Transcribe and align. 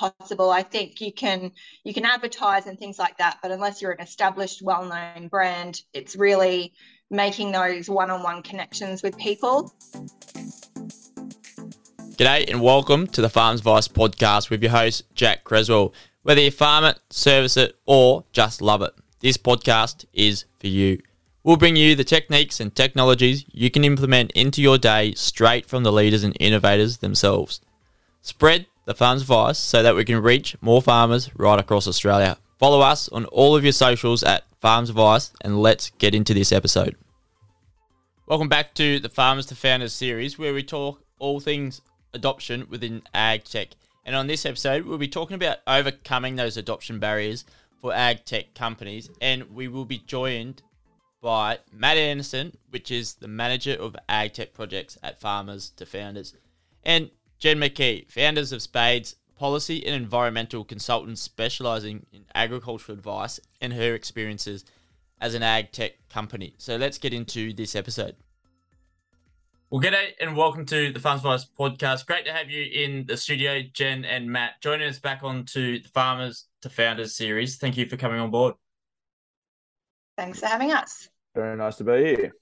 possible. 0.00 0.50
I 0.50 0.62
think 0.62 1.00
you 1.02 1.12
can 1.12 1.52
you 1.84 1.92
can 1.92 2.06
advertise 2.06 2.66
and 2.66 2.78
things 2.78 2.98
like 2.98 3.18
that, 3.18 3.38
but 3.42 3.50
unless 3.50 3.82
you're 3.82 3.92
an 3.92 4.00
established, 4.00 4.62
well-known 4.62 5.28
brand, 5.28 5.82
it's 5.92 6.16
really 6.16 6.72
making 7.10 7.52
those 7.52 7.90
one-on-one 7.90 8.42
connections 8.42 9.02
with 9.02 9.16
people. 9.18 9.74
G'day 12.16 12.50
and 12.50 12.62
welcome 12.62 13.08
to 13.08 13.20
the 13.20 13.28
Farmers 13.28 13.60
Advice 13.60 13.88
podcast 13.88 14.48
with 14.48 14.62
your 14.62 14.72
host 14.72 15.02
Jack 15.14 15.44
Creswell. 15.44 15.92
Whether 16.22 16.40
you 16.40 16.50
farm 16.50 16.84
it, 16.84 16.98
service 17.10 17.58
it, 17.58 17.76
or 17.84 18.24
just 18.32 18.62
love 18.62 18.80
it, 18.80 18.94
this 19.20 19.36
podcast 19.36 20.06
is 20.14 20.46
for 20.60 20.68
you. 20.68 20.98
We'll 21.44 21.56
bring 21.56 21.76
you 21.76 21.94
the 21.94 22.04
techniques 22.04 22.58
and 22.58 22.74
technologies 22.74 23.44
you 23.52 23.70
can 23.70 23.84
implement 23.84 24.30
into 24.32 24.62
your 24.62 24.78
day 24.78 25.12
straight 25.12 25.66
from 25.66 25.82
the 25.82 25.92
leaders 25.92 26.24
and 26.24 26.36
innovators 26.40 26.98
themselves. 26.98 27.60
Spread 28.22 28.66
the 28.90 28.94
farm's 28.96 29.22
voice 29.22 29.56
so 29.56 29.84
that 29.84 29.94
we 29.94 30.04
can 30.04 30.20
reach 30.20 30.56
more 30.60 30.82
farmers 30.82 31.30
right 31.36 31.60
across 31.60 31.86
Australia. 31.86 32.36
Follow 32.58 32.80
us 32.80 33.08
on 33.10 33.24
all 33.26 33.54
of 33.54 33.62
your 33.62 33.72
socials 33.72 34.24
at 34.24 34.42
Farmers 34.60 34.90
Advice 34.90 35.32
and 35.42 35.62
let's 35.62 35.90
get 35.98 36.12
into 36.12 36.34
this 36.34 36.50
episode. 36.50 36.96
Welcome 38.26 38.48
back 38.48 38.74
to 38.74 38.98
the 38.98 39.08
Farmers 39.08 39.46
to 39.46 39.54
Founders 39.54 39.92
series 39.92 40.40
where 40.40 40.52
we 40.52 40.64
talk 40.64 41.04
all 41.20 41.38
things 41.38 41.82
adoption 42.14 42.66
within 42.68 43.02
ag 43.14 43.44
tech. 43.44 43.68
And 44.04 44.16
on 44.16 44.26
this 44.26 44.44
episode, 44.44 44.84
we'll 44.84 44.98
be 44.98 45.06
talking 45.06 45.36
about 45.36 45.58
overcoming 45.68 46.34
those 46.34 46.56
adoption 46.56 46.98
barriers 46.98 47.44
for 47.80 47.94
ag 47.94 48.24
tech 48.24 48.54
companies. 48.56 49.08
And 49.20 49.54
we 49.54 49.68
will 49.68 49.84
be 49.84 49.98
joined 49.98 50.64
by 51.22 51.58
Matt 51.72 51.96
Anderson, 51.96 52.56
which 52.70 52.90
is 52.90 53.14
the 53.14 53.28
manager 53.28 53.74
of 53.74 53.94
ag 54.08 54.32
tech 54.32 54.52
projects 54.52 54.98
at 55.00 55.20
Farmers 55.20 55.70
to 55.76 55.86
Founders, 55.86 56.34
and 56.84 57.10
Jen 57.40 57.58
McKee, 57.58 58.06
founders 58.10 58.52
of 58.52 58.60
Spades, 58.60 59.16
policy 59.34 59.86
and 59.86 59.94
environmental 59.94 60.62
consultant 60.62 61.18
specializing 61.18 62.04
in 62.12 62.26
agricultural 62.34 62.98
advice 62.98 63.40
and 63.62 63.72
her 63.72 63.94
experiences 63.94 64.66
as 65.22 65.32
an 65.32 65.42
ag 65.42 65.72
tech 65.72 65.92
company. 66.10 66.52
So 66.58 66.76
let's 66.76 66.98
get 66.98 67.14
into 67.14 67.54
this 67.54 67.74
episode. 67.74 68.14
Well, 69.70 69.80
g'day 69.80 70.10
and 70.20 70.36
welcome 70.36 70.66
to 70.66 70.92
the 70.92 71.00
Farmers 71.00 71.24
Advice 71.24 71.46
podcast. 71.58 72.04
Great 72.04 72.26
to 72.26 72.32
have 72.32 72.50
you 72.50 72.62
in 72.62 73.06
the 73.06 73.16
studio, 73.16 73.62
Jen 73.72 74.04
and 74.04 74.30
Matt, 74.30 74.60
joining 74.60 74.86
us 74.86 74.98
back 74.98 75.20
onto 75.22 75.80
the 75.80 75.88
Farmers 75.88 76.44
to 76.60 76.68
Founders 76.68 77.16
series. 77.16 77.56
Thank 77.56 77.78
you 77.78 77.86
for 77.86 77.96
coming 77.96 78.20
on 78.20 78.30
board. 78.30 78.54
Thanks 80.18 80.40
for 80.40 80.46
having 80.46 80.72
us. 80.72 81.08
Very 81.34 81.56
nice 81.56 81.76
to 81.76 81.84
be 81.84 82.04
here. 82.04 82.32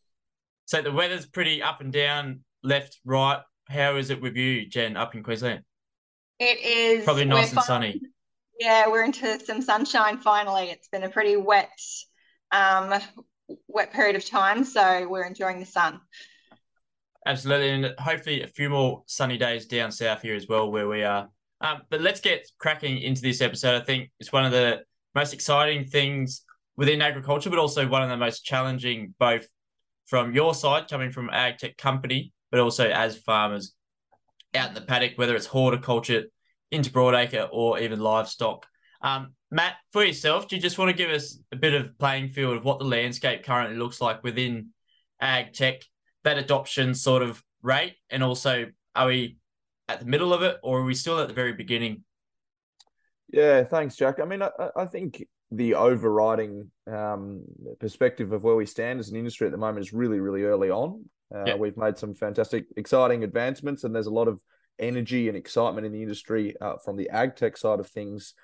So 0.65 0.83
the 0.83 0.91
weather's 0.91 1.25
pretty 1.25 1.63
up 1.63 1.81
and 1.81 1.93
down, 1.93 2.41
left, 2.65 2.99
right. 3.05 3.41
How 3.69 3.97
is 3.97 4.11
it 4.11 4.21
with 4.21 4.37
you, 4.37 4.67
Jen, 4.67 4.97
up 4.97 5.15
in 5.15 5.23
Queensland? 5.23 5.63
It 6.39 6.59
is 6.65 7.05
probably 7.05 7.27
nice 7.27 7.53
and 7.53 7.63
sunny. 7.63 8.01
Yeah, 8.59 8.89
we're 8.89 9.05
into 9.05 9.39
some 9.41 9.61
sunshine 9.61 10.19
finally. 10.19 10.71
It's 10.71 10.89
been 10.89 11.03
a 11.03 11.09
pretty 11.09 11.37
wet, 11.37 11.71
um, 12.51 12.95
wet 13.67 13.93
period 13.93 14.17
of 14.17 14.25
time, 14.25 14.65
so 14.65 15.07
we're 15.09 15.25
enjoying 15.25 15.61
the 15.61 15.67
sun. 15.67 16.01
Absolutely, 17.27 17.71
and 17.71 17.95
hopefully 17.99 18.43
a 18.43 18.47
few 18.47 18.71
more 18.71 19.03
sunny 19.07 19.37
days 19.37 19.67
down 19.67 19.93
south 19.93 20.23
here 20.23 20.35
as 20.35 20.49
well, 20.49 20.71
where 20.71 20.89
we 20.89 21.03
are. 21.03 21.29
Um, 21.61 21.83
but 21.91 22.01
let's 22.01 22.21
get 22.21 22.49
cracking 22.59 22.99
into 22.99 23.21
this 23.21 23.41
episode. 23.43 23.81
I 23.81 23.85
think 23.85 24.11
it's 24.19 24.33
one 24.33 24.47
of 24.47 24.53
the 24.53 24.83
most 25.15 25.35
exciting 25.35 25.85
things 25.85 26.43
within 26.77 27.03
agriculture, 27.03 27.51
but 27.51 27.59
also 27.59 27.87
one 27.87 28.03
of 28.03 28.09
the 28.09 28.17
most 28.17 28.45
challenging, 28.45 29.15
both 29.19 29.47
from 30.07 30.35
your 30.35 30.55
side, 30.55 30.89
coming 30.89 31.13
from 31.13 31.29
ag 31.31 31.59
tech 31.59 31.77
company, 31.77 32.33
but 32.51 32.61
also 32.61 32.89
as 32.89 33.17
farmers 33.17 33.75
out 34.55 34.69
in 34.69 34.75
the 34.75 34.81
paddock, 34.81 35.13
whether 35.17 35.37
it's 35.37 35.47
horticulture, 35.47 36.25
into 36.71 36.91
broadacre, 36.91 37.49
or 37.51 37.79
even 37.79 38.01
livestock. 38.01 38.67
Um, 39.01 39.35
Matt, 39.51 39.75
for 39.93 40.05
yourself, 40.05 40.49
do 40.49 40.57
you 40.57 40.63
just 40.63 40.79
want 40.79 40.91
to 40.91 40.97
give 40.97 41.11
us 41.11 41.39
a 41.53 41.57
bit 41.57 41.75
of 41.75 41.99
playing 41.99 42.31
field 42.31 42.57
of 42.57 42.65
what 42.65 42.79
the 42.79 42.85
landscape 42.85 43.45
currently 43.45 43.77
looks 43.77 44.01
like 44.01 44.23
within 44.23 44.71
ag 45.21 45.53
tech, 45.53 45.83
that 46.25 46.39
adoption 46.39 46.95
sort 46.95 47.23
of 47.23 47.43
rate, 47.63 47.95
and 48.11 48.23
also 48.23 48.67
are 48.95 49.07
we 49.07 49.39
at 49.89 50.01
the 50.01 50.07
middle 50.07 50.35
of 50.35 50.43
it 50.43 50.59
or 50.63 50.81
are 50.81 50.85
we 50.85 50.95
still 50.95 51.19
at 51.19 51.29
the 51.29 51.35
very 51.35 51.53
beginning? 51.53 52.05
Yeah, 53.33 53.65
thanks, 53.65 53.97
Jack. 53.97 54.21
I 54.21 54.25
mean, 54.25 54.43
I, 54.43 54.51
I 54.77 54.87
think 54.87 55.25
the 55.51 55.75
overriding 55.75 56.71
um, 56.87 57.43
perspective 57.79 58.33
of 58.33 58.45
where 58.45 58.57
we 58.57 58.67
stand 58.67 59.01
as 59.01 59.09
an 59.09 59.17
industry 59.17 59.47
at 59.47 59.53
the 59.53 59.59
moment 59.59 59.87
is 59.87 59.93
really, 59.93 60.21
really 60.21 60.43
early 60.43 60.71
on. 60.71 61.05
Uh, 61.35 61.45
yeah. 61.47 61.55
We've 61.55 61.77
made 61.77 61.99
some 61.99 62.15
fantastic, 62.15 62.67
exciting 62.77 63.25
advancements, 63.25 63.85
and 63.85 63.95
there's 63.95 64.07
a 64.07 64.13
lot 64.13 64.29
of 64.29 64.41
energy 64.79 65.29
and 65.29 65.37
excitement 65.37 65.87
in 65.87 65.93
the 65.93 66.03
industry 66.03 66.55
uh, 66.61 66.77
from 66.85 66.97
the 66.97 67.11
ag 67.11 67.37
tech 67.37 67.57
side 67.57 67.81
of 67.81 67.89
things 67.89 68.35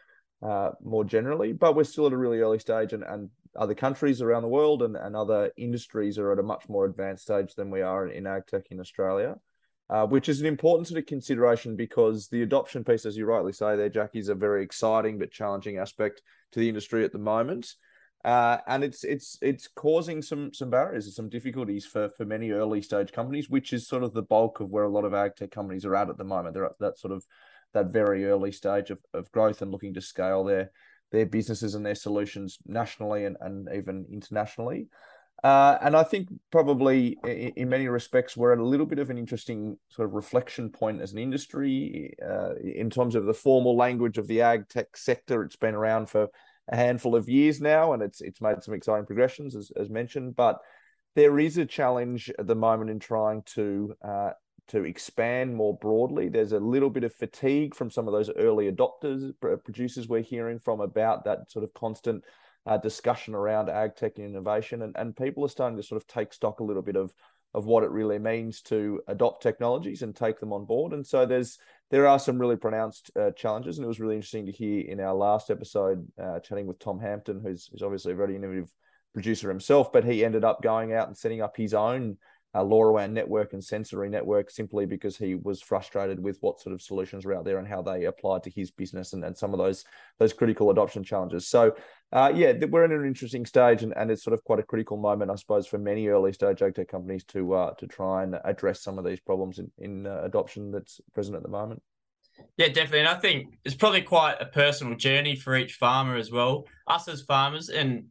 uh, 0.42 0.70
more 0.82 1.04
generally. 1.04 1.52
But 1.52 1.76
we're 1.76 1.84
still 1.84 2.06
at 2.06 2.12
a 2.12 2.16
really 2.16 2.40
early 2.40 2.58
stage, 2.58 2.92
and, 2.92 3.02
and 3.04 3.30
other 3.56 3.74
countries 3.74 4.20
around 4.20 4.42
the 4.42 4.48
world 4.48 4.82
and, 4.82 4.96
and 4.96 5.14
other 5.14 5.52
industries 5.56 6.18
are 6.18 6.32
at 6.32 6.38
a 6.38 6.42
much 6.42 6.68
more 6.68 6.84
advanced 6.84 7.22
stage 7.22 7.54
than 7.54 7.70
we 7.70 7.82
are 7.82 8.06
in, 8.06 8.12
in 8.12 8.26
ag 8.26 8.46
tech 8.46 8.64
in 8.70 8.80
Australia 8.80 9.36
uh, 9.90 10.06
which 10.06 10.28
is 10.28 10.40
an 10.40 10.46
important 10.46 10.88
sort 10.88 10.98
of 10.98 11.06
consideration 11.06 11.76
because 11.76 12.28
the 12.28 12.42
adoption 12.42 12.84
piece, 12.84 13.04
as 13.04 13.16
you 13.16 13.26
rightly 13.26 13.52
say 13.52 13.76
there, 13.76 13.88
Jackie, 13.88 14.18
is 14.18 14.28
a 14.28 14.34
very 14.34 14.62
exciting 14.62 15.18
but 15.18 15.30
challenging 15.30 15.78
aspect 15.78 16.22
to 16.52 16.60
the 16.60 16.68
industry 16.68 17.04
at 17.04 17.12
the 17.12 17.18
moment. 17.18 17.74
Uh, 18.24 18.56
and 18.66 18.82
it's 18.82 19.04
it's 19.04 19.38
it's 19.42 19.68
causing 19.68 20.22
some 20.22 20.52
some 20.54 20.70
barriers 20.70 21.04
and 21.04 21.14
some 21.14 21.28
difficulties 21.28 21.84
for 21.84 22.08
for 22.10 22.24
many 22.24 22.52
early 22.52 22.80
stage 22.80 23.12
companies, 23.12 23.50
which 23.50 23.72
is 23.72 23.86
sort 23.86 24.02
of 24.02 24.14
the 24.14 24.22
bulk 24.22 24.60
of 24.60 24.70
where 24.70 24.84
a 24.84 24.90
lot 24.90 25.04
of 25.04 25.12
ag 25.12 25.36
tech 25.36 25.50
companies 25.50 25.84
are 25.84 25.94
at 25.94 26.08
at 26.08 26.16
the 26.16 26.24
moment. 26.24 26.54
They're 26.54 26.64
at 26.64 26.78
that 26.80 26.98
sort 26.98 27.12
of 27.12 27.26
that 27.74 27.92
very 27.92 28.24
early 28.24 28.52
stage 28.52 28.90
of, 28.90 28.98
of 29.12 29.30
growth 29.30 29.60
and 29.60 29.70
looking 29.70 29.92
to 29.94 30.00
scale 30.00 30.42
their 30.44 30.70
their 31.12 31.26
businesses 31.26 31.74
and 31.74 31.84
their 31.84 31.94
solutions 31.94 32.58
nationally 32.66 33.26
and, 33.26 33.36
and 33.40 33.68
even 33.74 34.06
internationally. 34.10 34.88
Uh, 35.42 35.76
and 35.82 35.94
I 35.94 36.04
think 36.04 36.28
probably 36.50 37.18
in, 37.24 37.68
many 37.68 37.86
respects, 37.88 38.34
we're 38.34 38.54
at 38.54 38.58
a 38.58 38.64
little 38.64 38.86
bit 38.86 38.98
of 38.98 39.10
an 39.10 39.18
interesting 39.18 39.76
sort 39.90 40.08
of 40.08 40.14
reflection 40.14 40.70
point 40.70 41.02
as 41.02 41.12
an 41.12 41.18
industry 41.18 42.14
uh, 42.26 42.54
in 42.54 42.88
terms 42.88 43.14
of 43.14 43.26
the 43.26 43.34
formal 43.34 43.76
language 43.76 44.16
of 44.16 44.26
the 44.26 44.40
ag 44.40 44.68
tech 44.68 44.96
sector. 44.96 45.42
It's 45.42 45.56
been 45.56 45.74
around 45.74 46.08
for 46.08 46.28
a 46.68 46.76
handful 46.76 47.14
of 47.14 47.28
years 47.28 47.60
now, 47.60 47.92
and 47.92 48.02
it's 48.02 48.20
it's 48.20 48.40
made 48.40 48.62
some 48.62 48.74
exciting 48.74 49.06
progressions, 49.06 49.54
as, 49.54 49.70
as 49.76 49.90
mentioned. 49.90 50.36
But 50.36 50.58
there 51.14 51.38
is 51.38 51.58
a 51.58 51.66
challenge 51.66 52.30
at 52.38 52.46
the 52.46 52.54
moment 52.54 52.90
in 52.90 52.98
trying 52.98 53.42
to 53.54 53.94
uh, 54.02 54.30
to 54.68 54.84
expand 54.84 55.54
more 55.54 55.76
broadly. 55.76 56.28
There's 56.28 56.52
a 56.52 56.58
little 56.58 56.90
bit 56.90 57.04
of 57.04 57.14
fatigue 57.14 57.74
from 57.74 57.90
some 57.90 58.08
of 58.08 58.12
those 58.12 58.30
early 58.30 58.70
adopters, 58.70 59.32
producers 59.64 60.08
we're 60.08 60.22
hearing 60.22 60.58
from 60.58 60.80
about 60.80 61.24
that 61.24 61.50
sort 61.50 61.64
of 61.64 61.74
constant 61.74 62.24
uh, 62.66 62.78
discussion 62.78 63.34
around 63.34 63.68
ag 63.68 63.94
tech 63.94 64.16
and 64.16 64.26
innovation, 64.26 64.82
and, 64.82 64.96
and 64.96 65.16
people 65.16 65.44
are 65.44 65.48
starting 65.48 65.76
to 65.76 65.82
sort 65.82 66.00
of 66.00 66.06
take 66.06 66.32
stock 66.32 66.60
a 66.60 66.64
little 66.64 66.82
bit 66.82 66.96
of 66.96 67.14
of 67.52 67.66
what 67.66 67.84
it 67.84 67.90
really 67.90 68.18
means 68.18 68.60
to 68.62 69.00
adopt 69.06 69.42
technologies 69.42 70.02
and 70.02 70.16
take 70.16 70.40
them 70.40 70.52
on 70.52 70.64
board. 70.64 70.92
And 70.92 71.06
so 71.06 71.24
there's 71.24 71.58
there 71.90 72.06
are 72.06 72.18
some 72.18 72.38
really 72.38 72.56
pronounced 72.56 73.10
uh, 73.18 73.30
challenges, 73.32 73.78
and 73.78 73.84
it 73.84 73.88
was 73.88 74.00
really 74.00 74.16
interesting 74.16 74.46
to 74.46 74.52
hear 74.52 74.80
in 74.80 75.00
our 75.00 75.14
last 75.14 75.50
episode 75.50 76.06
uh, 76.20 76.40
chatting 76.40 76.66
with 76.66 76.78
Tom 76.78 76.98
Hampton, 76.98 77.40
who's, 77.42 77.68
who's 77.70 77.82
obviously 77.82 78.12
a 78.12 78.16
very 78.16 78.36
innovative 78.36 78.70
producer 79.12 79.48
himself, 79.48 79.92
but 79.92 80.04
he 80.04 80.24
ended 80.24 80.44
up 80.44 80.62
going 80.62 80.92
out 80.92 81.06
and 81.06 81.16
setting 81.16 81.40
up 81.40 81.56
his 81.56 81.72
own 81.72 82.16
uh, 82.54 82.62
LoRaWAN 82.62 83.10
network 83.10 83.52
and 83.52 83.62
sensory 83.62 84.08
network 84.08 84.50
simply 84.50 84.86
because 84.86 85.16
he 85.16 85.34
was 85.34 85.60
frustrated 85.60 86.22
with 86.22 86.38
what 86.40 86.60
sort 86.60 86.72
of 86.72 86.80
solutions 86.80 87.24
were 87.24 87.34
out 87.34 87.44
there 87.44 87.58
and 87.58 87.66
how 87.66 87.82
they 87.82 88.04
applied 88.04 88.42
to 88.44 88.50
his 88.50 88.70
business 88.70 89.12
and, 89.12 89.24
and 89.24 89.36
some 89.36 89.52
of 89.52 89.58
those 89.58 89.84
those 90.18 90.32
critical 90.32 90.70
adoption 90.70 91.02
challenges. 91.02 91.48
So, 91.48 91.74
uh, 92.12 92.32
yeah, 92.34 92.52
we're 92.70 92.84
in 92.84 92.92
an 92.92 93.06
interesting 93.06 93.44
stage 93.44 93.82
and, 93.82 93.92
and 93.96 94.10
it's 94.10 94.22
sort 94.22 94.34
of 94.34 94.44
quite 94.44 94.60
a 94.60 94.64
critical 94.64 94.96
moment, 94.96 95.30
I 95.30 95.34
suppose, 95.34 95.66
for 95.66 95.78
many 95.78 96.06
early 96.08 96.32
stage 96.32 96.62
ag 96.62 96.74
tech 96.74 96.88
companies 96.88 97.24
to 97.24 97.54
uh, 97.54 97.74
to 97.74 97.86
try 97.86 98.22
and 98.22 98.38
address 98.44 98.82
some 98.82 98.98
of 98.98 99.04
these 99.04 99.20
problems 99.20 99.58
in, 99.58 99.70
in 99.78 100.06
uh, 100.06 100.22
adoption 100.22 100.70
that's 100.70 101.00
present 101.12 101.36
at 101.36 101.42
the 101.42 101.48
moment. 101.48 101.82
Yeah, 102.56 102.68
definitely. 102.68 103.00
And 103.00 103.08
I 103.08 103.14
think 103.14 103.58
it's 103.64 103.74
probably 103.74 104.02
quite 104.02 104.36
a 104.40 104.46
personal 104.46 104.96
journey 104.96 105.36
for 105.36 105.56
each 105.56 105.74
farmer 105.74 106.16
as 106.16 106.30
well. 106.30 106.64
Us 106.86 107.08
as 107.08 107.22
farmers, 107.22 107.68
and 107.68 108.06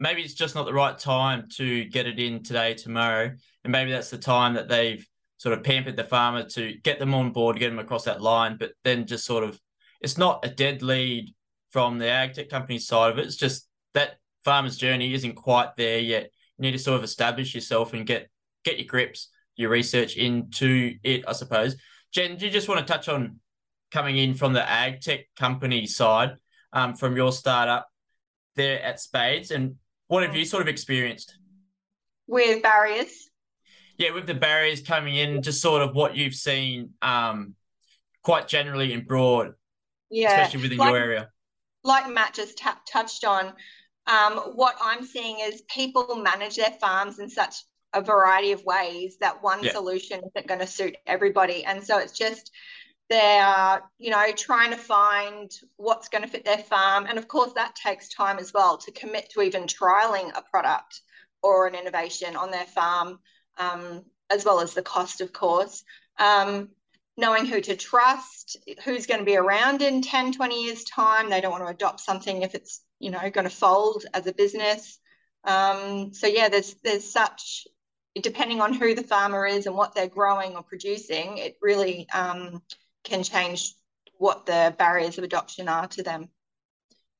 maybe 0.00 0.22
it's 0.22 0.34
just 0.34 0.54
not 0.54 0.66
the 0.66 0.72
right 0.72 0.98
time 0.98 1.48
to 1.56 1.84
get 1.86 2.06
it 2.06 2.18
in 2.18 2.42
today, 2.42 2.74
tomorrow. 2.74 3.30
And 3.64 3.72
maybe 3.72 3.90
that's 3.90 4.10
the 4.10 4.18
time 4.18 4.54
that 4.54 4.68
they've 4.68 5.06
sort 5.38 5.56
of 5.56 5.64
pampered 5.64 5.96
the 5.96 6.04
farmer 6.04 6.44
to 6.44 6.74
get 6.82 6.98
them 6.98 7.14
on 7.14 7.32
board, 7.32 7.58
get 7.58 7.70
them 7.70 7.78
across 7.78 8.04
that 8.04 8.20
line, 8.20 8.56
but 8.58 8.72
then 8.84 9.06
just 9.06 9.24
sort 9.24 9.44
of, 9.44 9.60
it's 10.00 10.18
not 10.18 10.44
a 10.44 10.48
dead 10.48 10.82
lead 10.82 11.34
from 11.70 11.98
the 11.98 12.08
ag 12.08 12.34
tech 12.34 12.48
company 12.48 12.78
side 12.78 13.12
of 13.12 13.18
it. 13.18 13.26
It's 13.26 13.36
just 13.36 13.68
that 13.94 14.18
farmer's 14.44 14.76
journey 14.76 15.12
isn't 15.14 15.34
quite 15.34 15.76
there 15.76 15.98
yet. 15.98 16.30
You 16.56 16.62
need 16.62 16.72
to 16.72 16.78
sort 16.78 16.98
of 16.98 17.04
establish 17.04 17.54
yourself 17.54 17.92
and 17.92 18.06
get 18.06 18.28
get 18.64 18.78
your 18.78 18.86
grips, 18.86 19.28
your 19.56 19.70
research 19.70 20.16
into 20.16 20.94
it, 21.02 21.24
I 21.26 21.32
suppose. 21.32 21.76
Jen, 22.12 22.36
do 22.36 22.46
you 22.46 22.50
just 22.50 22.68
want 22.68 22.84
to 22.84 22.92
touch 22.92 23.08
on 23.08 23.38
coming 23.90 24.16
in 24.16 24.34
from 24.34 24.52
the 24.52 24.68
ag 24.68 25.00
tech 25.00 25.20
company 25.36 25.86
side, 25.86 26.36
um, 26.72 26.94
from 26.94 27.16
your 27.16 27.32
startup 27.32 27.88
there 28.56 28.82
at 28.82 29.00
Spades, 29.00 29.50
and 29.50 29.76
what 30.08 30.24
have 30.24 30.34
you 30.34 30.44
sort 30.44 30.62
of 30.62 30.68
experienced? 30.68 31.36
With 32.26 32.62
barriers? 32.62 33.30
Yeah, 33.96 34.12
with 34.12 34.26
the 34.26 34.34
barriers 34.34 34.82
coming 34.82 35.16
in, 35.16 35.42
just 35.42 35.62
sort 35.62 35.82
of 35.82 35.94
what 35.94 36.16
you've 36.16 36.34
seen 36.34 36.90
um, 37.00 37.54
quite 38.22 38.48
generally 38.48 38.92
in 38.92 39.04
broad 39.04 39.54
yeah. 40.10 40.40
especially 40.40 40.62
within 40.62 40.78
like, 40.78 40.90
your 40.90 40.98
area? 40.98 41.28
Like 41.84 42.12
Matt 42.12 42.34
just 42.34 42.58
t- 42.58 42.70
touched 42.90 43.24
on, 43.24 43.52
um, 44.06 44.38
what 44.54 44.76
I'm 44.80 45.04
seeing 45.04 45.38
is 45.40 45.62
people 45.62 46.16
manage 46.16 46.56
their 46.56 46.72
farms 46.80 47.18
in 47.18 47.28
such 47.28 47.54
a 47.92 48.02
variety 48.02 48.52
of 48.52 48.64
ways 48.64 49.16
that 49.20 49.42
one 49.42 49.62
yeah. 49.62 49.72
solution 49.72 50.20
isn't 50.20 50.46
going 50.46 50.60
to 50.60 50.66
suit 50.66 50.96
everybody. 51.06 51.64
And 51.64 51.82
so 51.82 51.98
it's 51.98 52.16
just 52.16 52.50
they're, 53.08 53.82
you 53.98 54.10
know, 54.10 54.26
trying 54.36 54.70
to 54.70 54.76
find 54.76 55.50
what's 55.76 56.08
going 56.08 56.22
to 56.22 56.28
fit 56.28 56.44
their 56.44 56.58
farm. 56.58 57.06
And 57.06 57.18
of 57.18 57.26
course, 57.28 57.52
that 57.54 57.74
takes 57.74 58.08
time 58.08 58.38
as 58.38 58.52
well 58.52 58.78
to 58.78 58.92
commit 58.92 59.30
to 59.30 59.42
even 59.42 59.64
trialing 59.64 60.30
a 60.36 60.42
product 60.42 61.00
or 61.42 61.66
an 61.66 61.74
innovation 61.74 62.36
on 62.36 62.50
their 62.50 62.66
farm, 62.66 63.18
um, 63.56 64.04
as 64.30 64.44
well 64.44 64.60
as 64.60 64.74
the 64.74 64.82
cost, 64.82 65.20
of 65.20 65.32
course. 65.32 65.82
Um, 66.18 66.70
knowing 67.16 67.46
who 67.46 67.60
to 67.60 67.76
trust, 67.76 68.56
who's 68.84 69.06
going 69.06 69.20
to 69.20 69.26
be 69.26 69.36
around 69.36 69.82
in 69.82 70.02
10, 70.02 70.32
20 70.32 70.64
years' 70.64 70.84
time. 70.84 71.30
They 71.30 71.40
don't 71.40 71.50
want 71.50 71.64
to 71.64 71.70
adopt 71.70 72.00
something 72.00 72.42
if 72.42 72.54
it's, 72.54 72.82
you 73.00 73.10
know, 73.10 73.30
going 73.30 73.48
to 73.48 73.54
fold 73.54 74.04
as 74.14 74.26
a 74.26 74.32
business. 74.32 74.98
Um, 75.44 76.12
so 76.12 76.26
yeah, 76.26 76.48
there's 76.48 76.74
there's 76.84 77.10
such 77.10 77.66
depending 78.22 78.60
on 78.60 78.72
who 78.72 78.94
the 78.94 79.02
farmer 79.02 79.46
is 79.46 79.66
and 79.66 79.76
what 79.76 79.94
they're 79.94 80.08
growing 80.08 80.56
or 80.56 80.62
producing, 80.62 81.38
it 81.38 81.56
really 81.62 82.08
um, 82.12 82.62
can 83.08 83.22
change 83.22 83.74
what 84.18 84.46
the 84.46 84.74
barriers 84.78 85.18
of 85.18 85.24
adoption 85.24 85.68
are 85.68 85.86
to 85.88 86.02
them. 86.02 86.28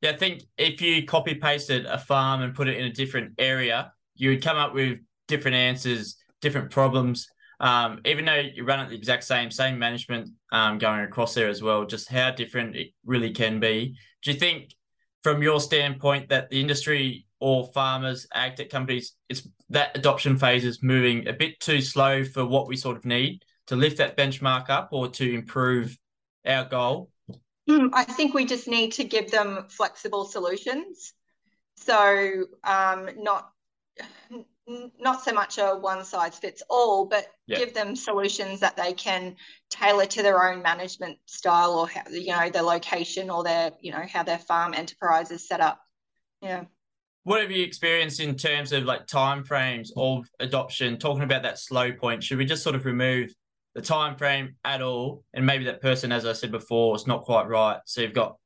Yeah, 0.01 0.11
I 0.11 0.17
think 0.17 0.43
if 0.57 0.81
you 0.81 1.05
copy 1.07 1.35
pasted 1.35 1.87
a 1.87 1.99
farm 1.99 2.43
and 2.43 2.55
put 2.55 2.69
it 2.69 2.77
in 2.77 2.87
a 2.87 2.93
different 2.93 3.33
area, 3.39 3.93
you 4.15 4.31
would 4.31 4.43
come 4.43 4.57
up 4.57 4.75
with 4.75 4.99
different 5.27 5.57
answers, 5.57 6.17
different 6.41 6.71
problems. 6.71 7.27
Um, 7.61 8.01
even 8.05 8.25
though 8.25 8.41
you 8.55 8.65
run 8.65 8.81
it 8.81 8.91
the 8.91 8.97
exact 8.97 9.25
same, 9.25 9.51
same 9.51 9.79
management 9.79 10.31
um, 10.53 10.79
going 10.79 11.01
across 11.01 11.35
there 11.35 11.49
as 11.49 11.63
well, 11.63 11.85
just 11.85 12.09
how 12.09 12.31
different 12.31 12.77
it 12.77 12.89
really 13.05 13.33
can 13.33 13.59
be. 13.59 13.97
Do 14.23 14.33
you 14.33 14.39
think, 14.39 14.73
from 15.25 15.43
your 15.43 15.61
standpoint, 15.61 16.29
that 16.29 16.51
the 16.51 16.61
industry 16.61 17.27
or 17.41 17.67
farmers, 17.75 18.27
ag 18.33 18.57
tech 18.57 18.71
companies, 18.71 19.15
it's 19.29 19.49
that 19.71 19.97
adoption 19.97 20.39
phase 20.39 20.65
is 20.65 20.83
moving 20.83 21.27
a 21.27 21.33
bit 21.33 21.59
too 21.59 21.81
slow 21.81 22.25
for 22.25 22.45
what 22.45 22.69
we 22.69 22.77
sort 22.77 22.97
of 22.97 23.05
need 23.05 23.43
to 23.69 23.77
lift 23.77 23.99
that 23.99 24.17
benchmark 24.17 24.69
up 24.69 24.89
or 24.93 25.09
to 25.09 25.35
improve 25.35 25.97
our 26.47 26.65
goal? 26.65 27.11
Hmm, 27.69 27.89
I 27.93 28.05
think 28.05 28.35
we 28.35 28.47
just 28.47 28.67
need 28.67 28.93
to 28.93 29.05
give 29.05 29.31
them 29.31 29.67
flexible 29.69 30.25
solutions. 30.25 31.13
So 31.77 32.47
um, 32.65 33.11
not 33.17 33.51
not 35.01 35.25
so 35.25 35.33
much 35.33 35.59
a 35.59 35.77
one 35.77 36.05
size 36.05 36.39
fits 36.39 36.63
all, 36.69 37.07
but 37.07 37.27
give 37.49 37.73
them 37.73 37.97
solutions 37.97 38.61
that 38.61 38.77
they 38.77 38.93
can 38.93 39.37
tailor 39.71 40.05
to 40.07 40.23
their 40.23 40.51
own 40.51 40.63
management 40.63 41.19
style 41.27 41.73
or 41.73 41.89
how, 41.89 42.03
you 42.11 42.29
know 42.29 42.51
their 42.51 42.63
location 42.63 43.31
or 43.31 43.43
their 43.43 43.73
you 43.81 43.93
know 43.93 44.05
how 44.11 44.23
their 44.23 44.39
farm 44.39 44.75
enterprise 44.75 45.31
is 45.31 45.47
set 45.47 45.61
up. 45.61 45.81
Yeah. 46.43 46.65
What 47.25 47.43
have 47.43 47.51
you 47.51 47.65
experienced 47.65 48.21
in 48.21 48.37
terms 48.37 48.73
of 48.73 48.85
like 48.85 49.07
timeframes 49.07 49.91
of 49.97 50.27
adoption? 50.41 50.99
Talking 50.99 51.25
about 51.25 51.43
that 51.43 51.59
slow 51.59 51.93
point, 51.93 52.23
should 52.23 52.39
we 52.39 52.45
just 52.45 52.63
sort 52.63 52.77
of 52.77 52.87
remove 52.87 53.35
the 53.75 53.83
time 53.83 54.17
frame 54.17 54.57
at 54.65 54.83
all, 54.83 55.25
and 55.35 55.47
maybe 55.47 55.65
that 55.65 55.81
person, 55.81 56.13
as 56.13 56.27
I 56.27 56.33
said 56.33 56.51
before, 56.51 56.97
is 56.97 57.07
not 57.07 57.23
quite 57.23 57.49
right. 57.49 57.79
So 57.87 58.01
you've 58.01 58.15
got 58.15 58.37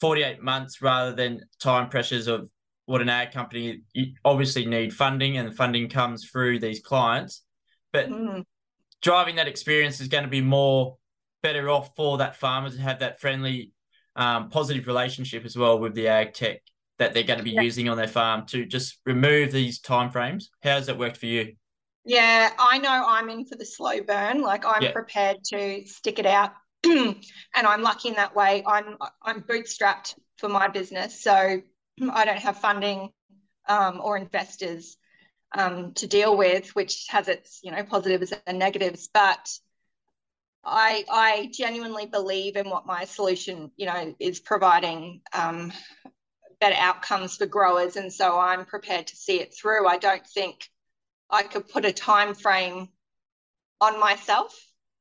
48 0.00 0.42
months 0.42 0.82
rather 0.82 1.14
than 1.14 1.40
time 1.60 1.88
pressures 1.88 2.26
of 2.26 2.50
what 2.86 3.00
an 3.00 3.08
ad 3.08 3.32
company 3.32 3.82
you 3.92 4.14
obviously 4.24 4.66
need 4.66 4.92
funding, 4.92 5.36
and 5.36 5.48
the 5.48 5.54
funding 5.54 5.88
comes 5.88 6.28
through 6.28 6.58
these 6.58 6.80
clients. 6.80 7.42
But 7.92 8.08
mm. 8.08 8.44
driving 9.00 9.36
that 9.36 9.48
experience 9.48 10.00
is 10.00 10.08
going 10.08 10.24
to 10.24 10.30
be 10.30 10.40
more 10.40 10.96
better 11.42 11.70
off 11.70 11.90
for 11.96 12.18
that 12.18 12.36
farmer 12.36 12.70
to 12.70 12.80
have 12.80 13.00
that 13.00 13.20
friendly, 13.20 13.72
um, 14.16 14.50
positive 14.50 14.86
relationship 14.86 15.44
as 15.44 15.56
well 15.56 15.78
with 15.78 15.94
the 15.94 16.08
ag 16.08 16.34
tech 16.34 16.60
that 16.98 17.14
they're 17.14 17.22
going 17.22 17.38
to 17.38 17.44
be 17.44 17.52
yeah. 17.52 17.62
using 17.62 17.88
on 17.88 17.96
their 17.96 18.08
farm 18.08 18.46
to 18.46 18.64
just 18.64 18.98
remove 19.06 19.50
these 19.50 19.80
time 19.80 20.10
frames. 20.10 20.50
How 20.62 20.70
has 20.70 20.86
that 20.86 20.98
worked 20.98 21.16
for 21.16 21.26
you? 21.26 21.54
Yeah, 22.04 22.50
I 22.58 22.78
know 22.78 23.04
I'm 23.06 23.28
in 23.30 23.44
for 23.44 23.56
the 23.56 23.64
slow 23.64 24.00
burn. 24.02 24.42
Like 24.42 24.64
I'm 24.66 24.82
yeah. 24.82 24.92
prepared 24.92 25.44
to 25.52 25.86
stick 25.86 26.18
it 26.18 26.26
out, 26.26 26.52
and 26.84 27.16
I'm 27.54 27.82
lucky 27.82 28.08
in 28.08 28.14
that 28.14 28.34
way. 28.34 28.64
I'm 28.66 28.96
I'm 29.22 29.42
bootstrapped 29.42 30.16
for 30.38 30.48
my 30.48 30.68
business, 30.68 31.22
so 31.22 31.32
I 32.12 32.24
don't 32.24 32.38
have 32.38 32.58
funding 32.58 33.10
um, 33.68 34.00
or 34.02 34.16
investors 34.16 34.96
um, 35.56 35.92
to 35.94 36.06
deal 36.08 36.36
with, 36.36 36.74
which 36.74 37.06
has 37.08 37.28
its 37.28 37.60
you 37.62 37.70
know 37.70 37.84
positives 37.84 38.32
and 38.48 38.58
negatives. 38.58 39.08
But 39.12 39.48
I 40.64 41.04
I 41.08 41.50
genuinely 41.52 42.06
believe 42.06 42.56
in 42.56 42.68
what 42.68 42.84
my 42.84 43.04
solution 43.04 43.70
you 43.76 43.86
know 43.86 44.16
is 44.18 44.40
providing 44.40 45.20
um, 45.32 45.72
better 46.58 46.76
outcomes 46.76 47.36
for 47.36 47.46
growers, 47.46 47.94
and 47.94 48.12
so 48.12 48.40
I'm 48.40 48.64
prepared 48.64 49.06
to 49.06 49.16
see 49.16 49.40
it 49.40 49.54
through. 49.54 49.86
I 49.86 49.98
don't 49.98 50.26
think 50.26 50.68
I 51.32 51.42
could 51.42 51.68
put 51.68 51.84
a 51.84 51.92
time 51.92 52.34
frame 52.34 52.88
on 53.80 53.98
myself. 53.98 54.54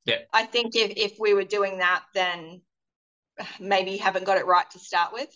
Yeah. 0.05 0.19
I 0.33 0.45
think 0.45 0.75
if, 0.75 0.93
if 0.95 1.19
we 1.19 1.33
were 1.33 1.43
doing 1.43 1.77
that, 1.79 2.03
then 2.15 2.61
maybe 3.59 3.91
you 3.91 3.99
haven't 3.99 4.25
got 4.25 4.37
it 4.37 4.45
right 4.45 4.69
to 4.71 4.79
start 4.79 5.13
with 5.13 5.29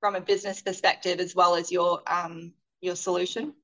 from 0.00 0.14
a 0.14 0.20
business 0.20 0.62
perspective 0.62 1.18
as 1.18 1.34
well 1.34 1.56
as 1.56 1.72
your 1.72 2.00
um 2.06 2.52
your 2.80 2.94
solution. 2.94 3.54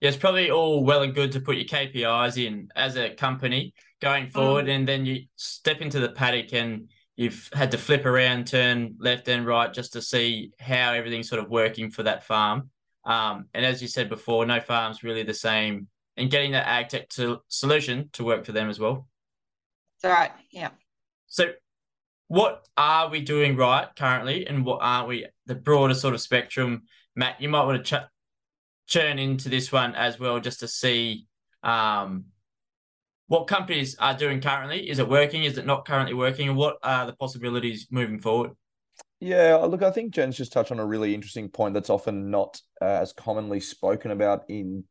Yeah, 0.00 0.08
it's 0.08 0.16
probably 0.16 0.50
all 0.50 0.84
well 0.84 1.02
and 1.02 1.14
good 1.14 1.32
to 1.32 1.40
put 1.40 1.56
your 1.56 1.66
KPIs 1.66 2.42
in 2.42 2.68
as 2.76 2.96
a 2.96 3.10
company 3.10 3.74
going 4.00 4.28
forward, 4.28 4.66
mm. 4.66 4.76
and 4.76 4.88
then 4.88 5.04
you 5.04 5.24
step 5.36 5.80
into 5.80 5.98
the 5.98 6.10
paddock 6.10 6.52
and 6.54 6.88
you've 7.16 7.50
had 7.52 7.72
to 7.72 7.78
flip 7.78 8.06
around, 8.06 8.46
turn 8.46 8.94
left 9.00 9.28
and 9.28 9.44
right 9.44 9.72
just 9.72 9.94
to 9.94 10.00
see 10.00 10.52
how 10.60 10.92
everything's 10.92 11.28
sort 11.28 11.42
of 11.42 11.50
working 11.50 11.90
for 11.90 12.04
that 12.04 12.24
farm. 12.24 12.70
Um, 13.08 13.46
and 13.54 13.64
as 13.64 13.80
you 13.80 13.88
said 13.88 14.10
before, 14.10 14.44
no 14.44 14.60
farm's 14.60 15.02
really 15.02 15.22
the 15.22 15.32
same, 15.32 15.88
and 16.18 16.30
getting 16.30 16.52
that 16.52 16.68
ag 16.68 16.90
tech 16.90 17.08
to, 17.10 17.40
solution 17.48 18.10
to 18.12 18.22
work 18.22 18.44
for 18.44 18.52
them 18.52 18.68
as 18.68 18.78
well. 18.78 19.08
That's 20.02 20.12
right. 20.12 20.30
Yeah. 20.52 20.70
So, 21.26 21.52
what 22.28 22.66
are 22.76 23.08
we 23.08 23.22
doing 23.22 23.56
right 23.56 23.88
currently, 23.96 24.46
and 24.46 24.64
what 24.64 24.80
aren't 24.82 25.08
we? 25.08 25.26
The 25.46 25.54
broader 25.54 25.94
sort 25.94 26.12
of 26.12 26.20
spectrum, 26.20 26.82
Matt. 27.16 27.40
You 27.40 27.48
might 27.48 27.64
want 27.64 27.82
to 27.82 27.96
ch- 27.96 28.92
churn 28.92 29.18
into 29.18 29.48
this 29.48 29.72
one 29.72 29.94
as 29.94 30.20
well, 30.20 30.38
just 30.38 30.60
to 30.60 30.68
see 30.68 31.26
um, 31.62 32.26
what 33.28 33.46
companies 33.46 33.96
are 33.98 34.14
doing 34.14 34.42
currently. 34.42 34.90
Is 34.90 34.98
it 34.98 35.08
working? 35.08 35.44
Is 35.44 35.56
it 35.56 35.64
not 35.64 35.86
currently 35.86 36.14
working? 36.14 36.50
And 36.50 36.58
what 36.58 36.76
are 36.82 37.06
the 37.06 37.14
possibilities 37.14 37.86
moving 37.90 38.20
forward? 38.20 38.50
Yeah, 39.20 39.56
look, 39.56 39.82
I 39.82 39.90
think 39.90 40.14
Jen's 40.14 40.36
just 40.36 40.52
touched 40.52 40.70
on 40.70 40.78
a 40.78 40.86
really 40.86 41.12
interesting 41.12 41.48
point 41.48 41.74
that's 41.74 41.90
often 41.90 42.30
not 42.30 42.60
uh, 42.80 42.84
as 42.84 43.12
commonly 43.12 43.58
spoken 43.58 44.12
about 44.12 44.44
in 44.48 44.84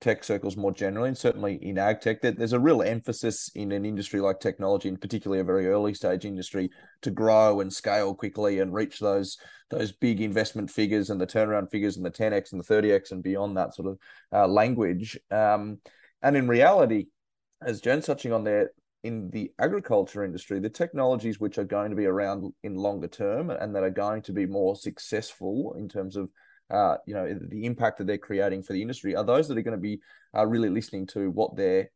tech 0.00 0.24
circles 0.24 0.56
more 0.56 0.72
generally, 0.72 1.08
and 1.08 1.18
certainly 1.18 1.58
in 1.62 1.76
ag 1.76 2.00
tech. 2.00 2.22
That 2.22 2.38
there's 2.38 2.54
a 2.54 2.60
real 2.60 2.82
emphasis 2.82 3.50
in 3.54 3.72
an 3.72 3.84
industry 3.84 4.20
like 4.20 4.40
technology, 4.40 4.88
and 4.88 4.98
particularly 4.98 5.40
a 5.40 5.44
very 5.44 5.66
early 5.66 5.92
stage 5.92 6.24
industry, 6.24 6.70
to 7.02 7.10
grow 7.10 7.60
and 7.60 7.70
scale 7.70 8.14
quickly 8.14 8.60
and 8.60 8.72
reach 8.72 9.00
those 9.00 9.36
those 9.70 9.92
big 9.92 10.22
investment 10.22 10.70
figures 10.70 11.10
and 11.10 11.20
the 11.20 11.26
turnaround 11.26 11.70
figures 11.70 11.96
and 11.96 12.06
the 12.06 12.10
10x 12.10 12.52
and 12.52 12.62
the 12.62 12.74
30x 12.74 13.12
and 13.12 13.22
beyond 13.22 13.56
that 13.56 13.74
sort 13.74 13.88
of 13.88 13.98
uh, 14.32 14.46
language. 14.46 15.18
Um, 15.30 15.78
and 16.22 16.36
in 16.36 16.48
reality, 16.48 17.06
as 17.62 17.80
Jen's 17.80 18.06
touching 18.06 18.32
on 18.32 18.44
there, 18.44 18.70
in 19.04 19.30
the 19.30 19.52
agriculture 19.58 20.24
industry, 20.24 20.58
the 20.58 20.70
technologies 20.70 21.38
which 21.38 21.58
are 21.58 21.64
going 21.64 21.90
to 21.90 21.96
be 21.96 22.06
around 22.06 22.50
in 22.62 22.74
longer 22.74 23.06
term 23.06 23.50
and 23.50 23.76
that 23.76 23.84
are 23.84 23.90
going 23.90 24.22
to 24.22 24.32
be 24.32 24.46
more 24.46 24.74
successful 24.74 25.76
in 25.78 25.88
terms 25.88 26.16
of 26.16 26.30
uh, 26.70 26.96
you 27.06 27.14
know 27.14 27.38
the 27.50 27.66
impact 27.66 27.98
that 27.98 28.06
they're 28.06 28.16
creating 28.16 28.62
for 28.62 28.72
the 28.72 28.80
industry 28.80 29.14
are 29.14 29.22
those 29.22 29.46
that 29.46 29.58
are 29.58 29.62
going 29.62 29.76
to 29.76 29.80
be 29.80 30.00
uh, 30.34 30.46
really 30.46 30.70
listening 30.70 31.06
to 31.06 31.30
what 31.30 31.54
their 31.54 31.90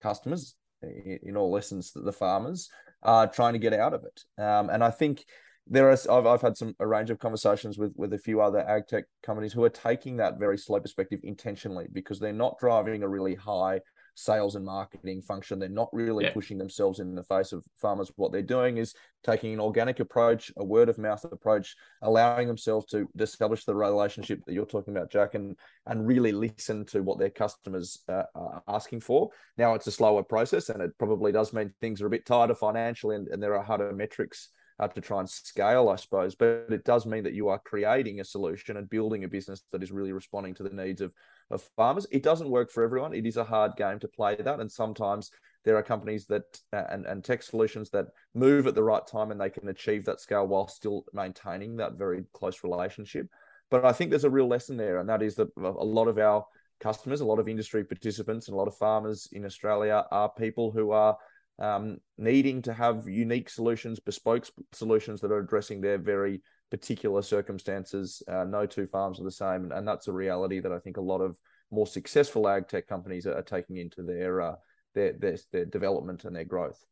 customers, 0.00 0.54
in, 0.82 1.36
all 1.36 1.56
essence, 1.56 1.90
the 1.92 2.12
farmers, 2.12 2.70
are 3.02 3.26
trying 3.26 3.52
to 3.52 3.58
get 3.58 3.72
out 3.72 3.92
of 3.92 4.04
it. 4.04 4.42
Um, 4.42 4.70
and 4.70 4.84
I 4.84 4.90
think 4.90 5.24
there 5.66 5.90
are 5.90 5.98
I've, 6.10 6.26
I've 6.26 6.42
had 6.42 6.56
some 6.56 6.76
a 6.78 6.86
range 6.86 7.10
of 7.10 7.18
conversations 7.18 7.76
with 7.76 7.92
with 7.96 8.12
a 8.12 8.18
few 8.18 8.40
other 8.40 8.60
ag 8.68 8.86
tech 8.86 9.04
companies 9.24 9.52
who 9.52 9.64
are 9.64 9.70
taking 9.70 10.18
that 10.18 10.38
very 10.38 10.58
slow 10.58 10.78
perspective 10.78 11.18
intentionally 11.24 11.86
because 11.92 12.20
they're 12.20 12.32
not 12.32 12.58
driving 12.60 13.02
a 13.02 13.08
really 13.08 13.34
high 13.34 13.80
sales 14.14 14.54
and 14.54 14.64
marketing 14.64 15.22
function. 15.22 15.58
They're 15.58 15.68
not 15.68 15.88
really 15.92 16.24
yeah. 16.24 16.32
pushing 16.32 16.58
themselves 16.58 17.00
in 17.00 17.14
the 17.14 17.22
face 17.24 17.52
of 17.52 17.64
farmers. 17.76 18.12
What 18.16 18.32
they're 18.32 18.42
doing 18.42 18.76
is 18.76 18.94
taking 19.24 19.52
an 19.52 19.60
organic 19.60 20.00
approach, 20.00 20.52
a 20.56 20.64
word 20.64 20.88
of 20.88 20.98
mouth 20.98 21.24
approach, 21.24 21.76
allowing 22.02 22.48
themselves 22.48 22.86
to 22.86 23.08
establish 23.18 23.64
the 23.64 23.74
relationship 23.74 24.40
that 24.46 24.52
you're 24.52 24.66
talking 24.66 24.94
about, 24.96 25.10
Jack, 25.10 25.34
and 25.34 25.56
and 25.86 26.06
really 26.06 26.32
listen 26.32 26.84
to 26.86 27.02
what 27.02 27.18
their 27.18 27.30
customers 27.30 28.00
uh, 28.08 28.24
are 28.34 28.62
asking 28.68 29.00
for. 29.00 29.30
Now 29.56 29.74
it's 29.74 29.86
a 29.86 29.92
slower 29.92 30.22
process, 30.22 30.68
and 30.68 30.82
it 30.82 30.96
probably 30.98 31.32
does 31.32 31.52
mean 31.52 31.72
things 31.80 32.02
are 32.02 32.06
a 32.06 32.10
bit 32.10 32.26
tighter 32.26 32.54
financially, 32.54 33.16
and, 33.16 33.28
and 33.28 33.42
there 33.42 33.56
are 33.56 33.64
harder 33.64 33.92
metrics 33.92 34.50
uh, 34.80 34.88
to 34.88 35.00
try 35.00 35.20
and 35.20 35.28
scale, 35.28 35.88
I 35.88 35.96
suppose. 35.96 36.34
But 36.34 36.66
it 36.70 36.84
does 36.84 37.06
mean 37.06 37.24
that 37.24 37.34
you 37.34 37.48
are 37.48 37.58
creating 37.58 38.20
a 38.20 38.24
solution 38.24 38.76
and 38.76 38.88
building 38.88 39.24
a 39.24 39.28
business 39.28 39.62
that 39.72 39.82
is 39.82 39.92
really 39.92 40.12
responding 40.12 40.54
to 40.54 40.62
the 40.62 40.70
needs 40.70 41.00
of, 41.00 41.14
of 41.50 41.62
farmers. 41.76 42.06
It 42.10 42.22
doesn't 42.22 42.50
work 42.50 42.70
for 42.70 42.82
everyone. 42.82 43.14
It 43.14 43.26
is 43.26 43.36
a 43.36 43.44
hard 43.44 43.76
game 43.76 43.98
to 44.00 44.08
play 44.08 44.36
that. 44.36 44.60
And 44.60 44.70
sometimes 44.70 45.30
there 45.64 45.76
are 45.76 45.82
companies 45.82 46.26
that 46.26 46.44
uh, 46.72 46.84
and, 46.90 47.06
and 47.06 47.22
tech 47.22 47.42
solutions 47.42 47.90
that 47.90 48.06
move 48.34 48.66
at 48.66 48.74
the 48.74 48.82
right 48.82 49.06
time 49.06 49.30
and 49.30 49.40
they 49.40 49.50
can 49.50 49.68
achieve 49.68 50.04
that 50.04 50.20
scale 50.20 50.46
while 50.46 50.68
still 50.68 51.04
maintaining 51.12 51.76
that 51.76 51.94
very 51.94 52.24
close 52.32 52.64
relationship. 52.64 53.28
But 53.70 53.84
I 53.84 53.92
think 53.92 54.10
there's 54.10 54.24
a 54.24 54.30
real 54.30 54.48
lesson 54.48 54.76
there, 54.76 54.98
and 54.98 55.08
that 55.08 55.22
is 55.22 55.34
that 55.36 55.48
a 55.56 55.84
lot 55.84 56.06
of 56.06 56.18
our 56.18 56.44
customers, 56.78 57.22
a 57.22 57.24
lot 57.24 57.38
of 57.38 57.48
industry 57.48 57.84
participants, 57.84 58.48
and 58.48 58.54
a 58.54 58.58
lot 58.58 58.68
of 58.68 58.76
farmers 58.76 59.28
in 59.32 59.46
Australia 59.46 60.04
are 60.10 60.28
people 60.28 60.70
who 60.70 60.90
are 60.90 61.16
um, 61.62 61.98
needing 62.18 62.60
to 62.62 62.74
have 62.74 63.08
unique 63.08 63.48
solutions, 63.48 64.00
bespoke 64.00 64.48
solutions 64.72 65.20
that 65.20 65.30
are 65.30 65.38
addressing 65.38 65.80
their 65.80 65.96
very 65.96 66.42
particular 66.72 67.22
circumstances. 67.22 68.20
Uh, 68.26 68.44
no 68.44 68.66
two 68.66 68.88
farms 68.88 69.20
are 69.20 69.24
the 69.24 69.30
same, 69.30 69.62
and, 69.62 69.72
and, 69.72 69.86
that's 69.86 70.08
a 70.08 70.12
reality 70.12 70.58
that 70.58 70.72
I 70.72 70.80
think 70.80 70.96
a 70.96 71.00
lot 71.02 71.20
of 71.20 71.38
more 71.70 71.86
successful 71.86 72.48
ag 72.48 72.66
tech 72.66 72.88
companies 72.88 73.26
are, 73.26 73.34
are 73.34 73.42
taking 73.42 73.76
into 73.76 74.02
their, 74.02 74.40
uh, 74.40 74.54
their, 74.94 75.12
their 75.12 75.38
their 75.52 75.64
development 75.64 76.24
and 76.24 76.34
their 76.34 76.44
growth. 76.44 76.84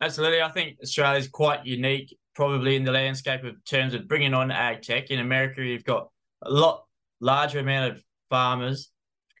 Absolutely, 0.00 0.40
I 0.40 0.48
think 0.48 0.78
Australia 0.82 1.18
is 1.18 1.28
quite 1.28 1.66
unique, 1.66 2.16
probably 2.34 2.76
in 2.76 2.84
the 2.84 2.92
landscape 2.92 3.44
of 3.44 3.62
terms 3.66 3.92
of 3.92 4.08
bringing 4.08 4.32
on 4.32 4.50
ag 4.50 4.80
tech. 4.80 5.10
In 5.10 5.20
America, 5.20 5.62
you've 5.62 5.84
got 5.84 6.08
a 6.40 6.50
lot 6.50 6.84
larger 7.20 7.58
amount 7.58 7.92
of 7.92 8.02
farmers 8.30 8.90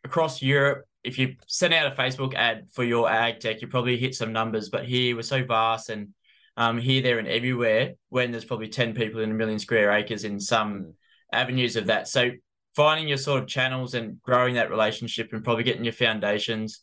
across 0.04 0.42
Europe 0.42 0.84
if 1.04 1.18
you 1.18 1.36
send 1.46 1.74
out 1.74 1.92
a 1.92 1.96
Facebook 1.96 2.34
ad 2.34 2.68
for 2.72 2.84
your 2.84 3.10
ag 3.10 3.40
tech, 3.40 3.60
you 3.60 3.68
probably 3.68 3.96
hit 3.96 4.14
some 4.14 4.32
numbers. 4.32 4.68
But 4.68 4.86
here 4.86 5.16
we're 5.16 5.22
so 5.22 5.44
vast 5.44 5.90
and 5.90 6.08
um, 6.56 6.78
here, 6.78 7.02
there, 7.02 7.18
and 7.18 7.28
everywhere. 7.28 7.94
When 8.08 8.30
there's 8.30 8.44
probably 8.44 8.68
ten 8.68 8.94
people 8.94 9.20
in 9.20 9.30
a 9.30 9.34
million 9.34 9.58
square 9.58 9.90
acres 9.92 10.24
in 10.24 10.38
some 10.38 10.94
avenues 11.32 11.76
of 11.76 11.86
that. 11.86 12.08
So 12.08 12.30
finding 12.76 13.08
your 13.08 13.18
sort 13.18 13.42
of 13.42 13.48
channels 13.48 13.94
and 13.94 14.20
growing 14.22 14.54
that 14.54 14.70
relationship 14.70 15.32
and 15.32 15.44
probably 15.44 15.64
getting 15.64 15.84
your 15.84 15.92
foundations, 15.92 16.80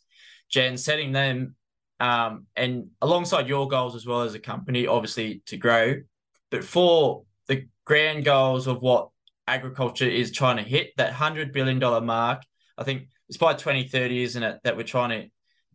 Jen, 0.48 0.76
setting 0.76 1.12
them 1.12 1.54
um, 2.00 2.46
and 2.56 2.88
alongside 3.00 3.48
your 3.48 3.68
goals 3.68 3.94
as 3.94 4.06
well 4.06 4.22
as 4.22 4.34
a 4.34 4.38
company, 4.38 4.86
obviously 4.86 5.42
to 5.46 5.56
grow, 5.56 5.94
but 6.50 6.64
for 6.64 7.24
the 7.46 7.66
grand 7.84 8.24
goals 8.24 8.66
of 8.66 8.80
what 8.80 9.10
agriculture 9.46 10.08
is 10.08 10.30
trying 10.30 10.56
to 10.56 10.62
hit, 10.62 10.92
that 10.96 11.12
hundred 11.12 11.52
billion 11.52 11.78
dollar 11.78 12.00
mark. 12.00 12.42
I 12.78 12.84
think 12.84 13.08
it's 13.30 13.36
by 13.36 13.54
2030, 13.54 14.24
isn't 14.24 14.42
it, 14.42 14.58
that 14.64 14.76
we're 14.76 14.82
trying 14.82 15.10
to 15.10 15.28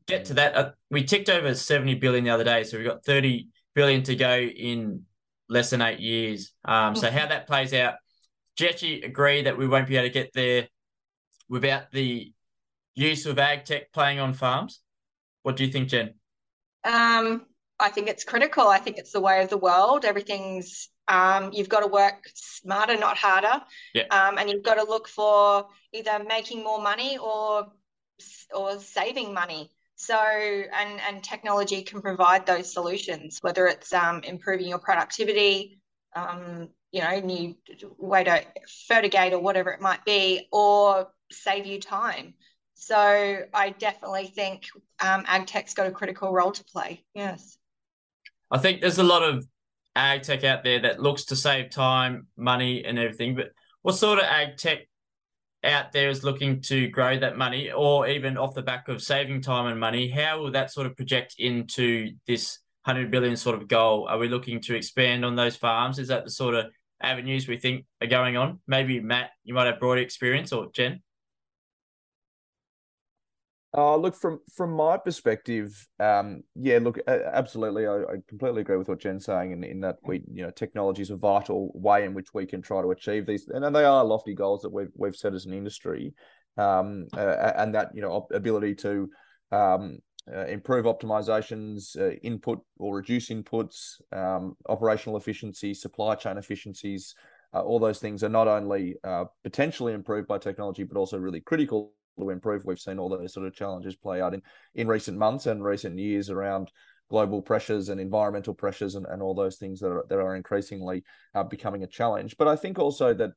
get 0.07 0.25
to 0.25 0.33
that. 0.33 0.57
Uh, 0.57 0.71
we 0.91 1.05
ticked 1.05 1.29
over 1.29 1.55
70 1.55 1.95
billion 1.95 2.25
the 2.25 2.29
other 2.29 2.43
day, 2.43 2.65
so 2.65 2.77
we've 2.77 2.85
got 2.85 3.05
30 3.05 3.47
billion 3.73 4.03
to 4.03 4.15
go 4.17 4.37
in 4.37 5.03
less 5.47 5.69
than 5.69 5.81
eight 5.81 6.01
years. 6.01 6.51
Um, 6.65 6.97
so 6.97 7.09
how 7.09 7.25
that 7.27 7.47
plays 7.47 7.73
out, 7.73 7.93
Jetchy 8.59 9.05
agree 9.05 9.43
that 9.43 9.57
we 9.57 9.69
won't 9.69 9.87
be 9.87 9.95
able 9.95 10.09
to 10.09 10.13
get 10.13 10.31
there 10.33 10.67
without 11.47 11.93
the 11.93 12.33
use 12.93 13.25
of 13.25 13.39
ag 13.39 13.63
tech 13.63 13.93
playing 13.93 14.19
on 14.19 14.33
farms. 14.33 14.81
What 15.43 15.55
do 15.55 15.63
you 15.63 15.71
think, 15.71 15.87
Jen? 15.87 16.13
Um, 16.83 17.45
I 17.79 17.87
think 17.87 18.09
it's 18.09 18.25
critical. 18.25 18.67
I 18.67 18.79
think 18.79 18.97
it's 18.97 19.13
the 19.13 19.21
way 19.21 19.41
of 19.41 19.49
the 19.49 19.57
world. 19.57 20.03
Everything's 20.03 20.89
um, 21.07 21.51
you've 21.53 21.69
got 21.69 21.81
to 21.81 21.87
work 21.87 22.23
smarter, 22.33 22.97
not 22.97 23.17
harder. 23.17 23.61
Yeah. 23.93 24.03
Um, 24.09 24.37
and 24.37 24.49
you've 24.49 24.63
got 24.63 24.75
to 24.75 24.83
look 24.83 25.07
for 25.07 25.67
either 25.93 26.23
making 26.27 26.63
more 26.63 26.81
money 26.81 27.17
or 27.17 27.67
or 28.53 28.79
saving 28.79 29.33
money. 29.33 29.71
So, 29.95 30.17
and 30.17 30.99
and 31.07 31.23
technology 31.23 31.81
can 31.83 32.01
provide 32.01 32.45
those 32.45 32.71
solutions, 32.73 33.39
whether 33.41 33.67
it's 33.67 33.93
um, 33.93 34.21
improving 34.23 34.67
your 34.67 34.79
productivity, 34.79 35.79
um, 36.15 36.69
you 36.91 37.01
know, 37.01 37.19
new 37.19 37.55
way 37.97 38.23
to 38.25 38.43
fertigate 38.87 39.33
or 39.33 39.39
whatever 39.39 39.71
it 39.71 39.81
might 39.81 40.03
be, 40.05 40.47
or 40.51 41.07
save 41.31 41.65
you 41.65 41.79
time. 41.79 42.33
So, 42.73 43.45
I 43.53 43.69
definitely 43.69 44.27
think 44.27 44.65
um, 44.99 45.23
ag 45.27 45.47
tech's 45.47 45.73
got 45.73 45.87
a 45.87 45.91
critical 45.91 46.33
role 46.33 46.51
to 46.51 46.63
play. 46.65 47.05
Yes. 47.13 47.57
I 48.51 48.57
think 48.57 48.81
there's 48.81 48.99
a 48.99 49.03
lot 49.03 49.23
of 49.23 49.47
ag 49.95 50.23
tech 50.23 50.43
out 50.43 50.63
there 50.63 50.79
that 50.81 51.01
looks 51.01 51.25
to 51.25 51.35
save 51.35 51.69
time, 51.69 52.27
money, 52.37 52.83
and 52.83 52.99
everything. 52.99 53.35
But 53.35 53.51
what 53.81 53.93
sort 53.93 54.19
of 54.19 54.25
ag 54.25 54.57
tech 54.57 54.87
out 55.63 55.91
there 55.91 56.09
is 56.09 56.23
looking 56.23 56.61
to 56.61 56.87
grow 56.89 57.17
that 57.19 57.37
money, 57.37 57.71
or 57.71 58.07
even 58.07 58.37
off 58.37 58.53
the 58.53 58.61
back 58.61 58.87
of 58.87 59.01
saving 59.01 59.41
time 59.41 59.67
and 59.67 59.79
money? 59.79 60.09
How 60.09 60.39
will 60.39 60.51
that 60.51 60.71
sort 60.71 60.87
of 60.87 60.95
project 60.95 61.35
into 61.39 62.11
this 62.27 62.59
100 62.83 63.09
billion 63.09 63.35
sort 63.35 63.59
of 63.59 63.67
goal? 63.67 64.07
Are 64.07 64.19
we 64.19 64.27
looking 64.27 64.61
to 64.61 64.75
expand 64.75 65.25
on 65.25 65.35
those 65.35 65.55
farms? 65.55 65.97
Is 65.97 66.09
that 66.09 66.23
the 66.23 66.31
sort 66.31 66.55
of 66.55 66.65
avenues 67.01 67.47
we 67.47 67.57
think 67.57 67.85
are 68.01 68.07
going 68.07 68.37
on? 68.37 68.59
Maybe 68.67 68.99
Matt, 68.99 69.31
you 69.43 69.53
might 69.53 69.67
have 69.67 69.79
broad 69.79 69.97
experience, 69.97 70.53
or 70.53 70.67
Jen. 70.71 71.01
Uh, 73.77 73.97
look 73.97 74.15
from 74.15 74.39
from 74.55 74.71
my 74.71 74.95
perspective, 74.95 75.85
um, 75.99 76.41
yeah, 76.55 76.79
look, 76.81 76.97
absolutely, 77.07 77.85
I, 77.85 77.95
I, 77.95 78.15
completely 78.25 78.61
agree 78.61 78.77
with 78.77 78.87
what 78.87 79.01
Jen's 79.01 79.25
saying, 79.25 79.51
in, 79.51 79.65
in 79.65 79.81
that 79.81 79.97
we, 80.05 80.23
you 80.31 80.43
know, 80.43 80.51
technology 80.51 81.01
is 81.01 81.09
a 81.09 81.17
vital 81.17 81.71
way 81.73 82.05
in 82.05 82.13
which 82.13 82.33
we 82.33 82.45
can 82.45 82.61
try 82.61 82.81
to 82.81 82.91
achieve 82.91 83.25
these, 83.25 83.49
and 83.49 83.75
they 83.75 83.83
are 83.83 84.05
lofty 84.05 84.33
goals 84.33 84.61
that 84.61 84.71
we've 84.71 84.91
we've 84.95 85.15
set 85.15 85.33
as 85.33 85.45
an 85.45 85.53
industry, 85.53 86.13
um, 86.57 87.07
uh, 87.17 87.51
and 87.57 87.75
that 87.75 87.89
you 87.93 88.01
know 88.01 88.25
ability 88.31 88.75
to 88.75 89.09
um, 89.51 89.97
uh, 90.33 90.45
improve 90.45 90.85
optimizations, 90.85 91.99
uh, 91.99 92.15
input 92.23 92.61
or 92.77 92.95
reduce 92.95 93.27
inputs, 93.27 93.99
um, 94.13 94.55
operational 94.69 95.17
efficiency, 95.17 95.73
supply 95.73 96.15
chain 96.15 96.37
efficiencies, 96.37 97.13
uh, 97.53 97.59
all 97.59 97.79
those 97.79 97.99
things 97.99 98.23
are 98.23 98.29
not 98.29 98.47
only 98.47 98.95
uh, 99.03 99.25
potentially 99.43 99.91
improved 99.91 100.29
by 100.29 100.37
technology, 100.37 100.83
but 100.83 100.97
also 100.97 101.17
really 101.17 101.41
critical 101.41 101.91
to 102.19 102.29
improve. 102.29 102.65
We've 102.65 102.79
seen 102.79 102.99
all 102.99 103.09
those 103.09 103.33
sort 103.33 103.47
of 103.47 103.55
challenges 103.55 103.95
play 103.95 104.21
out 104.21 104.33
in, 104.33 104.41
in 104.73 104.87
recent 104.87 105.17
months 105.17 105.45
and 105.45 105.63
recent 105.63 105.97
years 105.97 106.29
around 106.29 106.71
global 107.09 107.41
pressures 107.41 107.89
and 107.89 107.99
environmental 108.01 108.53
pressures 108.53 108.95
and, 108.95 109.05
and 109.05 109.21
all 109.21 109.35
those 109.35 109.57
things 109.57 109.79
that 109.79 109.91
are 109.91 110.05
that 110.09 110.19
are 110.19 110.35
increasingly 110.35 111.03
uh, 111.33 111.43
becoming 111.43 111.83
a 111.83 111.87
challenge. 111.87 112.35
But 112.37 112.47
I 112.47 112.55
think 112.55 112.79
also 112.79 113.13
that 113.13 113.31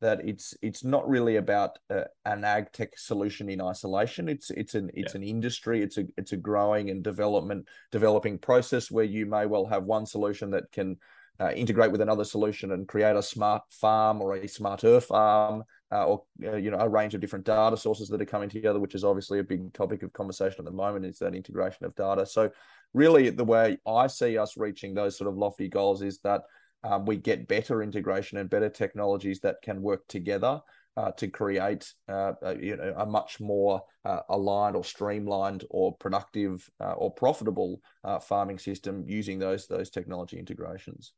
that 0.00 0.20
it's 0.24 0.54
it's 0.62 0.84
not 0.84 1.08
really 1.08 1.36
about 1.36 1.78
uh, 1.90 2.04
an 2.24 2.44
ag 2.44 2.72
tech 2.72 2.96
solution 2.96 3.48
in 3.48 3.60
isolation. 3.60 4.28
It's 4.28 4.50
it's 4.50 4.74
an 4.74 4.90
it's 4.94 5.14
yeah. 5.14 5.20
an 5.20 5.26
industry. 5.26 5.82
It's 5.82 5.98
a 5.98 6.04
it's 6.16 6.32
a 6.32 6.36
growing 6.36 6.90
and 6.90 7.02
development 7.02 7.66
developing 7.90 8.38
process 8.38 8.90
where 8.90 9.04
you 9.04 9.26
may 9.26 9.46
well 9.46 9.66
have 9.66 9.84
one 9.84 10.06
solution 10.06 10.50
that 10.52 10.70
can 10.70 10.96
uh, 11.40 11.50
integrate 11.50 11.92
with 11.92 12.00
another 12.00 12.24
solution 12.24 12.72
and 12.72 12.88
create 12.88 13.16
a 13.16 13.22
smart 13.22 13.62
farm 13.70 14.20
or 14.20 14.34
a 14.34 14.46
smarter 14.48 15.00
farm 15.00 15.64
uh, 15.90 16.06
or 16.06 16.22
uh, 16.44 16.56
you 16.56 16.70
know 16.70 16.78
a 16.78 16.88
range 16.88 17.14
of 17.14 17.20
different 17.20 17.44
data 17.44 17.76
sources 17.76 18.08
that 18.08 18.20
are 18.20 18.26
coming 18.26 18.48
together, 18.48 18.78
which 18.78 18.94
is 18.94 19.04
obviously 19.04 19.38
a 19.38 19.44
big 19.44 19.72
topic 19.72 20.02
of 20.02 20.12
conversation 20.12 20.60
at 20.60 20.64
the 20.64 20.70
moment. 20.70 21.04
Is 21.04 21.18
that 21.18 21.34
integration 21.34 21.86
of 21.86 21.94
data? 21.94 22.26
So 22.26 22.50
really, 22.94 23.30
the 23.30 23.44
way 23.44 23.78
I 23.86 24.06
see 24.06 24.38
us 24.38 24.56
reaching 24.56 24.94
those 24.94 25.16
sort 25.16 25.28
of 25.28 25.36
lofty 25.36 25.68
goals 25.68 26.02
is 26.02 26.18
that 26.20 26.42
um, 26.84 27.06
we 27.06 27.16
get 27.16 27.48
better 27.48 27.82
integration 27.82 28.38
and 28.38 28.50
better 28.50 28.68
technologies 28.68 29.40
that 29.40 29.62
can 29.62 29.82
work 29.82 30.06
together. 30.08 30.60
Uh, 30.96 31.12
to 31.12 31.28
create 31.28 31.94
uh, 32.08 32.32
a, 32.42 32.56
you 32.56 32.76
know, 32.76 32.92
a 32.96 33.06
much 33.06 33.38
more 33.38 33.80
uh, 34.04 34.18
aligned 34.30 34.74
or 34.74 34.82
streamlined 34.82 35.62
or 35.70 35.96
productive 35.98 36.68
uh, 36.80 36.90
or 36.94 37.08
profitable 37.08 37.80
farming 38.20 38.58
system 38.58 39.04
using 39.06 39.38
those 39.38 39.68
those 39.68 39.90
technology 39.90 40.40
integrations 40.40 41.12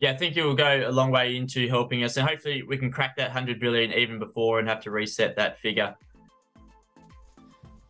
yeah, 0.00 0.12
I 0.12 0.16
think 0.16 0.36
it 0.36 0.44
will 0.44 0.54
go 0.54 0.88
a 0.88 0.92
long 0.92 1.10
way 1.10 1.36
into 1.36 1.68
helping 1.68 2.04
us, 2.04 2.16
and 2.16 2.28
hopefully 2.28 2.62
we 2.62 2.78
can 2.78 2.90
crack 2.90 3.16
that 3.16 3.32
hundred 3.32 3.58
billion 3.58 3.92
even 3.92 4.18
before 4.18 4.60
and 4.60 4.68
have 4.68 4.80
to 4.82 4.90
reset 4.92 5.34
that 5.36 5.58
figure. 5.58 5.94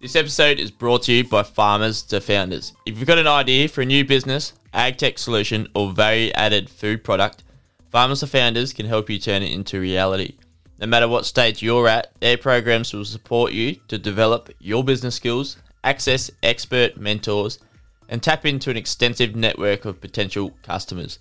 This 0.01 0.17
episode 0.17 0.59
is 0.59 0.71
brought 0.71 1.03
to 1.03 1.13
you 1.13 1.25
by 1.25 1.43
Farmers 1.43 2.03
to 2.05 2.21
Founders. 2.21 2.73
If 2.87 2.99
you've 2.99 3.09
got 3.09 3.19
an 3.19 3.27
idea 3.27 3.69
for 3.69 3.83
a 3.83 3.87
new 3.87 4.05
business, 4.05 4.55
ag 4.73 4.97
tech 4.97 5.19
solution, 5.19 5.69
or 5.75 5.93
value 5.93 6.31
added 6.35 6.71
food 6.71 7.05
product, 7.05 7.45
Farmers 7.91 8.21
to 8.21 8.27
Founders 8.29 8.73
can 8.73 8.87
help 8.87 9.11
you 9.11 9.19
turn 9.19 9.43
it 9.43 9.53
into 9.53 9.81
reality. 9.81 10.37
No 10.81 10.87
matter 10.87 11.09
what 11.09 11.27
stage 11.27 11.63
you're 11.63 11.89
at, 11.89 12.13
their 12.21 12.39
programs 12.39 12.95
will 12.95 13.05
support 13.05 13.53
you 13.53 13.75
to 13.89 13.99
develop 13.99 14.51
your 14.61 14.85
business 14.85 15.17
skills, 15.17 15.59
access 15.85 16.31
expert 16.43 16.97
mentors, 16.97 17.59
and 18.09 18.23
tap 18.23 18.47
into 18.47 18.71
an 18.71 18.77
extensive 18.79 19.35
network 19.37 19.85
of 19.85 20.01
potential 20.01 20.53
customers 20.63 21.19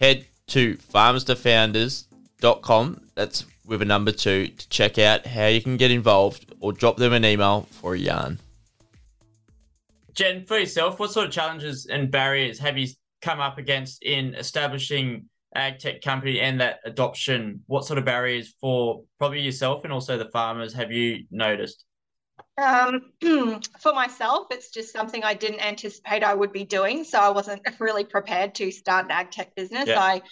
head 0.00 0.26
to 0.48 0.76
farmerstofounders.com. 0.76 3.00
That's 3.14 3.46
with 3.66 3.82
a 3.82 3.84
number 3.84 4.12
two 4.12 4.46
to 4.48 4.68
check 4.68 4.98
out 4.98 5.26
how 5.26 5.46
you 5.46 5.60
can 5.60 5.76
get 5.76 5.90
involved 5.90 6.54
or 6.60 6.72
drop 6.72 6.96
them 6.96 7.12
an 7.12 7.24
email 7.24 7.68
for 7.70 7.94
a 7.94 7.98
yarn. 7.98 8.38
Jen, 10.14 10.44
for 10.46 10.58
yourself, 10.58 10.98
what 10.98 11.12
sort 11.12 11.26
of 11.26 11.32
challenges 11.32 11.86
and 11.86 12.10
barriers 12.10 12.58
have 12.58 12.76
you 12.76 12.88
come 13.22 13.40
up 13.40 13.58
against 13.58 14.02
in 14.02 14.34
establishing 14.34 15.26
ag 15.54 15.78
tech 15.78 16.02
company 16.02 16.40
and 16.40 16.60
that 16.60 16.80
adoption? 16.84 17.62
What 17.66 17.84
sort 17.84 17.98
of 17.98 18.04
barriers 18.04 18.54
for 18.60 19.04
probably 19.18 19.40
yourself 19.40 19.84
and 19.84 19.92
also 19.92 20.18
the 20.18 20.30
farmers 20.30 20.74
have 20.74 20.90
you 20.90 21.24
noticed? 21.30 21.84
Um, 22.58 23.12
for 23.80 23.92
myself, 23.92 24.48
it's 24.50 24.70
just 24.70 24.92
something 24.92 25.22
I 25.22 25.34
didn't 25.34 25.64
anticipate 25.64 26.24
I 26.24 26.34
would 26.34 26.52
be 26.52 26.64
doing. 26.64 27.04
So 27.04 27.18
I 27.18 27.30
wasn't 27.30 27.62
really 27.80 28.04
prepared 28.04 28.54
to 28.56 28.70
start 28.70 29.06
an 29.06 29.12
ag 29.12 29.30
tech 29.30 29.54
business. 29.54 29.86
Yeah. 29.86 30.00
I 30.00 30.22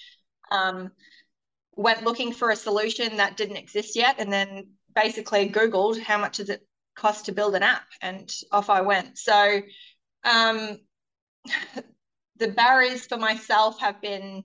um, 0.50 0.90
went 1.76 2.04
looking 2.04 2.32
for 2.32 2.50
a 2.50 2.56
solution 2.56 3.18
that 3.18 3.36
didn't 3.36 3.56
exist 3.56 3.96
yet 3.96 4.16
and 4.18 4.32
then 4.32 4.70
basically 4.94 5.48
Googled 5.48 6.00
how 6.00 6.18
much 6.18 6.38
does 6.38 6.48
it 6.48 6.66
cost 6.96 7.26
to 7.26 7.32
build 7.32 7.54
an 7.54 7.62
app 7.62 7.84
and 8.00 8.32
off 8.50 8.70
I 8.70 8.80
went. 8.80 9.18
So 9.18 9.60
um, 10.24 10.78
the 12.36 12.48
barriers 12.48 13.06
for 13.06 13.18
myself 13.18 13.78
have 13.80 14.00
been 14.00 14.42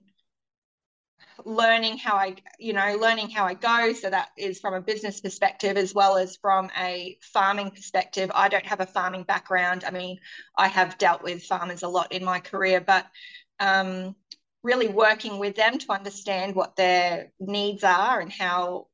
learning 1.44 1.98
how 1.98 2.14
I, 2.14 2.36
you 2.58 2.72
know, 2.72 2.96
learning 3.00 3.30
how 3.30 3.44
I 3.44 3.54
go. 3.54 3.92
So 3.92 4.10
that 4.10 4.28
is 4.36 4.60
from 4.60 4.74
a 4.74 4.80
business 4.80 5.20
perspective 5.20 5.76
as 5.76 5.94
well 5.94 6.16
as 6.16 6.36
from 6.36 6.70
a 6.78 7.18
farming 7.20 7.70
perspective. 7.70 8.30
I 8.34 8.48
don't 8.48 8.66
have 8.66 8.80
a 8.80 8.86
farming 8.86 9.24
background. 9.24 9.84
I 9.84 9.90
mean, 9.90 10.18
I 10.56 10.68
have 10.68 10.98
dealt 10.98 11.22
with 11.22 11.44
farmers 11.44 11.82
a 11.82 11.88
lot 11.88 12.12
in 12.12 12.24
my 12.24 12.40
career, 12.40 12.80
but 12.80 13.06
um, 13.60 14.14
really 14.62 14.88
working 14.88 15.38
with 15.38 15.56
them 15.56 15.78
to 15.78 15.92
understand 15.92 16.54
what 16.54 16.76
their 16.76 17.32
needs 17.40 17.84
are 17.84 18.20
and 18.20 18.30
how 18.30 18.88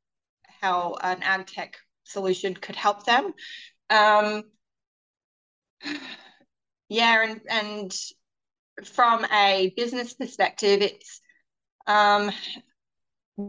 how 0.60 0.96
an 1.02 1.22
ag 1.22 1.46
tech 1.46 1.76
solution 2.04 2.54
could 2.54 2.76
help 2.76 3.04
them. 3.04 3.32
Um, 3.90 4.44
yeah, 6.88 7.22
and 7.22 7.40
and 7.48 7.96
from 8.84 9.24
a 9.32 9.72
business 9.76 10.14
perspective, 10.14 10.82
it's 10.82 11.20
um, 11.88 12.30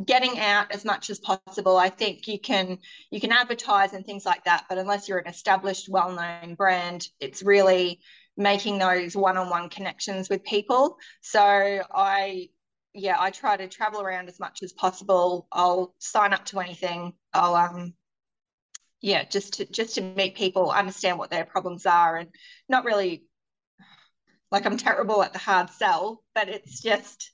getting 0.05 0.39
out 0.39 0.71
as 0.71 0.85
much 0.85 1.09
as 1.09 1.19
possible. 1.19 1.77
I 1.77 1.89
think 1.89 2.27
you 2.27 2.39
can 2.39 2.77
you 3.11 3.19
can 3.19 3.31
advertise 3.31 3.93
and 3.93 4.05
things 4.05 4.25
like 4.25 4.45
that, 4.45 4.65
but 4.69 4.77
unless 4.77 5.07
you're 5.07 5.19
an 5.19 5.27
established, 5.27 5.89
well-known 5.89 6.55
brand, 6.55 7.07
it's 7.19 7.43
really 7.43 7.99
making 8.37 8.77
those 8.79 9.15
one-on-one 9.15 9.69
connections 9.69 10.29
with 10.29 10.43
people. 10.43 10.97
So 11.21 11.41
I 11.41 12.49
yeah, 12.93 13.17
I 13.19 13.29
try 13.31 13.57
to 13.57 13.67
travel 13.67 14.01
around 14.01 14.29
as 14.29 14.39
much 14.39 14.63
as 14.63 14.73
possible. 14.73 15.47
I'll 15.51 15.93
sign 15.99 16.33
up 16.33 16.45
to 16.45 16.59
anything. 16.59 17.13
I'll 17.33 17.55
um 17.55 17.93
yeah, 19.01 19.23
just 19.23 19.53
to 19.53 19.65
just 19.65 19.95
to 19.95 20.01
meet 20.01 20.35
people, 20.35 20.71
understand 20.71 21.17
what 21.17 21.31
their 21.31 21.45
problems 21.45 21.85
are 21.85 22.17
and 22.17 22.29
not 22.67 22.85
really 22.85 23.23
like 24.51 24.65
I'm 24.65 24.77
terrible 24.77 25.23
at 25.23 25.33
the 25.33 25.39
hard 25.39 25.69
sell, 25.71 26.23
but 26.35 26.49
it's 26.49 26.81
just 26.81 27.31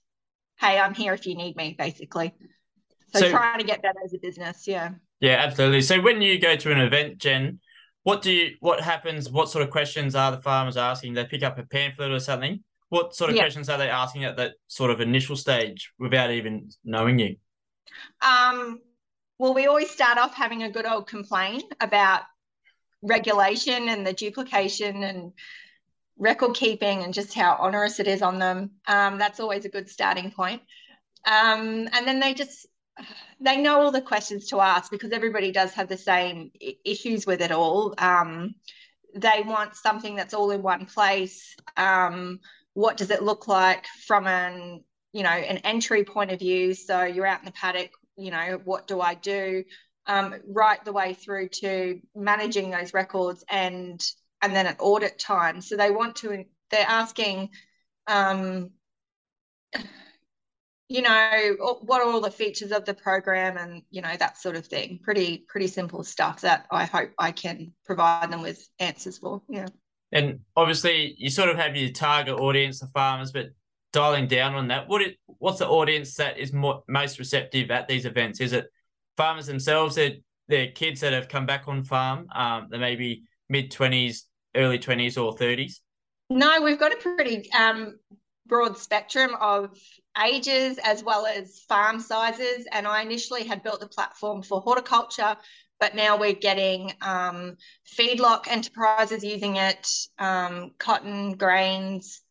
hey, 0.60 0.80
I'm 0.80 0.94
here 0.94 1.14
if 1.14 1.26
you 1.26 1.36
need 1.36 1.56
me, 1.56 1.76
basically. 1.78 2.34
So, 3.14 3.20
so 3.20 3.30
trying 3.30 3.60
to 3.60 3.66
get 3.66 3.82
better 3.82 4.00
as 4.04 4.14
a 4.14 4.18
business, 4.18 4.68
yeah. 4.68 4.92
Yeah, 5.20 5.36
absolutely. 5.36 5.82
So 5.82 6.02
when 6.02 6.22
you 6.22 6.40
go 6.40 6.56
to 6.56 6.72
an 6.72 6.80
event, 6.80 7.18
Jen, 7.18 7.60
what 8.04 8.22
do 8.22 8.32
you 8.32 8.56
what 8.60 8.82
happens? 8.82 9.30
What 9.30 9.50
sort 9.50 9.64
of 9.64 9.72
questions 9.72 10.16
are 10.16 10.32
the 10.32 10.42
farmers 10.42 10.78
asking? 10.78 11.14
They 11.14 11.26
pick 11.26 11.44
up 11.44 11.58
a 11.58 11.64
pamphlet 11.64 12.12
or 12.12 12.20
something. 12.20 12.64
What 12.90 13.16
sort 13.16 13.32
of 13.32 13.36
yeah. 13.36 13.44
questions 13.44 13.70
are 13.70 13.78
they 13.78 13.90
asking 13.90 14.26
at 14.26 14.38
that 14.38 14.54
sort 14.68 14.92
of 14.92 15.02
initial 15.02 15.36
stage 15.36 15.92
without 15.98 16.32
even 16.32 16.70
knowing 16.84 17.18
you? 17.18 17.38
Um, 18.22 18.80
well, 19.40 19.54
we 19.54 19.66
always 19.66 19.90
start 19.90 20.18
off 20.18 20.36
having 20.36 20.64
a 20.64 20.70
good 20.70 20.86
old 20.86 21.08
complaint 21.08 21.64
about 21.82 22.22
regulation 23.02 23.90
and 23.90 24.06
the 24.06 24.14
duplication 24.14 25.04
and 25.04 25.32
record 26.18 26.56
keeping 26.56 27.04
and 27.04 27.14
just 27.14 27.34
how 27.34 27.58
onerous 27.60 28.00
it 28.00 28.08
is 28.08 28.22
on 28.22 28.40
them. 28.40 28.72
Um, 28.88 29.18
that's 29.18 29.40
always 29.40 29.66
a 29.66 29.70
good 29.70 29.90
starting 29.90 30.32
point. 30.32 30.62
Um, 31.26 31.90
and 31.92 32.06
then 32.06 32.20
they 32.20 32.34
just 32.34 32.68
they 33.42 33.58
know 33.58 33.82
all 33.82 33.92
the 33.92 34.02
questions 34.02 34.48
to 34.48 34.62
ask 34.62 34.90
because 34.90 35.12
everybody 35.12 35.52
does 35.52 35.74
have 35.74 35.90
the 35.90 35.98
same 35.98 36.52
issues 36.86 37.26
with 37.26 37.42
it 37.42 37.52
all. 37.52 37.94
Um, 37.98 38.56
they 39.14 39.44
want 39.46 39.76
something 39.76 40.16
that's 40.16 40.34
all 40.34 40.52
in 40.52 40.62
one 40.62 40.86
place. 40.86 41.56
Um, 41.78 42.40
what 42.74 42.98
does 42.98 43.12
it 43.12 43.24
look 43.24 43.48
like 43.48 43.86
from 44.06 44.28
an 44.28 44.84
you 45.14 45.24
know 45.24 45.30
an 45.30 45.58
entry 45.60 46.04
point 46.04 46.32
of 46.32 46.40
view? 46.40 46.74
So 46.74 47.04
you're 47.04 47.26
out 47.26 47.40
in 47.40 47.46
the 47.46 47.52
paddock. 47.52 47.92
You 48.18 48.32
know 48.32 48.62
what 48.64 48.88
do 48.88 49.02
I 49.02 49.16
do? 49.16 49.64
Um, 50.08 50.36
right 50.48 50.84
the 50.86 50.94
way 50.94 51.16
through 51.16 51.50
to 51.50 52.00
managing 52.16 52.70
those 52.70 52.94
records 52.94 53.44
and 53.50 54.00
and 54.46 54.56
then 54.56 54.68
at 54.68 54.78
audit 54.80 55.18
time. 55.18 55.60
So 55.60 55.76
they 55.76 55.90
want 55.90 56.16
to, 56.18 56.46
they're 56.70 56.86
asking, 56.88 57.50
um, 58.06 58.70
you 60.88 61.02
know, 61.02 61.56
what 61.82 62.02
are 62.02 62.08
all 62.08 62.22
the 62.22 62.30
features 62.30 62.72
of 62.72 62.86
the 62.86 62.94
program 62.94 63.58
and, 63.58 63.82
you 63.90 64.04
know, 64.04 64.16
that 64.20 64.38
sort 64.38 64.56
of 64.56 64.68
thing. 64.68 65.00
Pretty, 65.04 65.46
pretty 65.50 65.66
simple 65.66 66.04
stuff 66.04 66.42
that 66.42 66.68
I 66.72 66.86
hope 66.86 67.10
I 67.18 67.32
can 67.32 67.74
provide 67.86 68.32
them 68.32 68.44
with 68.44 68.70
answers 68.80 69.18
for. 69.18 69.42
Yeah. 69.50 69.66
And 70.12 70.42
obviously, 70.56 71.16
you 71.18 71.32
sort 71.32 71.50
of 71.50 71.58
have 71.58 71.76
your 71.76 71.90
target 71.90 72.36
audience, 72.36 72.80
the 72.80 72.88
farmers, 72.88 73.32
but 73.32 73.48
dialing 73.92 74.28
down 74.28 74.54
on 74.54 74.68
that, 74.68 74.88
what 74.88 75.02
it, 75.02 75.18
what's 75.26 75.58
the 75.58 75.68
audience 75.68 76.14
that 76.16 76.38
is 76.38 76.54
more, 76.54 76.84
most 76.88 77.18
receptive 77.18 77.72
at 77.72 77.88
these 77.88 78.06
events? 78.06 78.40
Is 78.40 78.54
it 78.54 78.68
farmers 79.18 79.48
themselves? 79.48 79.96
They're, 79.96 80.18
they're 80.48 80.72
kids 80.72 81.02
that 81.02 81.14
have 81.14 81.30
come 81.30 81.48
back 81.48 81.64
on 81.68 81.84
farm. 81.84 82.28
Um, 82.36 82.68
they 82.70 82.78
may 82.78 82.96
be 82.96 83.24
mid 83.50 83.72
twenties 83.72 84.28
early 84.56 84.80
20s 84.80 85.22
or 85.22 85.36
30s? 85.36 85.80
No, 86.30 86.62
we've 86.62 86.80
got 86.80 86.94
a 86.94 86.98
pretty 86.98 87.52
um, 87.52 88.00
broad 88.48 88.78
spectrum 88.78 89.32
of 89.40 89.78
ages 90.24 90.80
as 90.84 91.04
well 91.04 91.26
as 91.26 91.60
farm 91.68 92.00
sizes. 92.00 92.68
And 92.72 92.88
I 92.88 93.02
initially 93.02 93.44
had 93.44 93.64
built 93.64 93.80
the 93.80 93.88
platform 93.88 94.42
for 94.42 94.62
horticulture, 94.62 95.38
but 95.80 95.96
now 95.96 96.18
we're 96.18 96.34
getting 96.34 96.94
um, 97.02 97.58
feedlot 97.98 98.48
enterprises 98.48 99.24
using 99.24 99.58
it, 99.58 99.88
um, 100.18 100.72
cotton, 100.80 101.34
grains, 101.34 102.22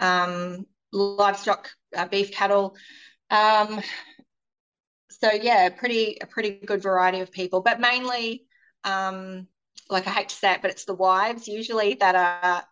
um, 0.00 0.66
livestock, 0.92 1.70
uh, 1.96 2.06
beef 2.06 2.30
cattle. 2.30 2.76
Um, 3.30 3.82
so 5.10 5.30
yeah, 5.32 5.68
pretty 5.70 6.18
a 6.20 6.26
pretty 6.26 6.50
good 6.50 6.82
variety 6.82 7.20
of 7.20 7.32
people, 7.32 7.62
but 7.62 7.80
mainly 7.80 8.44
um, 8.84 9.48
like 9.90 10.06
I 10.06 10.10
hate 10.10 10.28
to 10.30 10.34
say 10.34 10.52
it, 10.54 10.62
but 10.62 10.70
it's 10.70 10.84
the 10.84 10.94
wives 10.94 11.46
usually 11.46 11.94
that 11.94 12.14
are 12.14 12.64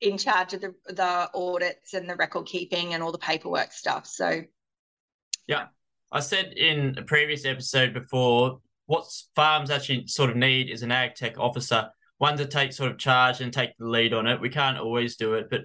in 0.00 0.18
charge 0.18 0.54
of 0.54 0.60
the 0.60 0.74
the 0.86 1.30
audits 1.34 1.94
and 1.94 2.08
the 2.08 2.16
record 2.16 2.46
keeping 2.46 2.94
and 2.94 3.02
all 3.02 3.12
the 3.12 3.18
paperwork 3.18 3.72
stuff. 3.72 4.06
So 4.06 4.42
yeah. 5.46 5.66
I 6.12 6.20
said 6.20 6.52
in 6.56 6.96
a 6.96 7.02
previous 7.02 7.44
episode 7.44 7.92
before, 7.92 8.60
what 8.86 9.04
farms 9.34 9.70
actually 9.70 10.06
sort 10.06 10.30
of 10.30 10.36
need 10.36 10.70
is 10.70 10.82
an 10.82 10.92
ag 10.92 11.14
tech 11.16 11.38
officer, 11.38 11.90
one 12.18 12.36
to 12.38 12.46
take 12.46 12.72
sort 12.72 12.92
of 12.92 12.98
charge 12.98 13.40
and 13.40 13.52
take 13.52 13.76
the 13.78 13.86
lead 13.86 14.12
on 14.12 14.26
it. 14.26 14.40
We 14.40 14.48
can't 14.48 14.78
always 14.78 15.16
do 15.16 15.34
it, 15.34 15.48
but 15.50 15.62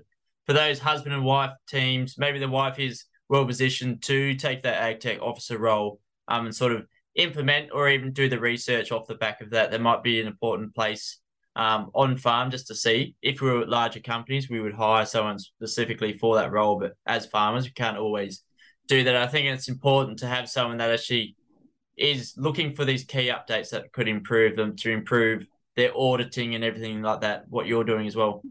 for 0.48 0.54
those 0.54 0.80
husband 0.80 1.14
and 1.14 1.24
wife 1.24 1.52
teams, 1.68 2.16
maybe 2.18 2.40
the 2.40 2.48
wife 2.48 2.80
is 2.80 3.06
well 3.30 3.46
positioned 3.46 4.02
to 4.04 4.34
take 4.34 4.64
that 4.64 4.82
ag 4.82 5.00
tech 5.00 5.22
officer 5.22 5.60
role 5.60 6.00
um, 6.28 6.46
and 6.46 6.56
sort 6.56 6.72
of 6.72 6.88
implement 7.16 7.70
or 7.74 7.90
even 7.90 8.14
do 8.14 8.30
the 8.30 8.40
research 8.40 8.92
off 8.92 9.08
the 9.08 9.16
back 9.16 9.42
of 9.42 9.52
that. 9.52 9.72
There 9.72 9.80
might 9.80 10.04
be 10.04 10.20
an 10.20 10.28
important 10.28 10.76
place 10.76 11.20
um, 11.56 11.90
on 11.94 12.16
farm 12.16 12.52
just 12.52 12.68
to 12.68 12.76
see. 12.76 13.16
If 13.22 13.42
we 13.42 13.52
were 13.52 13.66
larger 13.66 14.00
companies, 14.00 14.50
we 14.50 14.62
would 14.62 14.74
hire 14.74 15.06
someone 15.06 15.40
specifically 15.40 16.18
for 16.18 16.36
that 16.36 16.52
role. 16.52 16.80
But 16.80 16.94
as 17.06 17.26
farmers, 17.26 17.66
we 17.66 17.72
can't 17.72 17.98
always 17.98 18.44
do 18.88 19.04
that. 19.04 19.16
I 19.16 19.28
think 19.28 19.48
it's 19.48 19.70
important 19.70 20.20
to 20.20 20.28
have 20.28 20.50
someone 20.50 20.78
that 20.78 20.92
actually 20.92 21.36
is 21.98 22.34
looking 22.38 22.76
for 22.76 22.86
these 22.86 23.04
key 23.04 23.30
updates 23.30 23.72
that 23.72 23.92
could 23.92 24.08
improve 24.08 24.56
them 24.56 24.76
to 24.78 24.90
improve 24.90 25.46
their 25.76 25.92
auditing 25.96 26.56
and 26.56 26.64
everything 26.64 27.02
like 27.02 27.22
that. 27.22 27.44
What 27.50 27.68
you're 27.68 27.84
doing 27.84 28.08
as 28.08 28.16
well. 28.16 28.42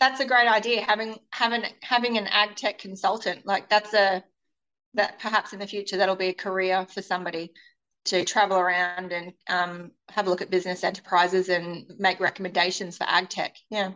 That's 0.00 0.20
a 0.20 0.26
great 0.26 0.48
idea. 0.48 0.82
Having 0.82 1.18
having 1.30 1.64
having 1.82 2.18
an 2.18 2.26
ag 2.28 2.56
tech 2.56 2.78
consultant 2.78 3.46
like 3.46 3.68
that's 3.68 3.94
a 3.94 4.22
that 4.94 5.18
perhaps 5.20 5.52
in 5.52 5.58
the 5.58 5.66
future 5.66 5.96
that'll 5.96 6.16
be 6.16 6.28
a 6.28 6.34
career 6.34 6.86
for 6.88 7.02
somebody 7.02 7.52
to 8.08 8.24
travel 8.24 8.58
around 8.58 9.12
and 9.12 9.32
um, 9.48 9.90
have 10.08 10.26
a 10.26 10.30
look 10.30 10.42
at 10.42 10.50
business 10.50 10.84
enterprises 10.84 11.48
and 11.48 11.90
make 11.98 12.20
recommendations 12.20 12.96
for 12.96 13.04
ag 13.04 13.28
tech. 13.28 13.56
Yeah. 13.70 13.92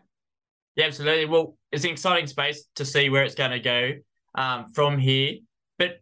Yeah, 0.76 0.86
absolutely. 0.86 1.26
Well, 1.26 1.56
it's 1.70 1.84
an 1.84 1.90
exciting 1.90 2.26
space 2.26 2.64
to 2.76 2.84
see 2.84 3.10
where 3.10 3.24
it's 3.24 3.34
going 3.34 3.50
to 3.50 3.60
go 3.60 3.92
um, 4.34 4.68
from 4.72 4.98
here. 4.98 5.36
But 5.78 6.00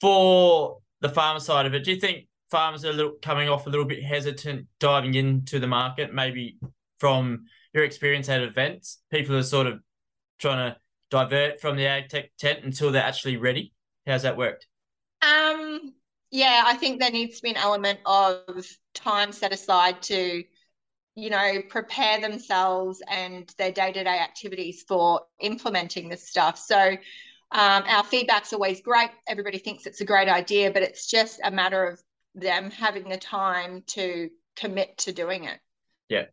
for 0.00 0.78
the 1.00 1.08
farmer 1.08 1.40
side 1.40 1.66
of 1.66 1.74
it, 1.74 1.84
do 1.84 1.92
you 1.92 2.00
think 2.00 2.26
farmers 2.50 2.84
are 2.84 2.90
a 2.90 2.92
little, 2.92 3.14
coming 3.22 3.48
off 3.48 3.66
a 3.66 3.70
little 3.70 3.86
bit 3.86 4.02
hesitant 4.02 4.66
diving 4.78 5.14
into 5.14 5.58
the 5.58 5.66
market? 5.66 6.12
Maybe 6.12 6.58
from 6.98 7.46
your 7.72 7.84
experience 7.84 8.28
at 8.28 8.42
events, 8.42 8.98
people 9.10 9.36
are 9.36 9.42
sort 9.42 9.66
of 9.66 9.80
trying 10.38 10.72
to 10.72 10.76
divert 11.10 11.60
from 11.60 11.76
the 11.76 11.86
ag 11.86 12.08
tech 12.08 12.30
tent 12.38 12.64
until 12.64 12.90
they're 12.90 13.02
actually 13.02 13.36
ready. 13.36 13.72
How's 14.06 14.22
that 14.22 14.36
worked? 14.36 14.66
Um, 15.22 15.69
yeah, 16.30 16.62
I 16.64 16.74
think 16.74 17.00
there 17.00 17.10
needs 17.10 17.36
to 17.36 17.42
be 17.42 17.50
an 17.50 17.56
element 17.56 18.00
of 18.06 18.66
time 18.94 19.32
set 19.32 19.52
aside 19.52 20.02
to, 20.02 20.44
you 21.16 21.30
know, 21.30 21.62
prepare 21.68 22.20
themselves 22.20 23.02
and 23.08 23.52
their 23.58 23.72
day 23.72 23.92
to 23.92 24.04
day 24.04 24.18
activities 24.18 24.84
for 24.86 25.22
implementing 25.40 26.08
this 26.08 26.28
stuff. 26.28 26.58
So, 26.58 26.96
um, 27.52 27.82
our 27.88 28.04
feedback's 28.04 28.52
always 28.52 28.80
great. 28.80 29.10
Everybody 29.26 29.58
thinks 29.58 29.86
it's 29.86 30.00
a 30.00 30.04
great 30.04 30.28
idea, 30.28 30.70
but 30.70 30.82
it's 30.82 31.08
just 31.08 31.40
a 31.42 31.50
matter 31.50 31.84
of 31.84 32.00
them 32.36 32.70
having 32.70 33.08
the 33.08 33.16
time 33.16 33.82
to 33.88 34.30
commit 34.54 34.96
to 34.98 35.12
doing 35.12 35.44
it. 35.44 35.58
Yeah. 36.08 36.26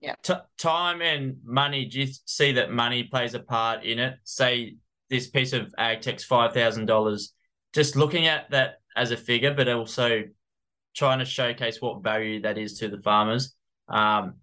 Yeah. 0.00 0.14
T- 0.22 0.34
time 0.58 1.02
and 1.02 1.36
money. 1.44 1.84
Do 1.84 2.00
you 2.00 2.08
see 2.24 2.52
that 2.52 2.72
money 2.72 3.04
plays 3.04 3.34
a 3.34 3.40
part 3.40 3.84
in 3.84 4.00
it? 4.00 4.14
Say 4.24 4.76
this 5.08 5.28
piece 5.28 5.52
of 5.52 5.72
ag 5.78 6.00
tech's 6.00 6.24
five 6.24 6.52
thousand 6.52 6.86
dollars. 6.86 7.32
Just 7.72 7.94
looking 7.94 8.26
at 8.26 8.50
that 8.50 8.79
as 8.96 9.10
a 9.10 9.16
figure, 9.16 9.54
but 9.54 9.68
also 9.68 10.24
trying 10.94 11.20
to 11.20 11.24
showcase 11.24 11.80
what 11.80 12.02
value 12.02 12.42
that 12.42 12.58
is 12.58 12.78
to 12.78 12.88
the 12.88 13.00
farmers. 13.02 13.54
Um, 13.88 14.34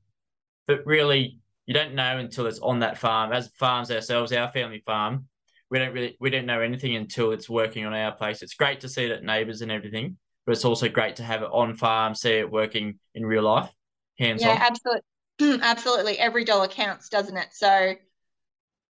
but 0.67 0.85
really 0.85 1.39
you 1.67 1.73
don't 1.73 1.93
know 1.93 2.17
until 2.17 2.47
it's 2.47 2.59
on 2.59 2.79
that 2.79 2.97
farm. 2.97 3.33
As 3.33 3.49
farms 3.59 3.91
ourselves, 3.91 4.31
our 4.31 4.51
family 4.51 4.81
farm, 4.85 5.27
we 5.69 5.77
don't 5.77 5.93
really 5.93 6.15
we 6.19 6.29
don't 6.29 6.45
know 6.45 6.61
anything 6.61 6.95
until 6.95 7.31
it's 7.31 7.49
working 7.49 7.85
on 7.85 7.93
our 7.93 8.13
place. 8.13 8.41
It's 8.41 8.55
great 8.55 8.79
to 8.79 8.89
see 8.89 9.03
it 9.03 9.11
at 9.11 9.23
neighbours 9.23 9.61
and 9.61 9.71
everything, 9.71 10.17
but 10.45 10.53
it's 10.53 10.65
also 10.65 10.87
great 10.87 11.17
to 11.17 11.23
have 11.23 11.43
it 11.43 11.49
on 11.51 11.75
farm, 11.75 12.15
see 12.15 12.31
it 12.31 12.49
working 12.49 12.99
in 13.13 13.25
real 13.25 13.43
life, 13.43 13.69
hands 14.17 14.41
yeah, 14.41 14.51
on. 14.51 14.55
Yeah, 14.55 14.65
absolutely, 14.65 15.61
absolutely. 15.67 16.19
Every 16.19 16.45
dollar 16.45 16.69
counts, 16.69 17.09
doesn't 17.09 17.35
it? 17.35 17.49
So, 17.51 17.95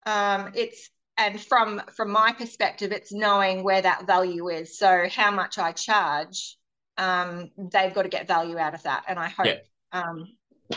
um, 0.06 0.52
it's 0.54 0.90
and 1.18 1.40
from 1.40 1.82
from 1.96 2.12
my 2.12 2.34
perspective, 2.34 2.92
it's 2.92 3.14
knowing 3.14 3.64
where 3.64 3.82
that 3.82 4.06
value 4.06 4.50
is. 4.50 4.78
So 4.78 5.08
how 5.10 5.32
much 5.32 5.58
I 5.58 5.72
charge, 5.72 6.58
um, 6.98 7.52
they've 7.58 7.94
got 7.94 8.04
to 8.04 8.10
get 8.10 8.28
value 8.28 8.58
out 8.58 8.74
of 8.74 8.84
that, 8.84 9.04
and 9.08 9.18
I 9.18 9.30
hope 9.30 9.46
yeah. 9.46 9.60
um, 9.92 10.28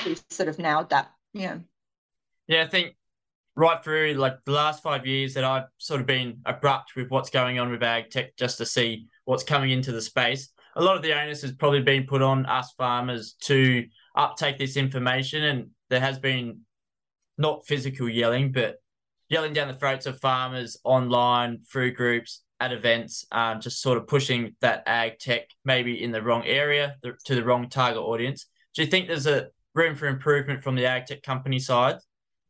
we've 0.04 0.22
sort 0.30 0.48
of 0.48 0.58
nailed 0.58 0.90
that. 0.90 1.10
Yeah. 1.32 1.58
Yeah, 2.46 2.62
I 2.62 2.66
think 2.66 2.94
right 3.56 3.82
through 3.82 4.14
like 4.14 4.38
the 4.44 4.52
last 4.52 4.82
five 4.82 5.04
years 5.04 5.34
that 5.34 5.44
I've 5.44 5.64
sort 5.78 6.00
of 6.00 6.06
been 6.06 6.40
abrupt 6.46 6.94
with 6.94 7.10
what's 7.10 7.28
going 7.28 7.58
on 7.58 7.70
with 7.70 7.82
ag 7.82 8.08
tech 8.08 8.36
just 8.36 8.58
to 8.58 8.66
see 8.66 9.08
what's 9.24 9.42
coming 9.42 9.70
into 9.70 9.90
the 9.90 10.00
space. 10.00 10.50
A 10.76 10.82
lot 10.82 10.96
of 10.96 11.02
the 11.02 11.12
onus 11.12 11.42
has 11.42 11.52
probably 11.52 11.82
been 11.82 12.04
put 12.04 12.22
on 12.22 12.46
us 12.46 12.72
farmers 12.78 13.34
to 13.42 13.84
uptake 14.14 14.58
this 14.58 14.76
information, 14.76 15.42
and 15.44 15.70
there 15.90 16.00
has 16.00 16.18
been 16.18 16.60
not 17.36 17.66
physical 17.66 18.08
yelling, 18.08 18.52
but 18.52 18.76
yelling 19.28 19.52
down 19.52 19.68
the 19.68 19.74
throats 19.74 20.06
of 20.06 20.20
farmers 20.20 20.78
online 20.84 21.60
through 21.70 21.92
groups 21.92 22.42
at 22.60 22.72
events, 22.72 23.24
um, 23.30 23.60
just 23.60 23.80
sort 23.80 23.98
of 23.98 24.06
pushing 24.06 24.56
that 24.60 24.82
ag 24.86 25.18
tech 25.18 25.48
maybe 25.64 26.02
in 26.02 26.10
the 26.10 26.22
wrong 26.22 26.44
area 26.44 26.96
the, 27.02 27.12
to 27.24 27.34
the 27.34 27.44
wrong 27.44 27.68
target 27.68 28.02
audience. 28.02 28.46
Do 28.74 28.82
you 28.82 28.88
think 28.88 29.06
there's 29.06 29.26
a 29.26 29.48
room 29.74 29.94
for 29.94 30.06
improvement 30.06 30.62
from 30.62 30.74
the 30.74 30.86
ag 30.86 31.06
tech 31.06 31.22
company 31.22 31.58
side 31.58 31.98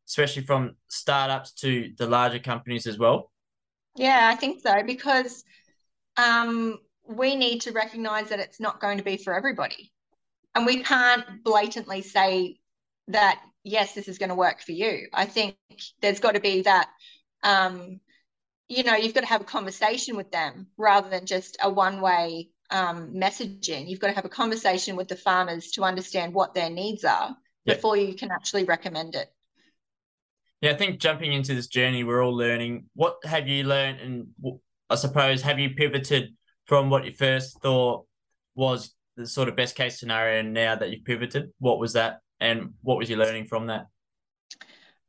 especially 0.09 0.43
from 0.43 0.75
startups 0.89 1.53
to 1.53 1.93
the 1.99 2.07
larger 2.07 2.39
companies 2.39 2.87
as 2.87 2.99
well? 2.99 3.31
Yeah, 3.95 4.31
I 4.33 4.37
think 4.37 4.61
so 4.61 4.83
because 4.85 5.45
um, 6.17 6.79
we 7.07 7.37
need 7.37 7.61
to 7.63 7.73
recognize 7.73 8.29
that 8.31 8.41
it's 8.41 8.59
not 8.59 8.81
going 8.81 8.99
to 8.99 9.05
be 9.05 9.19
for 9.19 9.35
everybody. 9.35 9.93
And 10.55 10.65
we 10.65 10.83
can't 10.83 11.45
blatantly 11.45 12.03
say 12.03 12.57
that, 13.09 13.41
yes, 13.65 13.95
this 13.95 14.09
is 14.09 14.19
going 14.19 14.31
to 14.31 14.35
work 14.35 14.61
for 14.61 14.73
you. 14.73 15.09
I 15.13 15.27
think 15.27 15.57
there's 16.01 16.21
got 16.21 16.35
to 16.35 16.41
be 16.41 16.63
that, 16.63 16.89
um, 17.43 18.01
you 18.69 18.83
know, 18.83 18.95
you've 18.95 19.15
got 19.15 19.21
to 19.21 19.27
have 19.27 19.41
a 19.41 19.45
conversation 19.45 20.17
with 20.17 20.31
them 20.31 20.69
rather 20.77 21.09
than 21.09 21.27
just 21.27 21.57
a 21.63 21.71
one 21.71 22.01
way 22.01 22.51
um, 22.71 23.15
messaging. 23.15 23.89
You've 23.89 24.01
got 24.01 24.09
to 24.09 24.15
have 24.15 24.25
a 24.25 24.31
conversation 24.31 24.97
with 24.97 25.09
the 25.09 25.17
farmers 25.17 25.71
to 25.73 25.83
understand 25.83 26.35
what 26.35 26.55
their 26.55 26.71
needs 26.71 27.05
are 27.05 27.37
before 27.67 27.97
you 27.97 28.15
can 28.15 28.31
actually 28.31 28.65
recommend 28.65 29.15
it. 29.15 29.29
Yeah, 30.61 30.73
I 30.73 30.75
think 30.75 31.01
jumping 31.01 31.33
into 31.33 31.55
this 31.55 31.69
journey, 31.69 32.03
we're 32.03 32.23
all 32.23 32.37
learning. 32.37 32.87
What 32.95 33.19
have 33.25 33.47
you 33.47 33.65
learned, 33.65 34.01
and 34.01 34.27
I 34.91 34.97
suppose 34.97 35.43
have 35.43 35.59
you 35.59 35.71
pivoted 35.71 36.35
from 36.67 36.91
what 36.91 37.05
you 37.05 37.13
first 37.13 37.61
thought 37.63 38.07
was 38.55 38.95
the 39.17 39.27
sort 39.27 39.49
of 39.49 39.57
best 39.57 39.77
case 39.77 40.01
scenario, 40.01 40.41
and 40.41 40.53
now 40.53 40.75
that 40.75 40.91
you've 40.91 41.05
pivoted, 41.05 41.53
what 41.59 41.79
was 41.79 41.93
that, 41.93 42.21
and 42.41 42.75
what 42.83 42.99
was 42.99 43.11
you 43.11 43.17
learning 43.17 43.47
from 43.47 43.67
that? 43.67 43.87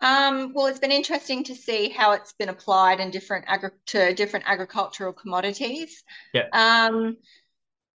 Um, 0.01 0.53
well, 0.53 0.67
it's 0.67 0.79
been 0.79 0.91
interesting 0.91 1.43
to 1.45 1.55
see 1.55 1.89
how 1.89 2.13
it's 2.13 2.33
been 2.33 2.49
applied 2.49 2.99
in 2.99 3.11
different 3.11 3.45
agri- 3.47 3.71
to 3.87 4.13
different 4.13 4.45
agricultural 4.47 5.13
commodities. 5.13 6.03
Yeah. 6.33 6.47
Um, 6.53 7.17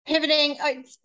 pivoting, 0.06 0.56
it's 0.60 0.98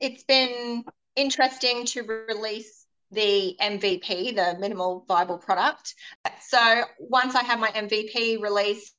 it's 0.00 0.24
been 0.24 0.84
interesting 1.16 1.86
to 1.86 2.02
release 2.02 2.86
the 3.10 3.56
MVP, 3.60 4.34
the 4.34 4.58
minimal 4.58 5.04
viable 5.08 5.38
product. 5.38 5.94
So 6.42 6.82
once 6.98 7.34
I 7.34 7.42
have 7.44 7.58
my 7.58 7.68
MVP 7.68 8.40
released 8.42 8.94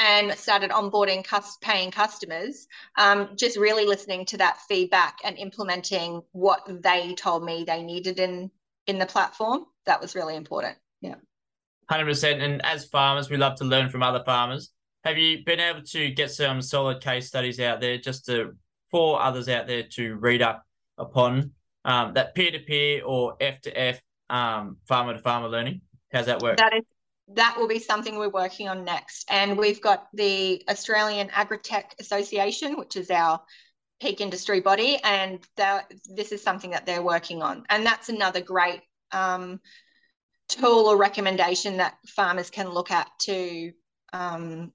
and 0.00 0.32
started 0.32 0.70
onboarding 0.70 1.24
paying 1.60 1.90
customers, 1.90 2.66
um, 2.96 3.28
just 3.36 3.58
really 3.58 3.84
listening 3.84 4.24
to 4.24 4.38
that 4.38 4.58
feedback 4.66 5.18
and 5.22 5.36
implementing 5.36 6.22
what 6.32 6.66
they 6.82 7.14
told 7.14 7.44
me 7.44 7.64
they 7.64 7.82
needed 7.82 8.18
in 8.18 8.50
in 8.86 8.98
the 8.98 9.06
platform. 9.06 9.66
That 9.84 10.00
was 10.00 10.14
really 10.14 10.36
important. 10.36 10.76
Yeah. 11.02 11.16
100%. 11.90 12.42
And 12.42 12.64
as 12.64 12.86
farmers, 12.86 13.28
we 13.28 13.36
love 13.36 13.56
to 13.56 13.64
learn 13.64 13.90
from 13.90 14.02
other 14.02 14.22
farmers. 14.24 14.72
Have 15.04 15.18
you 15.18 15.44
been 15.44 15.60
able 15.60 15.82
to 15.82 16.10
get 16.10 16.30
some 16.30 16.62
solid 16.62 17.02
case 17.02 17.26
studies 17.26 17.60
out 17.60 17.80
there 17.80 17.98
just 17.98 18.24
to 18.26 18.52
for 18.90 19.22
others 19.22 19.48
out 19.48 19.66
there 19.66 19.84
to 19.92 20.14
read 20.16 20.42
up 20.42 20.64
upon 20.98 21.52
um, 21.84 22.14
that 22.14 22.34
peer 22.34 22.50
to 22.50 22.58
peer 22.58 23.04
or 23.04 23.36
F 23.40 23.60
to 23.62 23.78
F 23.78 24.00
um, 24.30 24.78
farmer 24.88 25.12
to 25.12 25.18
farmer 25.18 25.48
learning? 25.48 25.82
How's 26.12 26.26
that 26.26 26.40
work? 26.40 26.56
That 26.56 26.74
is 26.74 26.84
that 27.34 27.56
will 27.56 27.68
be 27.68 27.78
something 27.78 28.18
we're 28.18 28.28
working 28.28 28.68
on 28.68 28.84
next. 28.84 29.30
And 29.30 29.56
we've 29.56 29.80
got 29.80 30.08
the 30.12 30.62
Australian 30.68 31.28
Agritech 31.28 31.98
Association, 31.98 32.76
which 32.76 32.96
is 32.96 33.10
our 33.10 33.40
peak 34.00 34.20
industry 34.20 34.60
body, 34.60 34.98
and 35.04 35.40
this 36.08 36.32
is 36.32 36.42
something 36.42 36.70
that 36.70 36.86
they're 36.86 37.02
working 37.02 37.42
on. 37.42 37.64
And 37.68 37.84
that's 37.84 38.08
another 38.08 38.40
great 38.40 38.80
um, 39.12 39.60
tool 40.48 40.86
or 40.86 40.96
recommendation 40.96 41.76
that 41.76 41.94
farmers 42.06 42.50
can 42.50 42.70
look 42.70 42.90
at 42.90 43.08
to 43.22 43.72
um, 44.12 44.72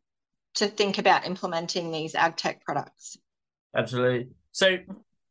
to 0.55 0.67
think 0.67 0.99
about 0.99 1.25
implementing 1.25 1.91
these 1.91 2.15
ag 2.15 2.37
tech 2.37 2.63
products. 2.63 3.17
Absolutely. 3.75 4.29
So, 4.53 4.77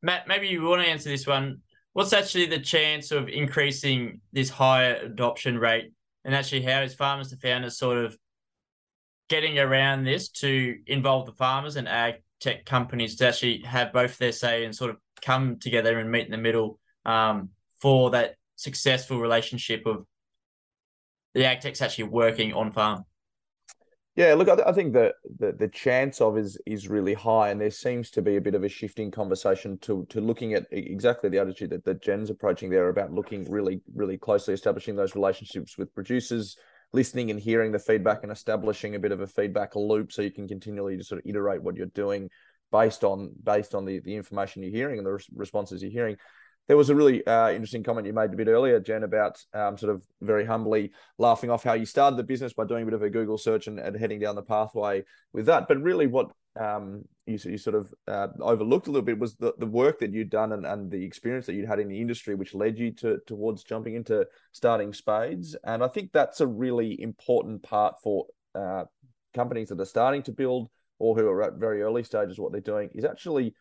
Matt, 0.03 0.29
maybe 0.29 0.49
you 0.49 0.61
want 0.63 0.83
to 0.83 0.89
answer 0.89 1.09
this 1.09 1.27
one 1.27 1.63
what's 1.95 2.13
actually 2.13 2.47
the 2.47 2.59
chance 2.59 3.11
of 3.11 3.29
increasing 3.29 4.21
this 4.33 4.51
higher 4.51 4.97
adoption 4.97 5.59
rate? 5.59 5.93
And 6.25 6.35
actually, 6.35 6.63
how 6.63 6.83
is 6.83 6.95
Farmers 6.95 7.31
to 7.31 7.37
Founders 7.37 7.79
sort 7.79 7.99
of 7.99 8.17
getting 9.29 9.59
around 9.59 10.05
this 10.05 10.29
to 10.29 10.77
involve 10.87 11.27
the 11.27 11.33
farmers 11.33 11.77
and 11.77 11.89
ag 11.89 12.17
tech 12.41 12.65
companies 12.65 13.17
to 13.17 13.29
actually 13.29 13.63
have 13.63 13.93
both 13.93 14.19
their 14.19 14.33
say 14.33 14.65
and 14.65 14.75
sort 14.75 14.91
of 14.91 14.97
come 15.23 15.59
together 15.59 15.99
and 15.99 16.11
meet 16.11 16.27
in 16.27 16.31
the 16.31 16.39
middle 16.39 16.79
um, 17.07 17.51
for 17.81 18.11
that 18.11 18.37
successful 18.57 19.19
relationship 19.19 19.87
of 19.87 20.05
the 21.33 21.45
ag 21.45 21.61
techs 21.61 21.83
actually 21.83 22.05
working 22.05 22.53
on 22.53 22.73
farm? 22.73 23.05
Yeah, 24.17 24.35
look, 24.35 24.49
I, 24.49 24.55
th- 24.55 24.69
I 24.69 24.73
think 24.73 24.93
that 24.93 25.17
the, 25.39 25.53
the 25.53 25.67
chance 25.67 26.21
of 26.21 26.39
is 26.39 26.57
is 26.67 26.89
really 26.89 27.15
high, 27.15 27.51
and 27.51 27.61
there 27.61 27.71
seems 27.71 28.11
to 28.11 28.23
be 28.23 28.37
a 28.37 28.41
bit 28.41 28.55
of 28.55 28.63
a 28.63 28.69
shifting 28.69 29.11
conversation 29.11 29.77
to 29.79 30.07
to 30.11 30.21
looking 30.21 30.55
at 30.55 30.67
exactly 30.71 31.29
the 31.29 31.39
attitude 31.39 31.71
that, 31.71 31.85
that 31.85 32.01
Jen's 32.01 32.31
approaching 32.31 32.71
there 32.71 32.89
about 32.91 33.13
looking 33.13 33.51
really 33.51 33.81
really 33.93 34.17
closely, 34.17 34.55
establishing 34.55 34.95
those 34.95 35.17
relationships 35.17 35.77
with 35.77 35.93
producers, 35.95 36.57
listening 36.93 37.33
and 37.33 37.41
hearing 37.41 37.73
the 37.73 37.79
feedback, 37.81 38.23
and 38.23 38.31
establishing 38.31 38.95
a 38.95 39.01
bit 39.01 39.11
of 39.11 39.21
a 39.21 39.27
feedback 39.27 39.75
loop 39.75 40.13
so 40.13 40.23
you 40.23 40.31
can 40.31 40.47
continually 40.47 40.97
just 40.97 41.09
sort 41.09 41.21
of 41.21 41.29
iterate 41.29 41.63
what 41.63 41.75
you're 41.75 41.87
doing 41.87 42.31
based 42.71 43.03
on 43.03 43.33
based 43.43 43.75
on 43.75 43.85
the 43.85 43.99
the 43.99 44.15
information 44.15 44.63
you're 44.63 44.71
hearing 44.71 44.99
and 44.99 45.07
the 45.07 45.19
responses 45.35 45.83
you're 45.83 45.91
hearing. 45.91 46.17
There 46.67 46.77
was 46.77 46.89
a 46.89 46.95
really 46.95 47.27
uh, 47.27 47.51
interesting 47.51 47.83
comment 47.83 48.07
you 48.07 48.15
made 48.15 48.33
a 48.33 48.37
bit 48.37 48.49
earlier, 48.49 48.81
Jen, 48.81 49.03
about 49.03 49.39
um, 49.53 49.77
sort 49.77 49.95
of 49.95 50.03
very 50.23 50.47
humbly 50.47 50.93
laughing 51.19 51.51
off 51.51 51.63
how 51.63 51.75
you 51.75 51.85
started 51.85 52.17
the 52.17 52.23
business 52.23 52.55
by 52.55 52.65
doing 52.65 52.83
a 52.83 52.87
bit 52.87 52.95
of 52.95 53.03
a 53.03 53.11
Google 53.11 53.37
search 53.37 53.67
and, 53.67 53.79
and 53.79 53.97
heading 53.97 54.19
down 54.19 54.35
the 54.35 54.43
pathway 54.43 55.05
with 55.35 55.47
that. 55.47 55.69
But 55.69 55.83
really, 55.83 56.07
what 56.07 56.31
um, 56.59 57.05
you, 57.27 57.39
you 57.45 57.59
sort 57.59 57.77
of 57.77 57.93
uh, 58.09 58.29
overlooked 58.41 58.87
a 58.87 58.91
little 58.91 59.05
bit 59.05 59.19
was 59.19 59.35
the, 59.37 59.53
the 59.59 59.67
work 59.67 59.99
that 59.99 60.13
you'd 60.13 60.31
done 60.31 60.53
and, 60.53 60.65
and 60.65 60.91
the 60.91 61.05
experience 61.05 61.45
that 61.47 61.55
you'd 61.55 61.69
had 61.69 61.81
in 61.81 61.89
the 61.89 62.01
industry, 62.01 62.35
which 62.35 62.55
led 62.55 62.79
you 62.79 62.93
to 62.93 63.19
towards 63.27 63.63
jumping 63.63 63.95
into 63.95 64.27
starting 64.53 64.95
Spades. 64.95 65.57
And 65.65 65.85
I 65.85 65.89
think 65.89 66.13
that's 66.13 66.41
a 66.41 66.47
really 66.47 67.01
important 67.01 67.63
part 67.63 67.97
for 68.03 68.27
uh, 68.55 68.85
companies 69.35 69.69
that 69.69 69.81
are 69.81 69.85
starting 69.85 70.23
to 70.23 70.33
build 70.33 70.71
or 70.99 71.15
who 71.15 71.27
are 71.27 71.43
at 71.43 71.55
very 71.55 71.83
early 71.83 72.05
stages. 72.05 72.39
What 72.39 72.53
they're 72.53 72.61
doing 72.61 72.89
is 72.95 73.05
actually 73.05 73.55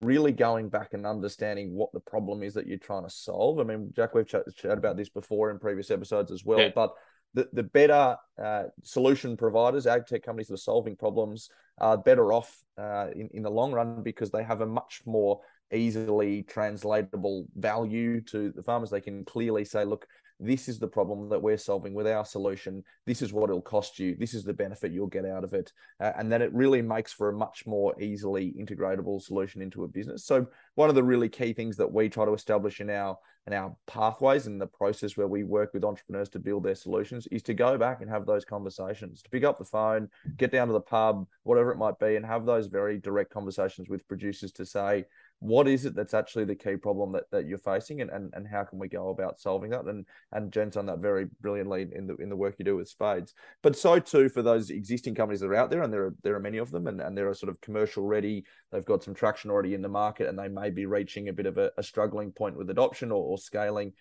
really 0.00 0.32
going 0.32 0.68
back 0.68 0.94
and 0.94 1.06
understanding 1.06 1.72
what 1.72 1.92
the 1.92 2.00
problem 2.00 2.42
is 2.42 2.54
that 2.54 2.66
you're 2.66 2.78
trying 2.78 3.04
to 3.04 3.10
solve. 3.10 3.58
I 3.58 3.64
mean, 3.64 3.92
Jack, 3.94 4.14
we've 4.14 4.26
chatted 4.26 4.54
chat 4.54 4.78
about 4.78 4.96
this 4.96 5.08
before 5.08 5.50
in 5.50 5.58
previous 5.58 5.90
episodes 5.90 6.30
as 6.30 6.44
well, 6.44 6.60
yeah. 6.60 6.70
but 6.74 6.92
the, 7.34 7.48
the 7.52 7.62
better 7.62 8.16
uh, 8.42 8.64
solution 8.82 9.36
providers, 9.36 9.86
ag 9.86 10.06
tech 10.06 10.22
companies 10.22 10.48
that 10.48 10.54
are 10.54 10.58
solving 10.58 10.96
problems, 10.96 11.50
are 11.78 11.98
better 11.98 12.32
off 12.32 12.56
uh, 12.78 13.08
in, 13.14 13.28
in 13.32 13.42
the 13.42 13.50
long 13.50 13.72
run 13.72 14.02
because 14.02 14.30
they 14.30 14.42
have 14.42 14.60
a 14.60 14.66
much 14.66 15.02
more 15.04 15.40
easily 15.72 16.42
translatable 16.42 17.46
value 17.56 18.20
to 18.22 18.50
the 18.52 18.62
farmers. 18.62 18.90
They 18.90 19.00
can 19.00 19.24
clearly 19.24 19.64
say, 19.64 19.84
look, 19.84 20.06
this 20.40 20.68
is 20.68 20.78
the 20.78 20.86
problem 20.86 21.28
that 21.28 21.42
we're 21.42 21.56
solving 21.56 21.94
with 21.94 22.06
our 22.06 22.24
solution. 22.24 22.84
This 23.06 23.22
is 23.22 23.32
what 23.32 23.50
it'll 23.50 23.60
cost 23.60 23.98
you. 23.98 24.14
This 24.16 24.34
is 24.34 24.44
the 24.44 24.52
benefit 24.52 24.92
you'll 24.92 25.08
get 25.08 25.24
out 25.24 25.44
of 25.44 25.52
it. 25.52 25.72
Uh, 26.00 26.12
and 26.16 26.30
then 26.30 26.42
it 26.42 26.52
really 26.52 26.82
makes 26.82 27.12
for 27.12 27.28
a 27.28 27.32
much 27.32 27.66
more 27.66 28.00
easily 28.00 28.54
integratable 28.58 29.20
solution 29.20 29.60
into 29.62 29.84
a 29.84 29.88
business. 29.88 30.24
So 30.24 30.46
one 30.76 30.88
of 30.88 30.94
the 30.94 31.02
really 31.02 31.28
key 31.28 31.52
things 31.52 31.76
that 31.76 31.92
we 31.92 32.08
try 32.08 32.24
to 32.24 32.34
establish 32.34 32.80
in 32.80 32.90
our 32.90 33.18
in 33.48 33.54
our 33.54 33.74
pathways 33.86 34.46
and 34.46 34.60
the 34.60 34.66
process 34.66 35.16
where 35.16 35.26
we 35.26 35.42
work 35.42 35.72
with 35.72 35.82
entrepreneurs 35.82 36.28
to 36.28 36.38
build 36.38 36.62
their 36.62 36.74
solutions 36.74 37.26
is 37.28 37.42
to 37.42 37.54
go 37.54 37.78
back 37.78 38.02
and 38.02 38.10
have 38.10 38.26
those 38.26 38.44
conversations, 38.44 39.22
to 39.22 39.30
pick 39.30 39.42
up 39.42 39.58
the 39.58 39.64
phone, 39.64 40.06
get 40.36 40.52
down 40.52 40.66
to 40.66 40.74
the 40.74 40.80
pub, 40.80 41.26
whatever 41.44 41.72
it 41.72 41.78
might 41.78 41.98
be, 41.98 42.16
and 42.16 42.26
have 42.26 42.44
those 42.44 42.66
very 42.66 42.98
direct 42.98 43.32
conversations 43.32 43.88
with 43.88 44.06
producers 44.06 44.52
to 44.52 44.66
say, 44.66 45.02
what 45.40 45.68
is 45.68 45.84
it 45.84 45.94
that's 45.94 46.14
actually 46.14 46.44
the 46.44 46.54
key 46.54 46.76
problem 46.76 47.12
that, 47.12 47.30
that 47.30 47.46
you're 47.46 47.58
facing 47.58 48.00
and, 48.00 48.10
and, 48.10 48.32
and 48.34 48.46
how 48.46 48.64
can 48.64 48.78
we 48.78 48.88
go 48.88 49.10
about 49.10 49.40
solving 49.40 49.70
that? 49.70 49.84
And 49.84 50.04
and 50.32 50.52
Jen's 50.52 50.74
done 50.74 50.86
that 50.86 50.98
very 50.98 51.26
brilliantly 51.40 51.86
in 51.94 52.06
the 52.06 52.16
in 52.16 52.28
the 52.28 52.36
work 52.36 52.56
you 52.58 52.64
do 52.64 52.76
with 52.76 52.88
spades. 52.88 53.34
But 53.62 53.76
so 53.76 54.00
too 54.00 54.28
for 54.28 54.42
those 54.42 54.70
existing 54.70 55.14
companies 55.14 55.40
that 55.40 55.46
are 55.46 55.54
out 55.54 55.70
there 55.70 55.82
and 55.82 55.92
there 55.92 56.06
are 56.06 56.14
there 56.24 56.34
are 56.34 56.40
many 56.40 56.58
of 56.58 56.72
them 56.72 56.88
and, 56.88 57.00
and 57.00 57.16
they're 57.16 57.32
sort 57.34 57.50
of 57.50 57.60
commercial 57.60 58.04
ready 58.04 58.44
they've 58.72 58.84
got 58.84 59.04
some 59.04 59.14
traction 59.14 59.50
already 59.50 59.74
in 59.74 59.82
the 59.82 59.88
market 59.88 60.28
and 60.28 60.38
they 60.38 60.48
may 60.48 60.70
be 60.70 60.86
reaching 60.86 61.28
a 61.28 61.32
bit 61.32 61.46
of 61.46 61.56
a, 61.56 61.70
a 61.78 61.82
struggling 61.82 62.32
point 62.32 62.56
with 62.56 62.70
adoption 62.70 63.12
or, 63.12 63.22
or 63.22 63.38
scaling. 63.38 63.92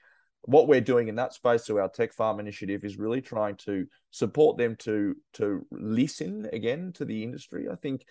What 0.41 0.67
we're 0.67 0.81
doing 0.81 1.07
in 1.07 1.15
that 1.15 1.33
space 1.33 1.65
through 1.65 1.79
our 1.79 1.89
tech 1.89 2.13
farm 2.13 2.39
initiative 2.39 2.83
is 2.83 2.97
really 2.97 3.21
trying 3.21 3.57
to 3.57 3.85
support 4.09 4.57
them 4.57 4.75
to 4.79 5.15
to 5.33 5.67
listen 5.71 6.49
again 6.51 6.93
to 6.93 7.05
the 7.05 7.21
industry. 7.23 7.67
I 7.71 7.75
think 7.75 8.05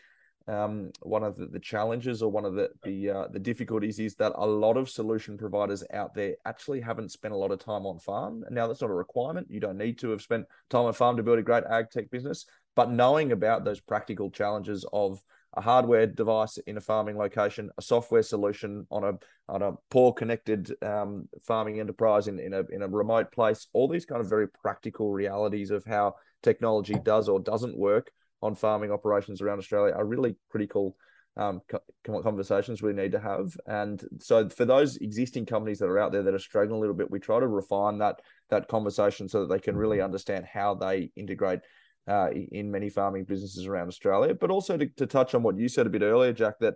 um, 0.48 0.92
one 1.02 1.24
of 1.24 1.36
the, 1.36 1.46
the, 1.46 1.58
challenges 1.58 2.22
or 2.22 2.30
one 2.30 2.44
of 2.44 2.54
the 2.54 2.70
the, 2.84 3.10
uh, 3.10 3.28
the 3.32 3.38
difficulties 3.38 3.98
is 3.98 4.14
that 4.16 4.32
a 4.36 4.46
lot 4.46 4.76
of 4.76 4.88
solution 4.88 5.36
providers 5.36 5.82
out 5.92 6.14
there 6.14 6.36
actually 6.44 6.80
haven't 6.80 7.10
spent 7.10 7.34
a 7.34 7.36
lot 7.36 7.50
of 7.50 7.58
time 7.58 7.84
on 7.84 7.98
farm. 7.98 8.44
And 8.44 8.54
now 8.54 8.68
that's 8.68 8.80
not 8.80 8.90
a 8.90 8.94
requirement. 8.94 9.48
You 9.50 9.58
don't 9.58 9.78
need 9.78 9.98
to 9.98 10.10
have 10.10 10.22
spent 10.22 10.46
time 10.70 10.84
on 10.84 10.92
farm 10.92 11.16
to 11.16 11.22
build 11.24 11.40
a 11.40 11.42
great 11.42 11.64
ag 11.64 11.90
tech 11.90 12.10
business. 12.10 12.46
But 12.76 12.92
knowing 12.92 13.32
about 13.32 13.64
those 13.64 13.80
practical 13.80 14.30
challenges 14.30 14.84
of 14.92 15.20
a 15.54 15.60
hardware 15.60 16.06
device 16.06 16.58
in 16.58 16.76
a 16.76 16.80
farming 16.80 17.16
location, 17.16 17.70
a 17.78 17.82
software 17.82 18.22
solution 18.22 18.86
on 18.90 19.02
a 19.02 19.18
on 19.48 19.62
a 19.62 19.72
poor 19.90 20.12
connected 20.12 20.72
um, 20.82 21.28
farming 21.42 21.80
enterprise 21.80 22.28
in, 22.28 22.38
in 22.38 22.52
a 22.52 22.62
in 22.70 22.82
a 22.82 22.88
remote 22.88 23.32
place, 23.32 23.66
all 23.72 23.88
these 23.88 24.04
kind 24.04 24.20
of 24.20 24.28
very 24.28 24.48
practical 24.48 25.10
realities 25.10 25.70
of 25.70 25.84
how 25.84 26.14
technology 26.42 26.94
does 27.02 27.28
or 27.28 27.40
doesn't 27.40 27.76
work 27.76 28.12
on 28.46 28.54
farming 28.54 28.90
operations 28.90 29.42
around 29.42 29.58
Australia 29.58 29.94
are 29.94 30.04
really 30.04 30.36
critical 30.50 30.96
um, 31.36 31.60
conversations 32.04 32.80
we 32.80 32.94
need 32.94 33.12
to 33.12 33.20
have. 33.20 33.54
And 33.66 34.02
so 34.20 34.48
for 34.48 34.64
those 34.64 34.96
existing 34.96 35.44
companies 35.46 35.78
that 35.80 35.86
are 35.86 35.98
out 35.98 36.12
there 36.12 36.22
that 36.22 36.34
are 36.34 36.38
struggling 36.38 36.78
a 36.78 36.80
little 36.80 36.94
bit, 36.94 37.10
we 37.10 37.20
try 37.20 37.40
to 37.40 37.46
refine 37.46 37.98
that 37.98 38.20
that 38.48 38.68
conversation 38.68 39.28
so 39.28 39.40
that 39.40 39.52
they 39.52 39.60
can 39.60 39.76
really 39.76 40.00
understand 40.00 40.46
how 40.46 40.74
they 40.74 41.10
integrate 41.16 41.60
uh, 42.08 42.30
in 42.30 42.70
many 42.70 42.88
farming 42.88 43.24
businesses 43.24 43.66
around 43.66 43.88
Australia. 43.88 44.34
But 44.34 44.50
also 44.50 44.76
to, 44.76 44.86
to 44.96 45.06
touch 45.06 45.34
on 45.34 45.42
what 45.42 45.58
you 45.58 45.68
said 45.68 45.86
a 45.86 45.90
bit 45.90 46.02
earlier, 46.02 46.32
Jack, 46.32 46.54
that 46.60 46.74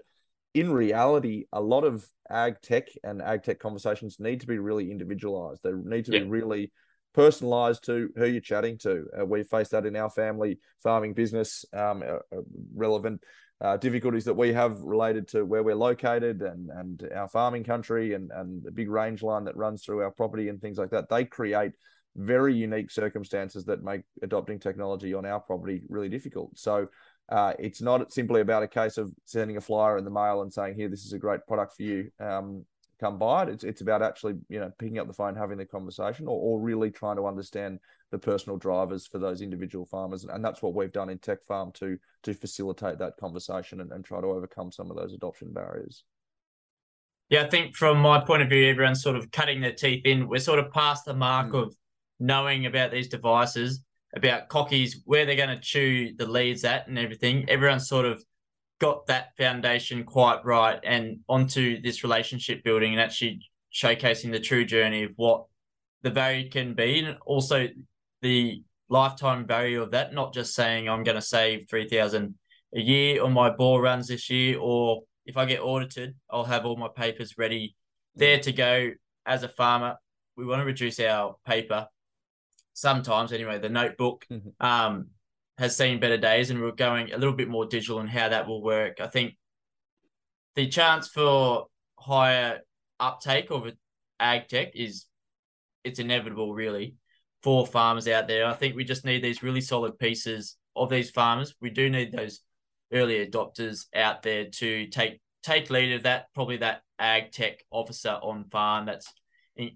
in 0.53 0.73
reality, 0.73 1.45
a 1.53 1.61
lot 1.61 1.85
of 1.85 2.05
ag 2.29 2.61
tech 2.61 2.89
and 3.05 3.23
ag 3.23 3.45
tech 3.45 3.61
conversations 3.61 4.19
need 4.19 4.41
to 4.41 4.47
be 4.47 4.59
really 4.59 4.91
individualized. 4.91 5.63
They 5.63 5.73
need 5.73 6.05
to 6.07 6.13
yeah. 6.13 6.21
be 6.21 6.25
really 6.27 6.73
personalized 7.15 7.85
to 7.85 8.11
who 8.17 8.27
you're 8.27 8.41
chatting 8.41 8.79
to. 8.79 9.07
Uh, 9.19 9.27
we 9.27 9.43
face 9.43 9.69
that 9.69 9.87
in 9.87 9.97
our 9.97 10.11
family 10.11 10.59
farming 10.83 11.15
business, 11.15 11.65
um, 11.73 12.03
uh, 12.03 12.17
uh, 12.37 12.43
relevant 12.75 13.23
uh, 13.61 13.77
difficulties 13.77 14.25
that 14.25 14.35
we 14.35 14.53
have 14.53 14.81
related 14.81 15.29
to 15.29 15.45
where 15.45 15.63
we're 15.63 15.75
located 15.75 16.41
and, 16.41 16.71
and 16.71 17.09
our 17.15 17.29
farming 17.29 17.65
country 17.65 18.15
and, 18.15 18.31
and 18.33 18.63
the 18.63 18.71
big 18.71 18.89
range 18.89 19.23
line 19.23 19.45
that 19.45 19.57
runs 19.57 19.85
through 19.85 20.01
our 20.03 20.11
property 20.11 20.49
and 20.49 20.61
things 20.61 20.79
like 20.79 20.91
that. 20.91 21.09
They 21.09 21.25
create 21.25 21.73
very 22.17 22.55
unique 22.55 22.91
circumstances 22.91 23.65
that 23.67 23.83
make 23.83 24.03
adopting 24.23 24.59
technology 24.59 25.15
on 25.15 25.27
our 25.27 25.41
property 25.41 25.83
really 25.89 26.09
difficult. 26.09 26.59
So 26.59 26.89
uh, 27.29 27.53
it's 27.59 27.81
not 27.81 28.13
simply 28.13 28.41
about 28.41 28.63
a 28.63 28.69
case 28.69 28.99
of 28.99 29.13
sending 29.25 29.57
a 29.57 29.61
flyer 29.61 29.99
in 29.99 30.05
the 30.05 30.11
mail 30.11 30.43
and 30.43 30.53
saying, 30.53 30.75
"Here, 30.75 30.89
this 30.89 31.05
is 31.05 31.13
a 31.13 31.19
great 31.19 31.47
product 31.47 31.77
for 31.77 31.83
you." 31.85 32.11
Um, 32.19 32.65
come 33.01 33.19
by 33.19 33.45
it. 33.45 33.49
It's 33.49 33.65
it's 33.65 33.81
about 33.81 34.03
actually 34.03 34.35
you 34.49 34.61
know 34.61 34.71
picking 34.79 34.99
up 34.99 35.07
the 35.07 35.13
phone, 35.13 35.35
having 35.35 35.59
the 35.59 35.65
conversation, 35.65 36.27
or, 36.27 36.39
or 36.39 36.61
really 36.61 36.91
trying 36.91 37.17
to 37.17 37.27
understand 37.27 37.81
the 38.11 38.19
personal 38.19 38.59
drivers 38.59 39.07
for 39.07 39.19
those 39.19 39.41
individual 39.41 39.87
farmers, 39.87 40.25
and 40.25 40.45
that's 40.45 40.63
what 40.63 40.75
we've 40.75 40.93
done 40.93 41.09
in 41.09 41.19
Tech 41.19 41.43
Farm 41.45 41.73
to 41.73 41.99
to 42.25 42.35
facilitate 42.35 42.99
that 42.99 43.17
conversation 43.17 43.81
and, 43.81 43.91
and 43.93 44.05
try 44.05 44.21
to 44.21 44.27
overcome 44.27 44.71
some 44.71 44.91
of 44.91 44.97
those 44.97 45.15
adoption 45.15 45.53
barriers. 45.53 46.05
Yeah, 47.31 47.45
I 47.45 47.49
think 47.49 47.77
from 47.77 47.99
my 47.99 48.21
point 48.21 48.43
of 48.43 48.49
view, 48.49 48.69
everyone's 48.69 49.03
sort 49.03 49.17
of 49.17 49.31
cutting 49.31 49.61
their 49.61 49.73
teeth 49.73 50.05
in. 50.05 50.29
We're 50.29 50.41
sort 50.41 50.59
of 50.59 50.73
past 50.73 51.05
the 51.05 51.15
mark 51.15 51.53
mm. 51.53 51.63
of 51.63 51.77
knowing 52.19 52.67
about 52.67 52.91
these 52.91 53.09
devices, 53.09 53.85
about 54.15 54.49
cockies, 54.49 54.97
where 55.05 55.25
they're 55.25 55.37
going 55.37 55.57
to 55.57 55.61
chew 55.61 56.13
the 56.17 56.27
leads 56.27 56.65
at, 56.65 56.89
and 56.89 56.99
everything. 56.99 57.49
Everyone's 57.49 57.89
sort 57.89 58.05
of 58.05 58.23
got 58.81 59.07
that 59.07 59.37
foundation 59.37 60.05
quite 60.05 60.45
right 60.45 60.81
and 60.83 61.19
onto 61.29 61.81
this 61.83 62.03
relationship 62.03 62.65
building 62.65 62.93
and 62.93 63.01
actually 63.01 63.41
showcasing 63.73 64.33
the 64.33 64.41
true 64.41 64.65
journey 64.65 65.05
of 65.05 65.13
what 65.17 65.45
the 66.03 66.11
value 66.11 66.49
can 66.49 66.75
be 66.75 66.99
and 66.99 67.17
also 67.27 67.69
the 68.23 68.63
lifetime 68.89 69.47
value 69.47 69.83
of 69.83 69.93
that 69.93 70.13
not 70.13 70.35
just 70.35 70.55
saying 70.55 70.89
i'm 70.89 71.05
going 71.05 71.15
to 71.15 71.23
save 71.23 71.69
3000 71.69 72.35
a 72.75 72.81
year 72.81 73.23
on 73.23 73.33
my 73.33 73.51
bore 73.51 73.83
runs 73.83 74.09
this 74.09 74.31
year 74.31 74.59
or 74.59 75.03
if 75.27 75.37
i 75.37 75.45
get 75.45 75.61
audited 75.61 76.15
i'll 76.31 76.45
have 76.45 76.65
all 76.65 76.77
my 76.77 76.89
papers 76.89 77.37
ready 77.37 77.77
there 78.17 78.41
to 78.41 78.51
go 78.51 78.91
as 79.27 79.43
a 79.43 79.49
farmer 79.49 79.95
we 80.37 80.47
want 80.47 80.59
to 80.61 80.65
reduce 80.65 80.99
our 80.99 81.37
paper 81.47 81.87
sometimes 82.73 83.33
anyway 83.33 83.59
the 83.59 83.69
notebook 83.69 84.25
mm-hmm. 84.33 84.67
um 84.67 85.09
has 85.61 85.77
seen 85.77 86.01
better 86.01 86.17
days 86.17 86.49
and 86.49 86.59
we're 86.59 86.73
going 86.73 87.13
a 87.13 87.19
little 87.19 87.35
bit 87.35 87.49
more 87.49 87.67
digital 87.67 88.01
and 88.01 88.09
how 88.09 88.31
that 88.31 88.49
will 88.49 88.63
work. 88.63 88.99
I 88.99 89.07
think 89.07 89.37
the 90.57 90.67
chance 90.69 91.07
for 91.07 91.67
higher 91.99 92.61
uptake 92.99 93.51
of 93.51 93.71
ag 94.19 94.49
tech 94.49 94.75
is 94.75 95.05
it's 95.85 95.99
inevitable 95.99 96.55
really 96.55 96.95
for 97.43 97.67
farmers 97.67 98.09
out 98.09 98.27
there. 98.27 98.47
I 98.47 98.55
think 98.55 98.75
we 98.75 98.85
just 98.85 99.05
need 99.05 99.23
these 99.23 99.43
really 99.43 99.61
solid 99.61 99.99
pieces 99.99 100.57
of 100.75 100.89
these 100.89 101.11
farmers. 101.11 101.55
We 101.61 101.69
do 101.69 101.91
need 101.91 102.11
those 102.11 102.41
early 102.91 103.27
adopters 103.27 103.85
out 103.95 104.23
there 104.23 104.47
to 104.47 104.87
take 104.87 105.21
take 105.43 105.69
lead 105.69 105.93
of 105.93 106.05
that, 106.05 106.27
probably 106.35 106.57
that 106.59 106.81
ag 106.99 107.33
tech 107.33 107.63
officer 107.71 108.19
on 108.23 108.45
farm 108.51 108.87
that's 108.87 109.13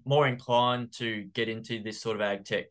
more 0.03 0.27
inclined 0.27 0.93
to 0.93 1.25
get 1.33 1.47
into 1.47 1.83
this 1.83 2.01
sort 2.01 2.15
of 2.15 2.23
ag 2.23 2.43
tech. 2.43 2.65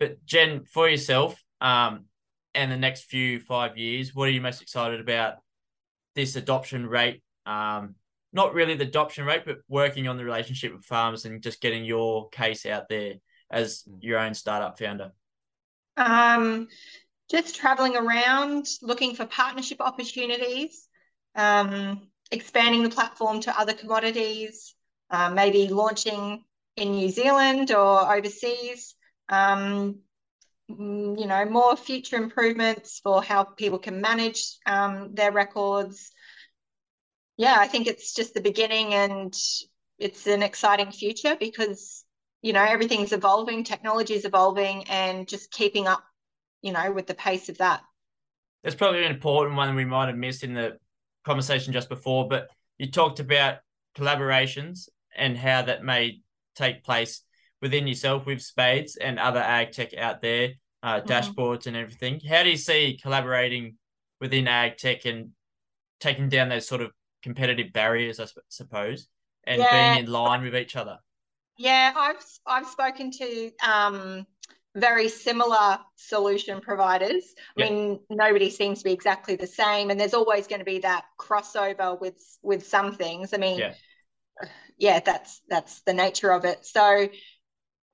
But 0.00 0.24
Jen, 0.26 0.64
for 0.64 0.88
yourself, 0.88 1.40
um, 1.60 2.06
and 2.56 2.72
the 2.72 2.76
next 2.76 3.04
few 3.04 3.38
five 3.38 3.76
years? 3.76 4.14
What 4.14 4.28
are 4.28 4.32
you 4.32 4.40
most 4.40 4.62
excited 4.62 5.00
about 5.00 5.34
this 6.14 6.36
adoption 6.36 6.86
rate? 6.86 7.22
Um, 7.44 7.94
not 8.32 8.54
really 8.54 8.74
the 8.74 8.84
adoption 8.84 9.24
rate, 9.24 9.44
but 9.44 9.58
working 9.68 10.08
on 10.08 10.16
the 10.16 10.24
relationship 10.24 10.72
with 10.74 10.84
farmers 10.84 11.24
and 11.24 11.42
just 11.42 11.60
getting 11.60 11.84
your 11.84 12.28
case 12.30 12.66
out 12.66 12.88
there 12.88 13.14
as 13.50 13.84
your 14.00 14.18
own 14.18 14.34
startup 14.34 14.78
founder. 14.78 15.12
Um, 15.96 16.68
just 17.30 17.56
traveling 17.56 17.96
around, 17.96 18.66
looking 18.82 19.14
for 19.14 19.26
partnership 19.26 19.80
opportunities, 19.80 20.88
um, 21.34 22.08
expanding 22.30 22.82
the 22.82 22.90
platform 22.90 23.40
to 23.40 23.58
other 23.58 23.72
commodities, 23.72 24.74
uh, 25.10 25.30
maybe 25.30 25.68
launching 25.68 26.44
in 26.76 26.92
New 26.92 27.10
Zealand 27.10 27.70
or 27.70 28.14
overseas. 28.14 28.94
Um, 29.28 29.96
Mm, 29.96 29.98
you 30.68 31.26
know, 31.26 31.44
more 31.44 31.76
future 31.76 32.16
improvements 32.16 33.00
for 33.02 33.22
how 33.22 33.44
people 33.44 33.78
can 33.78 34.00
manage 34.00 34.44
um, 34.66 35.14
their 35.14 35.32
records. 35.32 36.10
Yeah, 37.36 37.56
I 37.58 37.68
think 37.68 37.86
it's 37.86 38.14
just 38.14 38.34
the 38.34 38.40
beginning 38.40 38.94
and 38.94 39.34
it's 39.98 40.26
an 40.26 40.42
exciting 40.42 40.90
future 40.90 41.36
because, 41.38 42.04
you 42.42 42.52
know, 42.52 42.64
everything's 42.64 43.12
evolving, 43.12 43.62
technology 43.62 44.14
is 44.14 44.24
evolving, 44.24 44.84
and 44.88 45.28
just 45.28 45.50
keeping 45.50 45.86
up, 45.86 46.02
you 46.62 46.72
know, 46.72 46.90
with 46.92 47.06
the 47.06 47.14
pace 47.14 47.48
of 47.48 47.58
that. 47.58 47.82
That's 48.64 48.76
probably 48.76 49.04
an 49.04 49.12
important 49.12 49.56
one 49.56 49.74
we 49.76 49.84
might 49.84 50.08
have 50.08 50.16
missed 50.16 50.42
in 50.42 50.54
the 50.54 50.78
conversation 51.24 51.72
just 51.72 51.88
before, 51.88 52.28
but 52.28 52.48
you 52.78 52.90
talked 52.90 53.20
about 53.20 53.58
collaborations 53.96 54.88
and 55.16 55.36
how 55.36 55.62
that 55.62 55.84
may 55.84 56.20
take 56.54 56.82
place 56.82 57.22
within 57.66 57.88
yourself 57.88 58.26
with 58.26 58.40
Spades 58.40 58.94
and 58.96 59.18
other 59.18 59.40
ag 59.40 59.72
tech 59.72 59.92
out 59.94 60.22
there, 60.22 60.50
uh, 60.84 61.00
mm-hmm. 61.00 61.08
dashboards 61.08 61.66
and 61.66 61.76
everything. 61.76 62.20
How 62.20 62.44
do 62.44 62.50
you 62.50 62.56
see 62.56 62.96
collaborating 63.02 63.76
within 64.20 64.46
ag 64.46 64.76
tech 64.76 65.04
and 65.04 65.30
taking 65.98 66.28
down 66.28 66.48
those 66.48 66.68
sort 66.68 66.80
of 66.80 66.92
competitive 67.24 67.72
barriers, 67.72 68.20
I 68.20 68.26
suppose, 68.48 69.08
and 69.44 69.60
yeah. 69.60 69.94
being 69.94 70.06
in 70.06 70.12
line 70.12 70.42
with 70.42 70.54
each 70.54 70.76
other? 70.76 70.98
Yeah, 71.58 71.92
I've 71.96 72.24
I've 72.46 72.68
spoken 72.68 73.10
to 73.10 73.50
um, 73.66 74.26
very 74.76 75.08
similar 75.08 75.78
solution 75.96 76.60
providers. 76.60 77.34
I 77.58 77.62
mean, 77.62 77.98
nobody 78.10 78.48
seems 78.48 78.78
to 78.78 78.84
be 78.84 78.92
exactly 78.92 79.34
the 79.34 79.46
same, 79.48 79.90
and 79.90 79.98
there's 79.98 80.14
always 80.14 80.46
going 80.46 80.60
to 80.60 80.64
be 80.64 80.78
that 80.80 81.04
crossover 81.18 82.00
with 82.00 82.22
with 82.42 82.64
some 82.64 82.92
things. 82.92 83.34
I 83.34 83.38
mean, 83.38 83.58
yeah, 83.58 83.74
yeah 84.78 85.00
that's 85.00 85.40
that's 85.48 85.80
the 85.80 85.94
nature 85.94 86.30
of 86.30 86.44
it. 86.44 86.64
So 86.64 87.08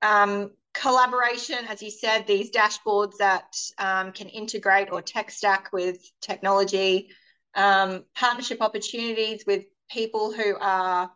um, 0.03 0.51
collaboration, 0.73 1.59
as 1.69 1.81
you 1.81 1.89
said, 1.89 2.27
these 2.27 2.51
dashboards 2.51 3.17
that 3.17 3.55
um, 3.79 4.11
can 4.11 4.27
integrate 4.27 4.91
or 4.91 5.01
tech 5.01 5.31
stack 5.31 5.71
with 5.71 5.97
technology, 6.21 7.09
um, 7.55 8.03
partnership 8.15 8.61
opportunities 8.61 9.45
with 9.47 9.65
people 9.89 10.33
who 10.33 10.55
are, 10.59 11.09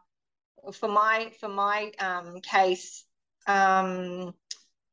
for 0.74 0.90
my 0.90 1.32
for 1.40 1.50
my 1.50 1.92
um, 2.00 2.40
case, 2.42 3.04
um, 3.46 4.34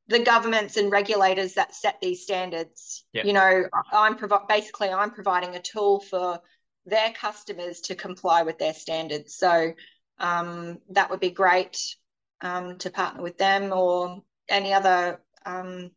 the 0.09 0.19
governments 0.19 0.77
and 0.77 0.91
regulators 0.91 1.55
that 1.55 1.75
set 1.75 1.99
these 2.03 2.23
standards. 2.23 3.05
Yep. 3.13 3.25
You 3.27 3.33
know, 3.33 3.65
I'm 3.93 4.17
provi- 4.17 4.45
basically 4.49 4.91
I'm 4.91 5.11
providing 5.11 5.55
a 5.55 5.63
tool 5.63 6.01
for 6.01 6.41
their 6.85 7.13
customers 7.13 7.81
to 7.83 7.95
comply 7.95 8.43
with 8.43 8.59
their 8.59 8.75
standards. 8.75 9.37
So 9.37 9.73
um, 10.19 10.81
that 10.91 11.11
would 11.11 11.21
be 11.21 11.31
great 11.31 11.97
um, 12.41 12.79
to 12.79 12.91
partner 12.91 13.23
with 13.23 13.39
them 13.39 13.73
or 13.73 14.23
any 14.49 14.73
other 14.73 15.21
um, 15.47 15.91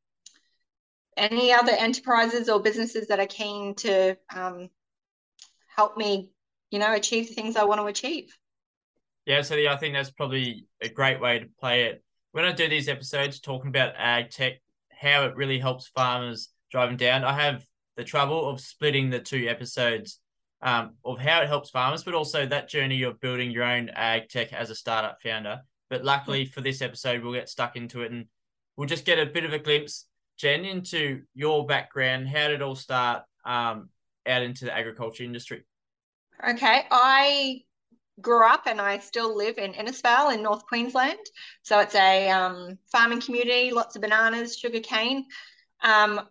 any 1.16 1.52
other 1.52 1.72
enterprises 1.72 2.48
or 2.48 2.62
businesses 2.62 3.08
that 3.08 3.20
are 3.20 3.26
keen 3.26 3.74
to 3.76 4.16
um, 4.36 4.70
help 5.76 5.98
me, 5.98 6.30
you 6.70 6.80
know, 6.80 6.94
achieve 6.94 7.28
the 7.28 7.34
things 7.34 7.56
I 7.56 7.64
want 7.64 7.82
to 7.82 7.88
achieve. 7.88 8.36
Yeah, 9.26 9.42
so 9.42 9.56
I 9.56 9.76
think 9.78 9.94
that's 9.94 10.12
probably 10.12 10.68
a 10.82 10.90
great 10.90 11.20
way 11.20 11.40
to 11.40 11.50
play 11.60 11.86
it. 11.86 12.04
When 12.32 12.46
I 12.46 12.52
do 12.52 12.70
these 12.70 12.88
episodes 12.88 13.40
talking 13.40 13.70
about 13.70 13.96
ag 13.98 14.30
tech, 14.30 14.54
how 14.90 15.26
it 15.26 15.36
really 15.36 15.60
helps 15.60 15.88
farmers 15.88 16.50
driving 16.72 16.98
down, 16.98 17.24
I 17.24 17.34
have 17.34 17.66
the 17.98 18.04
trouble 18.04 18.48
of 18.50 18.62
splitting 18.62 19.10
the 19.10 19.20
two 19.20 19.48
episodes 19.48 20.20
um, 20.62 20.96
of 21.04 21.20
how 21.20 21.42
it 21.42 21.48
helps 21.48 21.70
farmers, 21.70 22.04
but 22.04 22.14
also 22.14 22.46
that 22.46 22.70
journey 22.70 23.04
of 23.04 23.20
building 23.20 23.52
your 23.52 23.64
own 23.64 23.90
ag 23.90 24.30
tech 24.30 24.54
as 24.54 24.70
a 24.70 24.76
startup 24.76 25.18
founder. 25.22 25.62
But 25.90 26.04
luckily 26.04 26.46
for 26.46 26.62
this 26.62 26.82
episode, 26.82 27.24
we'll 27.24 27.34
get 27.34 27.50
stuck 27.50 27.76
into 27.76 28.02
it 28.02 28.12
and 28.12 28.26
we'll 28.76 28.88
just 28.88 29.06
get 29.06 29.20
a 29.20 29.26
bit 29.26 29.46
of 29.46 29.54
a 29.54 29.60
glimpse, 29.60 30.06
Jen, 30.38 30.66
into 30.66 31.22
your 31.34 31.66
background. 31.66 32.28
How 32.28 32.48
did 32.48 32.56
it 32.56 32.62
all 32.62 32.76
start 32.76 33.24
um, 33.46 33.90
out 34.26 34.42
into 34.42 34.66
the 34.66 34.76
agriculture 34.76 35.24
industry? 35.24 35.64
Okay, 36.48 36.84
I 36.92 37.62
grew 38.22 38.46
up 38.46 38.64
and 38.66 38.82
I 38.82 39.00
still 39.00 39.36
live 39.36 39.58
in 39.58 39.74
Innisfail 39.74 40.34
in 40.34 40.44
North 40.44 40.66
Queensland. 40.66 41.20
So 41.64 41.80
it's 41.80 41.96
a 41.96 42.30
um, 42.30 42.78
farming 42.92 43.22
community, 43.22 43.72
lots 43.72 43.96
of 43.96 44.02
bananas, 44.02 44.58
sugar 44.58 44.80
cane. 44.80 45.26
Um, 45.82 46.22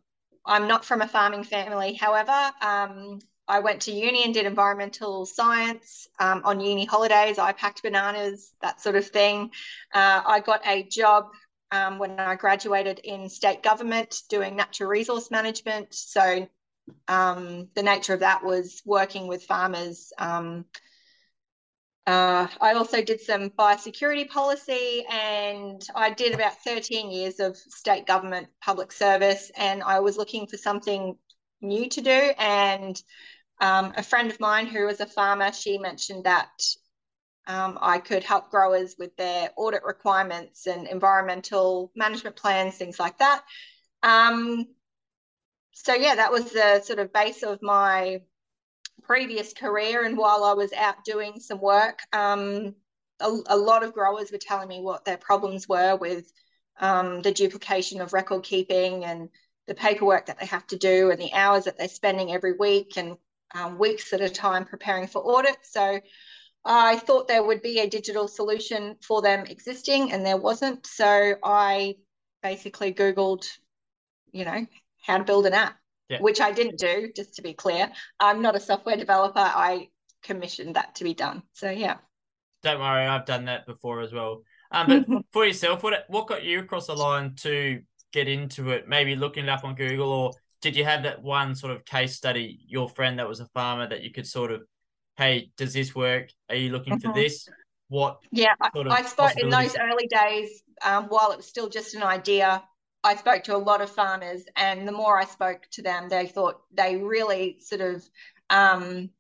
I'm 0.44 0.68
not 0.68 0.84
from 0.84 1.02
a 1.02 1.08
farming 1.08 1.44
family. 1.44 1.94
However, 1.94 2.52
um, 2.62 3.18
I 3.48 3.61
went 3.61 3.82
to 3.82 3.92
uni 3.92 4.24
and 4.24 4.35
did 4.35 4.46
environmental 4.46 5.26
science. 5.26 6.09
Um, 6.18 6.42
on 6.44 6.61
uni 6.61 6.85
holidays, 6.85 7.38
I 7.38 7.52
packed 7.52 7.82
bananas, 7.82 8.52
that 8.61 8.80
sort 8.80 8.96
of 8.96 9.06
thing. 9.06 9.50
Uh, 9.94 10.22
I 10.26 10.40
got 10.40 10.66
a 10.66 10.82
job 10.82 11.26
um, 11.70 11.98
when 11.98 12.18
I 12.18 12.35
graduated 12.35 13.00
in 13.00 13.28
state 13.28 13.62
government 13.62 14.22
doing 14.28 14.56
natural 14.56 14.88
resource 14.90 15.30
management. 15.30 15.94
So 15.94 16.48
um, 17.09 17.68
the 17.74 17.82
nature 17.82 18.14
of 18.14 18.20
that 18.20 18.44
was 18.44 18.82
working 18.85 19.26
with 19.26 19.44
farmers. 19.44 20.12
Um, 20.18 20.64
uh, 22.06 22.46
I 22.61 22.74
also 22.74 23.02
did 23.02 23.20
some 23.20 23.50
biosecurity 23.50 24.28
policy 24.28 25.04
and 25.11 25.82
I 25.94 26.11
did 26.11 26.35
about 26.35 26.62
13 26.62 27.11
years 27.11 27.40
of 27.40 27.56
state 27.56 28.06
government 28.06 28.46
public 28.61 28.92
service 28.92 29.50
and 29.56 29.82
I 29.82 29.98
was 29.98 30.16
looking 30.16 30.46
for 30.46 30.56
something 30.56 31.16
new 31.61 31.88
to 31.88 32.00
do 32.00 32.11
and 32.38 33.02
um, 33.60 33.92
a 33.96 34.02
friend 34.02 34.30
of 34.30 34.40
mine 34.40 34.66
who 34.66 34.86
was 34.86 35.00
a 35.00 35.06
farmer, 35.06 35.52
she 35.52 35.78
mentioned 35.78 36.24
that 36.24 36.50
um, 37.46 37.78
I 37.80 37.98
could 37.98 38.24
help 38.24 38.50
growers 38.50 38.96
with 38.98 39.16
their 39.16 39.50
audit 39.56 39.84
requirements 39.84 40.66
and 40.66 40.86
environmental 40.88 41.92
management 41.94 42.36
plans, 42.36 42.76
things 42.76 42.98
like 42.98 43.18
that. 43.18 43.42
Um, 44.02 44.66
so 45.72 45.94
yeah, 45.94 46.16
that 46.16 46.32
was 46.32 46.52
the 46.52 46.80
sort 46.80 46.98
of 46.98 47.12
base 47.12 47.42
of 47.42 47.62
my 47.62 48.22
previous 49.02 49.52
career. 49.52 50.04
And 50.04 50.16
while 50.16 50.42
I 50.42 50.54
was 50.54 50.72
out 50.72 51.04
doing 51.04 51.38
some 51.38 51.60
work, 51.60 52.00
um, 52.12 52.74
a, 53.20 53.30
a, 53.46 53.56
lot 53.56 53.84
of 53.84 53.94
growers 53.94 54.32
were 54.32 54.38
telling 54.38 54.68
me 54.68 54.80
what 54.80 55.04
their 55.04 55.16
problems 55.16 55.68
were 55.68 55.96
with 55.96 56.30
um, 56.80 57.22
the 57.22 57.32
duplication 57.32 58.00
of 58.00 58.12
record 58.12 58.42
keeping 58.42 59.04
and 59.04 59.28
the 59.66 59.74
paperwork 59.74 60.26
that 60.26 60.38
they 60.38 60.46
have 60.46 60.66
to 60.68 60.76
do 60.76 61.10
and 61.10 61.20
the 61.20 61.32
hours 61.32 61.64
that 61.64 61.78
they're 61.78 61.88
spending 61.88 62.32
every 62.32 62.52
week 62.52 62.96
and 62.96 63.16
um, 63.54 63.78
weeks 63.78 64.12
at 64.12 64.20
a 64.20 64.28
time 64.28 64.64
preparing 64.64 65.06
for 65.06 65.20
audit. 65.22 65.56
So 65.62 66.00
I 66.64 66.96
thought 66.96 67.28
there 67.28 67.44
would 67.44 67.62
be 67.62 67.78
a 67.80 67.88
digital 67.88 68.26
solution 68.28 68.96
for 69.00 69.22
them 69.22 69.46
existing, 69.46 70.12
and 70.12 70.26
there 70.26 70.37
wasn't. 70.37 70.87
So 70.87 71.35
I 71.42 71.94
basically 72.42 72.92
Googled, 72.92 73.46
you 74.32 74.44
know, 74.44 74.66
how 75.04 75.18
to 75.18 75.24
build 75.24 75.46
an 75.46 75.54
app, 75.54 75.76
yeah. 76.09 76.20
which 76.20 76.40
I 76.40 76.52
didn't 76.52 76.78
do, 76.78 77.11
just 77.14 77.35
to 77.37 77.42
be 77.42 77.54
clear. 77.54 77.90
I'm 78.18 78.42
not 78.42 78.56
a 78.56 78.61
software 78.61 78.96
developer. 78.96 79.38
I 79.38 79.88
commissioned 80.22 80.76
that 80.76 80.96
to 80.96 81.04
be 81.04 81.14
done. 81.14 81.42
So 81.52 81.70
yeah. 81.70 81.96
Don't 82.62 82.80
worry, 82.80 83.06
I've 83.06 83.26
done 83.26 83.44
that 83.44 83.64
before 83.66 84.00
as 84.00 84.12
well. 84.12 84.42
Um, 84.72 85.04
but 85.09 85.22
for 85.32 85.46
yourself, 85.46 85.82
what 85.82 86.04
what 86.09 86.26
got 86.26 86.44
you 86.44 86.61
across 86.61 86.88
the 86.88 86.94
line 86.94 87.35
to 87.37 87.80
get 88.12 88.28
into 88.28 88.70
it? 88.70 88.88
Maybe 88.88 89.14
looking 89.14 89.44
it 89.44 89.50
up 89.50 89.64
on 89.64 89.76
Google 89.76 90.11
or 90.11 90.32
did 90.66 90.74
you 90.74 90.85
have 90.85 91.05
that 91.05 91.22
one 91.22 91.55
sort 91.55 91.72
of 91.72 91.85
case 91.85 92.16
study, 92.16 92.59
your 92.66 92.88
friend 92.88 93.20
that 93.20 93.29
was 93.29 93.38
a 93.38 93.46
farmer 93.55 93.88
that 93.88 94.02
you 94.02 94.11
could 94.11 94.26
sort 94.26 94.50
of, 94.50 94.62
hey, 95.16 95.52
does 95.57 95.72
this 95.72 95.94
work? 95.94 96.29
Are 96.48 96.57
you 96.57 96.70
looking 96.70 96.94
mm-hmm. 96.94 97.12
for 97.12 97.14
this? 97.14 97.48
What? 97.87 98.18
Yeah, 98.33 98.55
sort 98.74 98.88
of 98.88 98.92
I 98.92 99.02
spoke 99.02 99.38
in 99.38 99.48
those 99.48 99.76
early 99.76 100.09
days 100.09 100.64
um, 100.85 101.05
while 101.05 101.31
it 101.31 101.37
was 101.37 101.46
still 101.46 101.68
just 101.68 101.94
an 101.94 102.02
idea. 102.02 102.64
I 103.05 103.14
spoke 103.14 103.44
to 103.44 103.55
a 103.55 103.59
lot 103.59 103.81
of 103.81 103.90
farmers, 103.90 104.42
and 104.57 104.88
the 104.88 104.92
more 104.92 105.16
I 105.16 105.24
spoke 105.24 105.68
to 105.74 105.83
them, 105.83 106.09
they 106.09 106.26
thought 106.26 106.61
they 106.74 106.96
really 106.96 107.59
sort 107.61 107.81
of 107.81 108.02
um, 108.50 109.11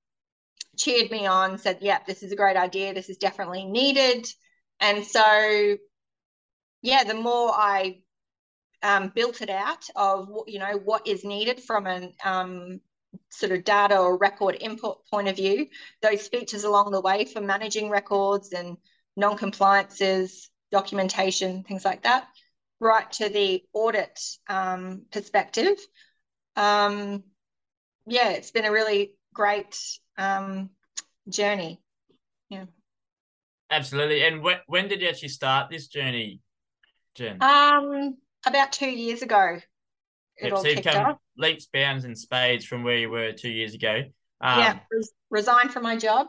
cheered 0.76 1.12
me 1.12 1.26
on, 1.26 1.58
said, 1.58 1.78
"Yeah, 1.80 2.00
this 2.08 2.24
is 2.24 2.32
a 2.32 2.36
great 2.36 2.56
idea. 2.56 2.92
This 2.92 3.08
is 3.08 3.18
definitely 3.18 3.66
needed." 3.66 4.26
And 4.80 5.06
so, 5.06 5.76
yeah, 6.82 7.04
the 7.04 7.14
more 7.14 7.52
I 7.54 8.00
um, 8.82 9.12
built 9.14 9.42
it 9.42 9.50
out 9.50 9.88
of 9.96 10.28
you 10.46 10.58
know 10.58 10.80
what 10.84 11.06
is 11.06 11.24
needed 11.24 11.60
from 11.60 11.86
an 11.86 12.12
um, 12.24 12.80
sort 13.30 13.52
of 13.52 13.64
data 13.64 13.98
or 13.98 14.18
record 14.18 14.56
input 14.60 14.98
point 15.10 15.28
of 15.28 15.36
view. 15.36 15.66
Those 16.02 16.28
features 16.28 16.64
along 16.64 16.92
the 16.92 17.00
way 17.00 17.24
for 17.24 17.40
managing 17.40 17.90
records 17.90 18.52
and 18.52 18.76
non-compliances, 19.16 20.50
documentation, 20.70 21.62
things 21.64 21.84
like 21.84 22.02
that, 22.02 22.28
right 22.80 23.10
to 23.12 23.28
the 23.28 23.62
audit 23.72 24.20
um, 24.48 25.02
perspective. 25.10 25.78
Um, 26.54 27.22
yeah, 28.06 28.30
it's 28.30 28.50
been 28.50 28.64
a 28.64 28.72
really 28.72 29.14
great 29.32 29.78
um, 30.18 30.70
journey. 31.28 31.80
Yeah. 32.48 32.66
Absolutely. 33.70 34.22
And 34.22 34.42
when, 34.42 34.58
when 34.66 34.88
did 34.88 35.00
you 35.00 35.08
actually 35.08 35.28
start 35.28 35.70
this 35.70 35.88
journey, 35.88 36.40
Jen? 37.14 37.42
Um, 37.42 38.16
about 38.46 38.72
two 38.72 38.88
years 38.88 39.22
ago. 39.22 39.58
It 40.38 40.44
yep, 40.44 40.52
all 40.52 40.62
so 40.62 40.68
you've 40.68 40.84
come 40.84 41.06
off. 41.06 41.18
leaps, 41.36 41.66
bounds, 41.72 42.04
and 42.04 42.16
spades 42.16 42.64
from 42.64 42.84
where 42.84 42.96
you 42.96 43.10
were 43.10 43.32
two 43.32 43.50
years 43.50 43.74
ago. 43.74 44.02
Um, 44.40 44.58
yeah, 44.58 44.78
res- 44.90 45.12
resigned 45.30 45.72
from 45.72 45.82
my 45.82 45.96
job. 45.96 46.28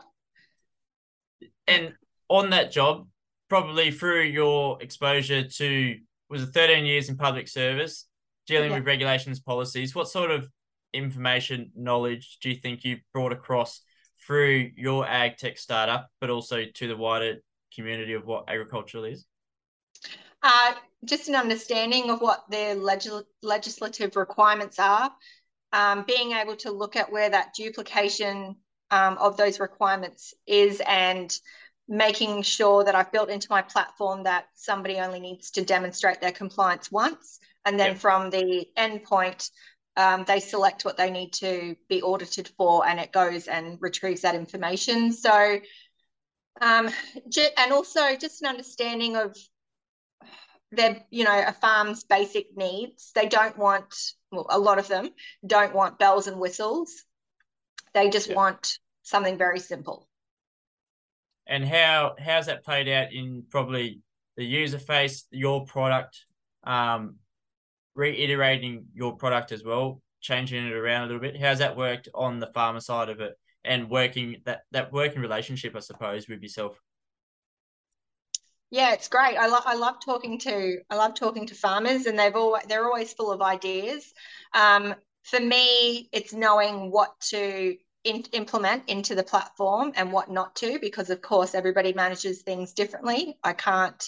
And 1.66 1.94
on 2.28 2.50
that 2.50 2.72
job, 2.72 3.06
probably 3.48 3.90
through 3.90 4.22
your 4.22 4.80
exposure 4.82 5.44
to 5.44 5.96
was 6.30 6.42
it 6.42 6.46
13 6.46 6.84
years 6.84 7.08
in 7.08 7.16
public 7.16 7.48
service, 7.48 8.06
dealing 8.46 8.70
yeah. 8.70 8.78
with 8.78 8.86
regulations, 8.86 9.40
policies. 9.40 9.94
What 9.94 10.08
sort 10.08 10.30
of 10.30 10.48
information, 10.92 11.70
knowledge 11.74 12.38
do 12.42 12.50
you 12.50 12.56
think 12.56 12.84
you 12.84 12.98
brought 13.12 13.32
across 13.32 13.80
through 14.26 14.70
your 14.76 15.06
ag 15.06 15.36
tech 15.36 15.58
startup, 15.58 16.08
but 16.20 16.30
also 16.30 16.64
to 16.64 16.88
the 16.88 16.96
wider 16.96 17.36
community 17.74 18.14
of 18.14 18.26
what 18.26 18.44
agriculture 18.48 19.06
is? 19.06 19.24
Uh, 20.42 20.74
just 21.04 21.28
an 21.28 21.34
understanding 21.34 22.10
of 22.10 22.20
what 22.20 22.44
their 22.50 22.74
legis- 22.74 23.22
legislative 23.42 24.16
requirements 24.16 24.78
are, 24.78 25.10
um, 25.72 26.04
being 26.06 26.32
able 26.32 26.56
to 26.56 26.70
look 26.70 26.96
at 26.96 27.12
where 27.12 27.30
that 27.30 27.54
duplication 27.54 28.56
um, 28.90 29.18
of 29.18 29.36
those 29.36 29.60
requirements 29.60 30.34
is 30.46 30.82
and 30.86 31.38
making 31.88 32.42
sure 32.42 32.84
that 32.84 32.94
I've 32.94 33.12
built 33.12 33.30
into 33.30 33.48
my 33.50 33.62
platform 33.62 34.24
that 34.24 34.46
somebody 34.54 34.98
only 34.98 35.20
needs 35.20 35.50
to 35.52 35.64
demonstrate 35.64 36.20
their 36.20 36.32
compliance 36.32 36.90
once. 36.92 37.38
And 37.64 37.78
then 37.78 37.96
from 37.96 38.30
the 38.30 38.66
endpoint, 38.76 39.50
um, 39.96 40.24
they 40.26 40.40
select 40.40 40.84
what 40.84 40.96
they 40.96 41.10
need 41.10 41.32
to 41.34 41.76
be 41.88 42.02
audited 42.02 42.48
for 42.56 42.86
and 42.86 43.00
it 43.00 43.12
goes 43.12 43.48
and 43.48 43.78
retrieves 43.80 44.22
that 44.22 44.34
information. 44.34 45.12
So, 45.12 45.58
um, 46.60 46.88
and 47.56 47.72
also 47.72 48.16
just 48.16 48.42
an 48.42 48.48
understanding 48.48 49.16
of 49.16 49.36
they're 50.72 51.02
you 51.10 51.24
know 51.24 51.44
a 51.46 51.52
farm's 51.52 52.04
basic 52.04 52.56
needs. 52.56 53.12
They 53.14 53.26
don't 53.26 53.56
want 53.56 53.94
well, 54.30 54.46
a 54.50 54.58
lot 54.58 54.78
of 54.78 54.88
them 54.88 55.10
don't 55.46 55.74
want 55.74 55.98
bells 55.98 56.26
and 56.26 56.38
whistles. 56.38 57.04
They 57.94 58.10
just 58.10 58.28
yeah. 58.28 58.36
want 58.36 58.78
something 59.02 59.38
very 59.38 59.60
simple. 59.60 60.08
And 61.46 61.64
how 61.64 62.14
how's 62.18 62.46
that 62.46 62.64
played 62.64 62.88
out 62.88 63.12
in 63.12 63.44
probably 63.48 64.00
the 64.36 64.44
user 64.44 64.78
face 64.78 65.24
your 65.30 65.64
product 65.64 66.24
um 66.64 67.16
reiterating 67.94 68.86
your 68.94 69.16
product 69.16 69.50
as 69.52 69.64
well 69.64 70.00
changing 70.20 70.66
it 70.66 70.72
around 70.72 71.02
a 71.02 71.06
little 71.06 71.20
bit? 71.20 71.40
How's 71.40 71.60
that 71.60 71.76
worked 71.76 72.08
on 72.14 72.38
the 72.38 72.48
farmer 72.48 72.80
side 72.80 73.08
of 73.08 73.20
it 73.20 73.34
and 73.64 73.90
working 73.90 74.36
that 74.44 74.62
that 74.72 74.92
working 74.92 75.20
relationship 75.20 75.76
i 75.76 75.80
suppose 75.80 76.28
with 76.28 76.42
yourself 76.42 76.80
yeah, 78.70 78.92
it's 78.92 79.08
great. 79.08 79.36
I 79.36 79.46
love 79.46 79.62
I 79.66 79.74
love 79.74 79.96
talking 80.04 80.38
to 80.40 80.78
I 80.90 80.96
love 80.96 81.14
talking 81.14 81.46
to 81.46 81.54
farmers, 81.54 82.06
and 82.06 82.18
they've 82.18 82.34
all 82.34 82.58
they're 82.68 82.84
always 82.84 83.12
full 83.12 83.32
of 83.32 83.40
ideas. 83.40 84.12
Um, 84.54 84.94
for 85.22 85.40
me, 85.40 86.08
it's 86.12 86.32
knowing 86.32 86.90
what 86.90 87.18
to 87.30 87.76
in, 88.04 88.24
implement 88.32 88.88
into 88.88 89.14
the 89.14 89.22
platform 89.22 89.92
and 89.96 90.12
what 90.12 90.30
not 90.30 90.54
to, 90.56 90.78
because 90.80 91.10
of 91.10 91.22
course 91.22 91.54
everybody 91.54 91.92
manages 91.92 92.42
things 92.42 92.72
differently. 92.72 93.38
I 93.42 93.52
can't 93.54 94.02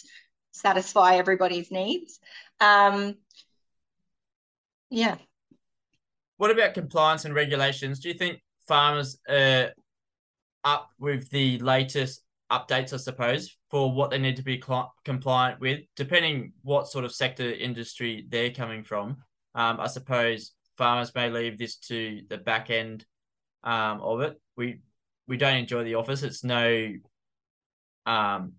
satisfy 0.52 1.16
everybody's 1.16 1.70
needs. 1.70 2.18
Um, 2.61 3.16
yeah. 4.90 5.16
What 6.36 6.50
about 6.50 6.74
compliance 6.74 7.24
and 7.24 7.34
regulations? 7.34 8.00
Do 8.00 8.08
you 8.08 8.14
think 8.14 8.42
farmers 8.66 9.18
are 9.28 9.72
up 10.64 10.90
with 10.98 11.30
the 11.30 11.58
latest 11.58 12.22
updates, 12.51 12.92
I 12.92 12.96
suppose, 12.96 13.57
for 13.70 13.92
what 13.92 14.11
they 14.11 14.18
need 14.18 14.36
to 14.36 14.42
be 14.42 14.61
cl- 14.61 14.92
compliant 15.05 15.61
with, 15.61 15.80
depending 15.96 16.53
what 16.62 16.88
sort 16.88 17.05
of 17.05 17.12
sector 17.12 17.51
industry 17.51 18.26
they're 18.28 18.51
coming 18.51 18.84
from? 18.84 19.18
Um, 19.55 19.80
I 19.80 19.86
suppose 19.86 20.53
farmers 20.76 21.14
may 21.14 21.30
leave 21.30 21.59
this 21.59 21.76
to 21.76 22.22
the 22.28 22.38
back 22.38 22.70
end 22.70 23.05
um, 23.62 24.01
of 24.01 24.20
it. 24.20 24.40
We 24.57 24.80
we 25.26 25.36
don't 25.36 25.57
enjoy 25.57 25.84
the 25.84 25.94
office. 25.94 26.22
It's 26.22 26.42
no 26.42 26.92
um, 28.07 28.53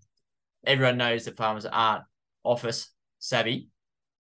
everyone 0.66 0.98
knows 0.98 1.26
that 1.26 1.38
farmers 1.38 1.66
aren't 1.66 2.04
office 2.44 2.90
savvy, 3.20 3.70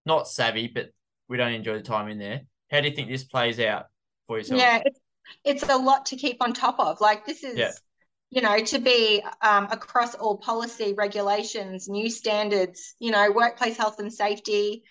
not 0.05 0.27
savvy, 0.27 0.67
but 0.73 0.89
we 1.27 1.37
don't 1.37 1.53
enjoy 1.53 1.75
the 1.75 1.83
time 1.83 2.09
in 2.09 2.17
there. 2.17 2.41
How 2.69 2.81
do 2.81 2.89
you 2.89 2.95
think 2.95 3.09
this 3.09 3.23
plays 3.23 3.59
out 3.59 3.85
for 4.27 4.37
yourself? 4.37 4.59
Yeah, 4.59 4.81
it's, 4.85 4.99
it's 5.43 5.69
a 5.69 5.77
lot 5.77 6.05
to 6.07 6.15
keep 6.15 6.37
on 6.41 6.53
top 6.53 6.79
of. 6.79 6.99
Like 7.01 7.25
this 7.25 7.43
is, 7.43 7.57
yeah. 7.57 7.71
You 8.31 8.41
know, 8.41 8.57
to 8.57 8.79
be 8.79 9.21
um, 9.41 9.67
across 9.71 10.15
all 10.15 10.37
policy 10.37 10.93
regulations, 10.97 11.89
new 11.89 12.09
standards, 12.09 12.95
you 12.97 13.11
know, 13.11 13.29
workplace 13.31 13.77
health 13.77 13.99
and 13.99 14.11
safety, 14.11 14.83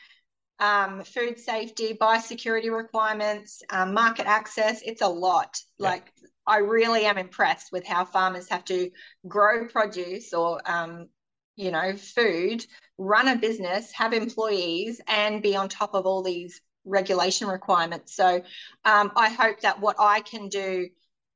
um, 0.60 1.02
food 1.02 1.40
safety, 1.40 1.96
biosecurity 1.98 2.70
requirements, 2.70 3.62
um, 3.70 3.94
market 3.94 4.26
access. 4.26 4.82
It's 4.82 5.00
a 5.00 5.08
lot. 5.08 5.58
Yeah. 5.78 5.88
Like 5.88 6.12
I 6.46 6.58
really 6.58 7.06
am 7.06 7.16
impressed 7.16 7.72
with 7.72 7.86
how 7.86 8.04
farmers 8.04 8.48
have 8.50 8.64
to 8.66 8.90
grow 9.26 9.66
produce 9.66 10.34
or 10.34 10.60
um, 10.70 11.08
you 11.56 11.70
know, 11.70 11.96
food, 11.96 12.64
run 12.98 13.28
a 13.28 13.36
business, 13.36 13.90
have 13.92 14.12
employees, 14.12 15.00
and 15.08 15.42
be 15.42 15.56
on 15.56 15.68
top 15.68 15.94
of 15.94 16.04
all 16.06 16.22
these 16.22 16.60
regulation 16.84 17.48
requirements. 17.48 18.14
So 18.14 18.42
um, 18.84 19.12
I 19.16 19.30
hope 19.30 19.60
that 19.60 19.80
what 19.80 19.96
I 19.98 20.20
can 20.20 20.48
do 20.48 20.88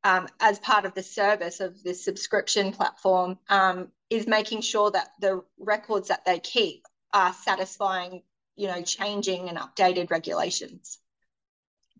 um, 0.04 0.28
as 0.38 0.58
part 0.58 0.84
of 0.84 0.94
the 0.94 1.02
service 1.02 1.60
of 1.60 1.82
this 1.82 2.04
subscription 2.04 2.72
platform 2.72 3.38
um, 3.48 3.88
is 4.10 4.26
making 4.26 4.60
sure 4.60 4.90
that 4.90 5.08
the 5.20 5.42
records 5.58 6.08
that 6.08 6.24
they 6.26 6.38
keep 6.38 6.84
are 7.14 7.32
satisfying, 7.32 8.22
you 8.54 8.68
know, 8.68 8.82
changing 8.82 9.48
and 9.48 9.58
updated 9.58 10.10
regulations. 10.10 10.98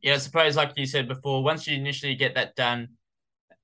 Yeah, 0.02 0.14
I 0.14 0.18
suppose, 0.18 0.54
like 0.54 0.72
you 0.76 0.84
said 0.84 1.08
before, 1.08 1.42
once 1.42 1.66
you 1.66 1.74
initially 1.76 2.14
get 2.14 2.34
that 2.34 2.54
done, 2.56 2.88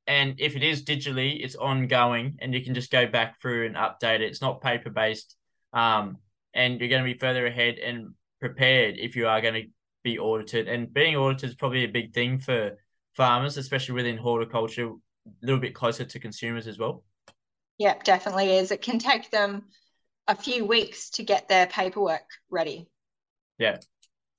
and 0.06 0.34
if 0.38 0.56
it 0.56 0.62
is 0.62 0.82
digitally, 0.82 1.44
it's 1.44 1.54
ongoing, 1.54 2.38
and 2.40 2.54
you 2.54 2.64
can 2.64 2.74
just 2.74 2.90
go 2.90 3.06
back 3.06 3.40
through 3.40 3.66
and 3.66 3.76
update 3.76 4.16
it. 4.16 4.22
It's 4.22 4.40
not 4.40 4.62
paper 4.62 4.88
based, 4.88 5.36
um, 5.74 6.16
and 6.54 6.80
you're 6.80 6.88
going 6.88 7.04
to 7.04 7.12
be 7.12 7.18
further 7.18 7.46
ahead 7.46 7.78
and 7.78 8.14
prepared 8.40 8.96
if 8.96 9.16
you 9.16 9.28
are 9.28 9.42
going 9.42 9.54
to 9.54 9.68
be 10.02 10.18
audited. 10.18 10.66
And 10.66 10.92
being 10.92 11.14
audited 11.14 11.50
is 11.50 11.56
probably 11.56 11.84
a 11.84 11.88
big 11.88 12.14
thing 12.14 12.38
for 12.38 12.78
farmers, 13.16 13.56
especially 13.56 13.94
within 13.94 14.16
horticulture, 14.16 14.88
a 14.88 15.30
little 15.42 15.60
bit 15.60 15.74
closer 15.74 16.04
to 16.04 16.18
consumers 16.18 16.66
as 16.66 16.78
well. 16.78 17.04
Yeah, 17.78 17.94
definitely 18.04 18.56
is. 18.56 18.70
It 18.70 18.82
can 18.82 18.98
take 18.98 19.30
them 19.30 19.64
a 20.28 20.34
few 20.34 20.64
weeks 20.64 21.10
to 21.10 21.22
get 21.22 21.48
their 21.48 21.66
paperwork 21.66 22.22
ready. 22.50 22.88
Yeah. 23.58 23.78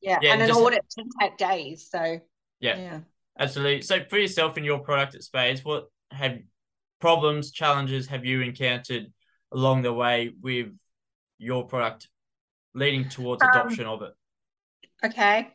Yeah, 0.01 0.19
yeah 0.21 0.33
and 0.33 0.41
an 0.41 0.51
audit 0.51 0.81
can 0.97 1.07
take 1.19 1.37
days. 1.37 1.87
So 1.89 2.19
yeah. 2.59 2.77
yeah. 2.77 2.99
Absolutely. 3.39 3.81
So 3.81 4.03
for 4.09 4.17
yourself 4.17 4.57
and 4.57 4.65
your 4.65 4.79
product 4.79 5.15
at 5.15 5.23
Spades, 5.23 5.65
what 5.65 5.85
have 6.11 6.39
problems, 6.99 7.51
challenges 7.51 8.07
have 8.07 8.25
you 8.25 8.41
encountered 8.41 9.11
along 9.51 9.81
the 9.81 9.93
way 9.93 10.31
with 10.41 10.69
your 11.37 11.65
product 11.65 12.07
leading 12.73 13.09
towards 13.09 13.41
um, 13.43 13.49
adoption 13.49 13.85
of 13.85 14.01
it? 14.03 14.13
Okay. 15.03 15.49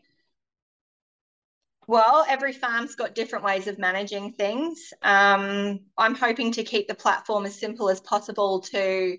Well, 1.89 2.26
every 2.28 2.53
farm's 2.53 2.97
got 2.97 3.14
different 3.14 3.45
ways 3.45 3.68
of 3.68 3.78
managing 3.78 4.32
things. 4.32 4.93
Um, 5.03 5.80
I'm 5.97 6.16
hoping 6.16 6.53
to 6.53 6.64
keep 6.64 6.89
the 6.89 6.95
platform 6.95 7.47
as 7.47 7.59
simple 7.59 7.89
as 7.89 8.01
possible 8.01 8.61
to 8.72 9.16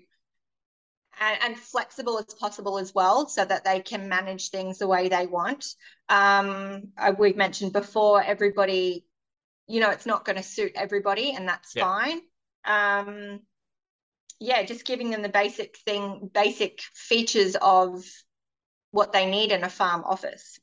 and, 1.20 1.38
and, 1.42 1.58
flexible 1.58 2.18
as 2.18 2.34
possible 2.34 2.78
as 2.78 2.94
well 2.94 3.26
so 3.26 3.44
that 3.44 3.64
they 3.64 3.80
can 3.80 4.08
manage 4.08 4.50
things 4.50 4.78
the 4.78 4.86
way 4.86 5.08
they 5.08 5.26
want. 5.26 5.64
Um, 6.08 6.92
we've 7.18 7.36
mentioned 7.36 7.72
before, 7.72 8.22
everybody, 8.22 9.04
you 9.66 9.80
know, 9.80 9.90
it's 9.90 10.06
not 10.06 10.24
going 10.24 10.36
to 10.36 10.42
suit 10.42 10.72
everybody, 10.76 11.32
and 11.32 11.48
that's 11.48 11.74
yeah. 11.74 11.84
fine. 11.84 12.20
Um, 12.64 13.40
yeah, 14.38 14.62
just 14.62 14.86
giving 14.86 15.10
them 15.10 15.22
the 15.22 15.28
basic 15.28 15.76
thing, 15.78 16.30
basic 16.32 16.80
features 16.94 17.56
of 17.60 18.04
what 18.92 19.12
they 19.12 19.28
need 19.28 19.50
in 19.50 19.64
a 19.64 19.68
farm 19.68 20.04
office. 20.04 20.58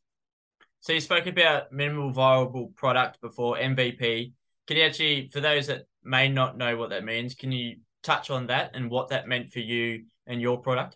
So 0.85 0.93
you 0.93 1.01
spoke 1.01 1.25
about 1.25 1.71
minimal 1.71 2.11
viable 2.11 2.67
product 2.75 3.19
before 3.19 3.57
MVP. 3.57 4.33
Can 4.67 4.77
you 4.77 4.83
actually, 4.83 5.29
for 5.29 5.41
those 5.41 5.65
that 5.65 5.87
may 6.03 6.29
not 6.29 6.59
know 6.59 6.77
what 6.77 6.91
that 6.91 7.03
means, 7.03 7.33
can 7.33 7.51
you 7.51 7.77
touch 8.03 8.29
on 8.29 8.45
that 8.47 8.75
and 8.75 8.91
what 8.91 9.09
that 9.09 9.27
meant 9.27 9.51
for 9.51 9.61
you 9.61 10.03
and 10.27 10.39
your 10.39 10.59
product? 10.59 10.95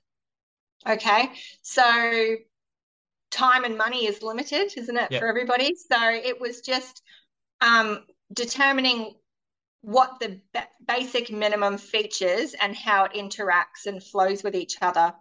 Okay. 0.88 1.32
So 1.64 2.36
time 3.32 3.64
and 3.64 3.80
money 3.80 4.06
is 4.06 4.22
limited, 4.22 4.72
isn't 4.78 4.96
it, 4.96 5.12
yep. 5.12 5.22
for 5.22 5.28
everybody? 5.28 5.74
So 5.74 5.98
it 6.00 6.40
was 6.40 6.62
just 6.62 7.02
um, 7.60 8.06
determining 8.32 9.16
what 9.82 10.20
the 10.20 10.40
basic 10.88 11.32
minimum 11.32 11.80
features 11.80 12.54
and 12.62 12.76
how 12.76 13.06
it 13.06 13.14
interacts 13.14 13.88
and 13.88 14.04
flows 14.04 14.44
with 14.44 14.54
each 14.54 14.78
other 14.84 15.16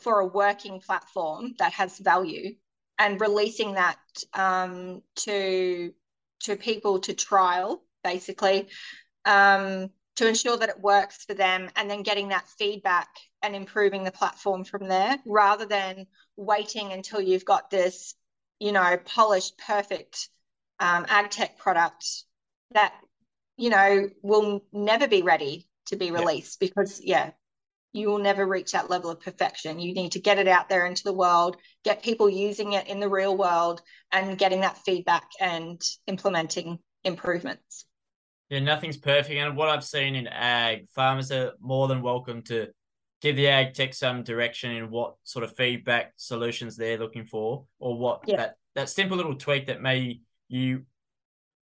for 0.00 0.20
a 0.20 0.26
working 0.26 0.82
platform 0.82 1.54
that 1.58 1.72
has 1.72 1.96
value 1.98 2.56
and 2.98 3.20
releasing 3.20 3.74
that 3.74 3.98
um, 4.34 5.02
to 5.16 5.92
to 6.40 6.56
people 6.56 7.00
to 7.00 7.14
trial 7.14 7.82
basically 8.02 8.68
um, 9.24 9.90
to 10.16 10.28
ensure 10.28 10.56
that 10.56 10.68
it 10.68 10.80
works 10.80 11.24
for 11.24 11.34
them 11.34 11.68
and 11.76 11.90
then 11.90 12.02
getting 12.02 12.28
that 12.28 12.46
feedback 12.58 13.08
and 13.42 13.56
improving 13.56 14.04
the 14.04 14.12
platform 14.12 14.64
from 14.64 14.88
there 14.88 15.18
rather 15.26 15.66
than 15.66 16.06
waiting 16.36 16.92
until 16.92 17.20
you've 17.20 17.44
got 17.44 17.70
this 17.70 18.14
you 18.60 18.72
know 18.72 18.96
polished 19.04 19.58
perfect 19.58 20.28
um, 20.80 21.06
ag 21.08 21.30
tech 21.30 21.58
product 21.58 22.06
that 22.72 22.94
you 23.56 23.70
know 23.70 24.08
will 24.22 24.64
never 24.72 25.08
be 25.08 25.22
ready 25.22 25.66
to 25.86 25.96
be 25.96 26.10
released 26.10 26.58
yeah. 26.60 26.68
because 26.68 27.00
yeah 27.02 27.30
you 27.94 28.08
will 28.08 28.18
never 28.18 28.46
reach 28.46 28.72
that 28.72 28.90
level 28.90 29.10
of 29.10 29.20
perfection 29.20 29.78
you 29.78 29.94
need 29.94 30.12
to 30.12 30.20
get 30.20 30.38
it 30.38 30.48
out 30.48 30.68
there 30.68 30.86
into 30.86 31.04
the 31.04 31.12
world 31.12 31.56
get 31.84 32.02
people 32.02 32.28
using 32.28 32.72
it 32.74 32.86
in 32.88 33.00
the 33.00 33.08
real 33.08 33.36
world 33.36 33.80
and 34.12 34.38
getting 34.38 34.60
that 34.60 34.78
feedback 34.78 35.30
and 35.40 35.80
implementing 36.06 36.78
improvements 37.04 37.86
yeah, 38.50 38.60
nothing's 38.60 38.96
perfect. 38.96 39.34
And 39.34 39.56
what 39.56 39.68
I've 39.68 39.84
seen 39.84 40.14
in 40.14 40.26
ag, 40.26 40.88
farmers 40.90 41.32
are 41.32 41.52
more 41.60 41.88
than 41.88 42.02
welcome 42.02 42.42
to 42.42 42.68
give 43.20 43.36
the 43.36 43.48
ag 43.48 43.72
tech 43.74 43.94
some 43.94 44.22
direction 44.22 44.70
in 44.70 44.90
what 44.90 45.14
sort 45.24 45.44
of 45.44 45.56
feedback 45.56 46.12
solutions 46.16 46.76
they're 46.76 46.98
looking 46.98 47.26
for, 47.26 47.64
or 47.78 47.98
what 47.98 48.20
yeah. 48.26 48.36
that 48.36 48.56
that 48.74 48.88
simple 48.88 49.16
little 49.16 49.34
tweak 49.34 49.66
that 49.66 49.80
may 49.80 50.20
you 50.48 50.82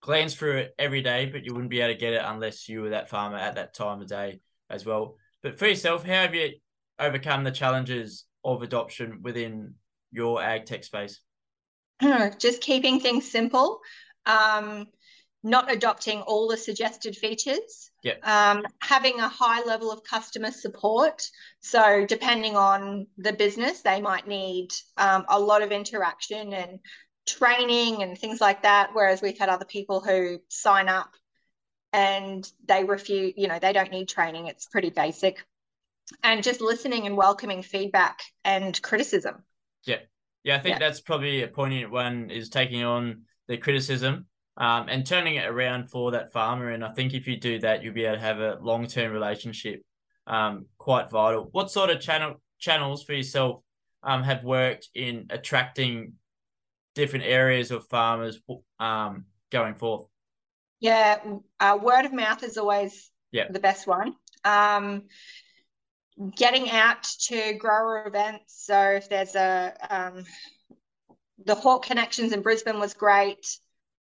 glance 0.00 0.34
through 0.34 0.56
it 0.56 0.74
every 0.78 1.02
day, 1.02 1.26
but 1.26 1.44
you 1.44 1.54
wouldn't 1.54 1.70
be 1.70 1.80
able 1.80 1.94
to 1.94 1.98
get 1.98 2.14
it 2.14 2.22
unless 2.24 2.68
you 2.68 2.82
were 2.82 2.90
that 2.90 3.08
farmer 3.08 3.36
at 3.36 3.54
that 3.54 3.74
time 3.74 4.00
of 4.00 4.08
day 4.08 4.40
as 4.68 4.84
well. 4.84 5.16
But 5.42 5.58
for 5.58 5.66
yourself, 5.66 6.04
how 6.04 6.22
have 6.22 6.34
you 6.34 6.52
overcome 6.98 7.44
the 7.44 7.50
challenges 7.50 8.24
of 8.44 8.62
adoption 8.62 9.20
within 9.22 9.74
your 10.10 10.42
ag 10.42 10.66
tech 10.66 10.84
space? 10.84 11.20
Just 12.38 12.60
keeping 12.60 13.00
things 13.00 13.30
simple. 13.30 13.80
Um, 14.26 14.86
not 15.44 15.72
adopting 15.72 16.20
all 16.20 16.46
the 16.46 16.56
suggested 16.56 17.16
features, 17.16 17.90
yep. 18.04 18.24
um, 18.26 18.64
having 18.80 19.18
a 19.18 19.28
high 19.28 19.62
level 19.64 19.90
of 19.90 20.04
customer 20.04 20.52
support. 20.52 21.28
So, 21.60 22.06
depending 22.06 22.56
on 22.56 23.08
the 23.18 23.32
business, 23.32 23.80
they 23.80 24.00
might 24.00 24.28
need 24.28 24.68
um, 24.96 25.24
a 25.28 25.40
lot 25.40 25.62
of 25.62 25.72
interaction 25.72 26.52
and 26.52 26.78
training 27.26 28.04
and 28.04 28.16
things 28.16 28.40
like 28.40 28.62
that. 28.62 28.90
Whereas 28.92 29.20
we've 29.20 29.38
had 29.38 29.48
other 29.48 29.64
people 29.64 30.00
who 30.00 30.38
sign 30.48 30.88
up 30.88 31.10
and 31.92 32.50
they 32.66 32.84
refuse, 32.84 33.34
you 33.36 33.48
know, 33.48 33.58
they 33.58 33.72
don't 33.72 33.90
need 33.90 34.08
training, 34.08 34.46
it's 34.46 34.66
pretty 34.66 34.90
basic. 34.90 35.44
And 36.22 36.42
just 36.42 36.60
listening 36.60 37.06
and 37.06 37.16
welcoming 37.16 37.62
feedback 37.62 38.22
and 38.44 38.80
criticism. 38.82 39.44
Yeah. 39.84 39.98
Yeah, 40.44 40.56
I 40.56 40.58
think 40.58 40.74
yeah. 40.74 40.78
that's 40.80 41.00
probably 41.00 41.42
a 41.42 41.48
poignant 41.48 41.92
one 41.92 42.30
is 42.30 42.48
taking 42.48 42.82
on 42.82 43.22
the 43.46 43.56
criticism 43.56 44.26
um, 44.56 44.88
and 44.88 45.06
turning 45.06 45.36
it 45.36 45.48
around 45.48 45.90
for 45.90 46.10
that 46.12 46.32
farmer. 46.32 46.70
And 46.70 46.84
I 46.84 46.92
think 46.92 47.14
if 47.14 47.26
you 47.26 47.38
do 47.38 47.60
that, 47.60 47.82
you'll 47.82 47.94
be 47.94 48.04
able 48.04 48.16
to 48.16 48.20
have 48.20 48.40
a 48.40 48.58
long 48.60 48.86
term 48.86 49.12
relationship. 49.12 49.82
Um, 50.26 50.66
quite 50.78 51.10
vital. 51.10 51.48
What 51.52 51.70
sort 51.70 51.90
of 51.90 52.00
channel 52.00 52.40
channels 52.58 53.02
for 53.02 53.12
yourself 53.12 53.62
um, 54.02 54.22
have 54.22 54.44
worked 54.44 54.88
in 54.94 55.26
attracting 55.30 56.14
different 56.94 57.24
areas 57.24 57.70
of 57.70 57.86
farmers 57.88 58.40
um, 58.78 59.24
going 59.50 59.74
forth? 59.74 60.06
Yeah, 60.82 61.20
uh, 61.60 61.78
word 61.80 62.06
of 62.06 62.12
mouth 62.12 62.42
is 62.42 62.58
always 62.58 63.08
yeah. 63.30 63.46
the 63.48 63.60
best 63.60 63.86
one. 63.86 64.16
Um, 64.44 65.04
getting 66.36 66.70
out 66.70 67.04
to 67.28 67.54
grower 67.54 68.04
events. 68.04 68.66
So 68.66 68.90
if 68.90 69.08
there's 69.08 69.36
a 69.36 69.74
um, 69.88 70.24
the 71.44 71.54
Hort 71.54 71.84
Connections 71.84 72.32
in 72.32 72.42
Brisbane 72.42 72.80
was 72.80 72.94
great. 72.94 73.46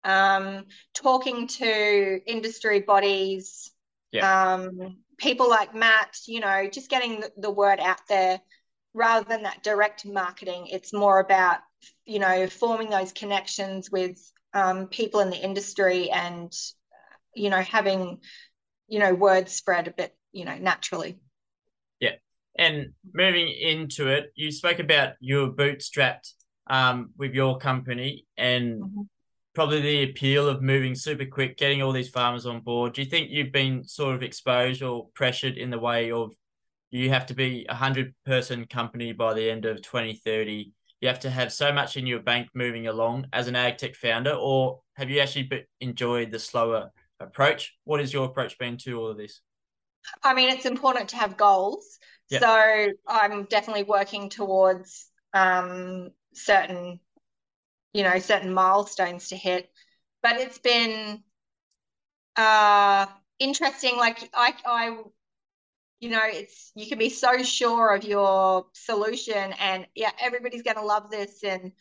Um, 0.05 0.67
talking 0.95 1.49
to 1.49 2.21
industry 2.31 2.79
bodies, 2.79 3.73
yeah. 4.13 4.55
um, 4.55 4.99
people 5.17 5.51
like 5.51 5.75
Matt, 5.75 6.17
you 6.29 6.39
know, 6.39 6.69
just 6.73 6.89
getting 6.89 7.19
the, 7.19 7.33
the 7.39 7.51
word 7.51 7.81
out 7.81 8.07
there 8.09 8.41
rather 8.95 9.29
than 9.29 9.43
that 9.43 9.65
direct 9.65 10.07
marketing. 10.07 10.69
It's 10.69 10.93
more 10.93 11.19
about, 11.19 11.59
you 12.07 12.21
know, 12.21 12.47
forming 12.47 12.89
those 12.89 13.13
connections 13.13 13.91
with 13.91 14.17
um, 14.55 14.89
people 14.89 15.21
in 15.21 15.31
the 15.31 15.37
industry 15.37 16.11
and, 16.11 16.53
you 17.35 17.51
know, 17.51 17.61
having, 17.61 18.19
you 18.89 18.99
know, 18.99 19.15
word 19.15 19.49
spread 19.49 19.89
a 19.89 19.93
bit, 19.93 20.17
you 20.33 20.45
know, 20.45 20.57
naturally. 20.57 21.19
Yeah. 22.01 22.17
And 22.57 22.93
moving 23.13 23.49
into 23.49 24.09
it, 24.09 24.33
you 24.35 24.51
spoke 24.51 24.79
about 24.79 25.15
you 25.21 25.39
were 25.39 25.53
bootstrapped 25.53 26.33
um, 26.69 27.11
with 27.17 27.35
your 27.35 27.59
company 27.59 28.27
and 28.37 28.83
mm-hmm. 28.83 29.03
probably 29.55 29.81
the 29.81 30.11
appeal 30.11 30.49
of 30.49 30.63
moving 30.63 30.95
super 30.95 31.25
quick, 31.25 31.57
getting 31.57 31.83
all 31.83 31.93
these 31.93 32.11
farmers 32.11 32.47
on 32.47 32.61
board. 32.61 32.95
Do 32.95 33.03
you 33.03 33.09
think 33.09 33.31
you've 33.31 33.53
been 33.53 33.85
sort 33.85 34.15
of 34.15 34.23
exposed 34.23 34.83
or 34.83 35.09
pressured 35.15 35.57
in 35.57 35.71
the 35.71 35.79
way 35.79 36.11
of 36.11 36.33
you 36.91 37.11
have 37.11 37.27
to 37.27 37.35
be 37.35 37.67
a 37.69 37.75
hundred 37.75 38.15
person 38.25 38.67
company 38.67 39.13
by 39.13 39.35
the 39.35 39.51
end 39.51 39.65
of 39.65 39.83
2030? 39.83 40.73
You 41.01 41.09
have 41.09 41.21
to 41.21 41.31
have 41.31 41.53
so 41.53 41.73
much 41.73 41.97
in 41.97 42.07
your 42.07 42.21
bank 42.21 42.49
moving 42.55 42.89
along 42.89 43.27
as 43.33 43.47
an 43.47 43.57
ag 43.57 43.79
tech 43.79 43.95
founder, 43.95 44.33
or 44.33 44.81
have 44.97 45.11
you 45.11 45.21
actually 45.21 45.67
enjoyed 45.81 46.31
the 46.33 46.39
slower 46.39 46.91
approach? 47.21 47.77
What 47.85 48.01
has 48.01 48.13
your 48.13 48.25
approach 48.27 48.59
been 48.59 48.77
to 48.79 48.99
all 48.99 49.09
of 49.09 49.17
this? 49.17 49.41
I 50.23 50.35
mean, 50.35 50.49
it's 50.49 50.67
important 50.67 51.09
to 51.11 51.17
have 51.17 51.37
goals. 51.37 51.99
Yep. 52.31 52.43
So 52.43 52.89
I'm 53.07 53.45
definitely 53.45 53.85
working 53.85 54.29
towards 54.29 55.11
um, 55.33 56.11
certain, 56.35 57.01
you 57.93 58.03
know, 58.03 58.19
certain 58.19 58.53
milestones 58.53 59.29
to 59.29 59.37
hit. 59.37 59.71
But 60.23 60.37
it's 60.37 60.59
been 60.59 61.23
uh, 62.37 63.07
interesting. 63.39 63.97
Like 63.97 64.29
I, 64.35 64.55
I, 64.67 64.97
you 66.01 66.11
know, 66.11 66.23
it's 66.25 66.73
you 66.75 66.87
can 66.87 66.99
be 66.99 67.11
so 67.11 67.43
sure 67.43 67.95
of 67.95 68.05
your 68.05 68.67
solution, 68.73 69.53
and 69.59 69.87
yeah, 69.95 70.13
everybody's 70.21 70.63
going 70.63 70.77
to 70.77 70.85
love 70.85 71.11
this, 71.11 71.43
and 71.45 71.73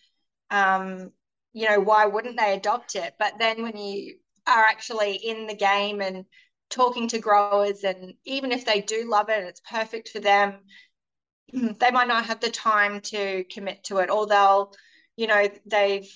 um, 0.49 1.11
you 1.53 1.67
know, 1.69 1.79
why 1.79 2.05
wouldn't 2.05 2.37
they 2.37 2.53
adopt 2.53 2.95
it? 2.95 3.13
But 3.19 3.33
then 3.39 3.63
when 3.63 3.77
you 3.77 4.15
are 4.47 4.63
actually 4.63 5.15
in 5.15 5.47
the 5.47 5.55
game 5.55 6.01
and 6.01 6.25
talking 6.69 7.07
to 7.07 7.19
growers 7.19 7.83
and 7.83 8.13
even 8.25 8.51
if 8.51 8.65
they 8.65 8.81
do 8.81 9.09
love 9.09 9.29
it 9.29 9.39
and 9.39 9.47
it's 9.47 9.61
perfect 9.69 10.09
for 10.09 10.19
them 10.19 10.55
they 11.53 11.91
might 11.91 12.07
not 12.07 12.25
have 12.25 12.39
the 12.39 12.49
time 12.49 12.99
to 12.99 13.43
commit 13.45 13.83
to 13.85 13.97
it 13.97 14.09
or 14.09 14.27
they'll 14.27 14.73
you 15.15 15.27
know 15.27 15.47
they've 15.65 16.09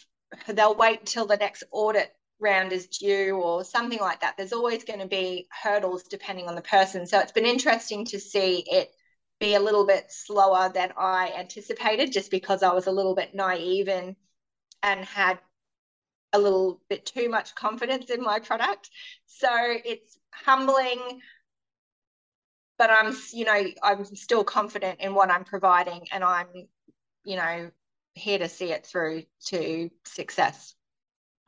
they'll 0.47 0.75
wait 0.75 1.05
till 1.05 1.25
the 1.25 1.37
next 1.37 1.63
audit 1.71 2.11
round 2.41 2.71
is 2.71 2.87
due 2.87 3.35
or 3.35 3.63
something 3.63 3.99
like 3.99 4.21
that 4.21 4.35
there's 4.37 4.53
always 4.53 4.83
going 4.83 4.99
to 4.99 5.07
be 5.07 5.47
hurdles 5.63 6.03
depending 6.03 6.47
on 6.47 6.55
the 6.55 6.61
person 6.61 7.05
so 7.05 7.19
it's 7.19 7.31
been 7.31 7.45
interesting 7.45 8.05
to 8.05 8.19
see 8.19 8.63
it 8.67 8.89
be 9.39 9.55
a 9.55 9.59
little 9.59 9.85
bit 9.85 10.05
slower 10.09 10.69
than 10.73 10.91
i 10.97 11.33
anticipated 11.37 12.11
just 12.11 12.31
because 12.31 12.63
i 12.63 12.73
was 12.73 12.87
a 12.87 12.91
little 12.91 13.15
bit 13.15 13.35
naive 13.35 13.87
and 13.87 14.15
and 14.83 15.05
had 15.05 15.39
a 16.33 16.39
little 16.39 16.81
bit 16.89 17.05
too 17.05 17.29
much 17.29 17.53
confidence 17.55 18.09
in 18.09 18.21
my 18.21 18.39
product 18.39 18.89
so 19.27 19.49
it's 19.53 20.17
humbling 20.33 21.21
but 22.81 22.89
I'm, 22.89 23.15
you 23.31 23.45
know, 23.45 23.63
I'm 23.83 24.03
still 24.05 24.43
confident 24.43 25.01
in 25.01 25.13
what 25.13 25.29
I'm 25.29 25.43
providing 25.43 26.07
and 26.11 26.23
I'm, 26.23 26.47
you 27.23 27.35
know, 27.35 27.69
here 28.15 28.39
to 28.39 28.49
see 28.49 28.71
it 28.71 28.87
through 28.87 29.21
to 29.49 29.91
success. 30.03 30.73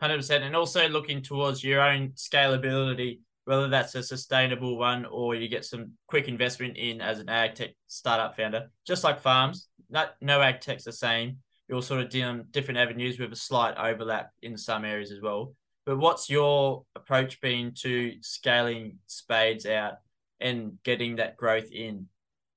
100%. 0.02 0.42
And 0.42 0.56
also 0.56 0.88
looking 0.88 1.22
towards 1.22 1.64
your 1.64 1.82
own 1.82 2.10
scalability, 2.10 3.20
whether 3.46 3.68
that's 3.68 3.96
a 3.96 4.04
sustainable 4.04 4.78
one 4.78 5.06
or 5.06 5.36
you 5.36 5.48
get 5.48 5.66
some 5.66 5.92
quick 6.08 6.28
investment 6.28 6.78
in 6.78 7.02
as 7.02 7.20
an 7.20 7.30
ag 7.30 7.56
tech 7.56 7.72
startup 7.88 8.36
founder, 8.36 8.70
just 8.86 9.04
like 9.04 9.22
farms, 9.22 9.68
not, 9.90 10.16
no 10.22 10.42
ag 10.42 10.62
tech's 10.62 10.86
the 10.86 10.92
same. 10.92 11.38
You're 11.68 11.82
sort 11.82 12.02
of 12.02 12.10
doing 12.10 12.46
different 12.52 12.80
avenues 12.80 13.20
with 13.20 13.32
a 13.32 13.38
slight 13.38 13.78
overlap 13.78 14.32
in 14.42 14.58
some 14.58 14.86
areas 14.86 15.12
as 15.12 15.22
well. 15.22 15.54
But 15.86 15.98
what's 15.98 16.30
your 16.30 16.86
approach 16.96 17.42
been 17.42 17.74
to 17.80 18.14
scaling 18.22 19.00
spades 19.08 19.66
out 19.66 19.96
and 20.40 20.78
getting 20.84 21.18
that 21.18 21.36
growth 21.36 21.72
in? 21.72 22.08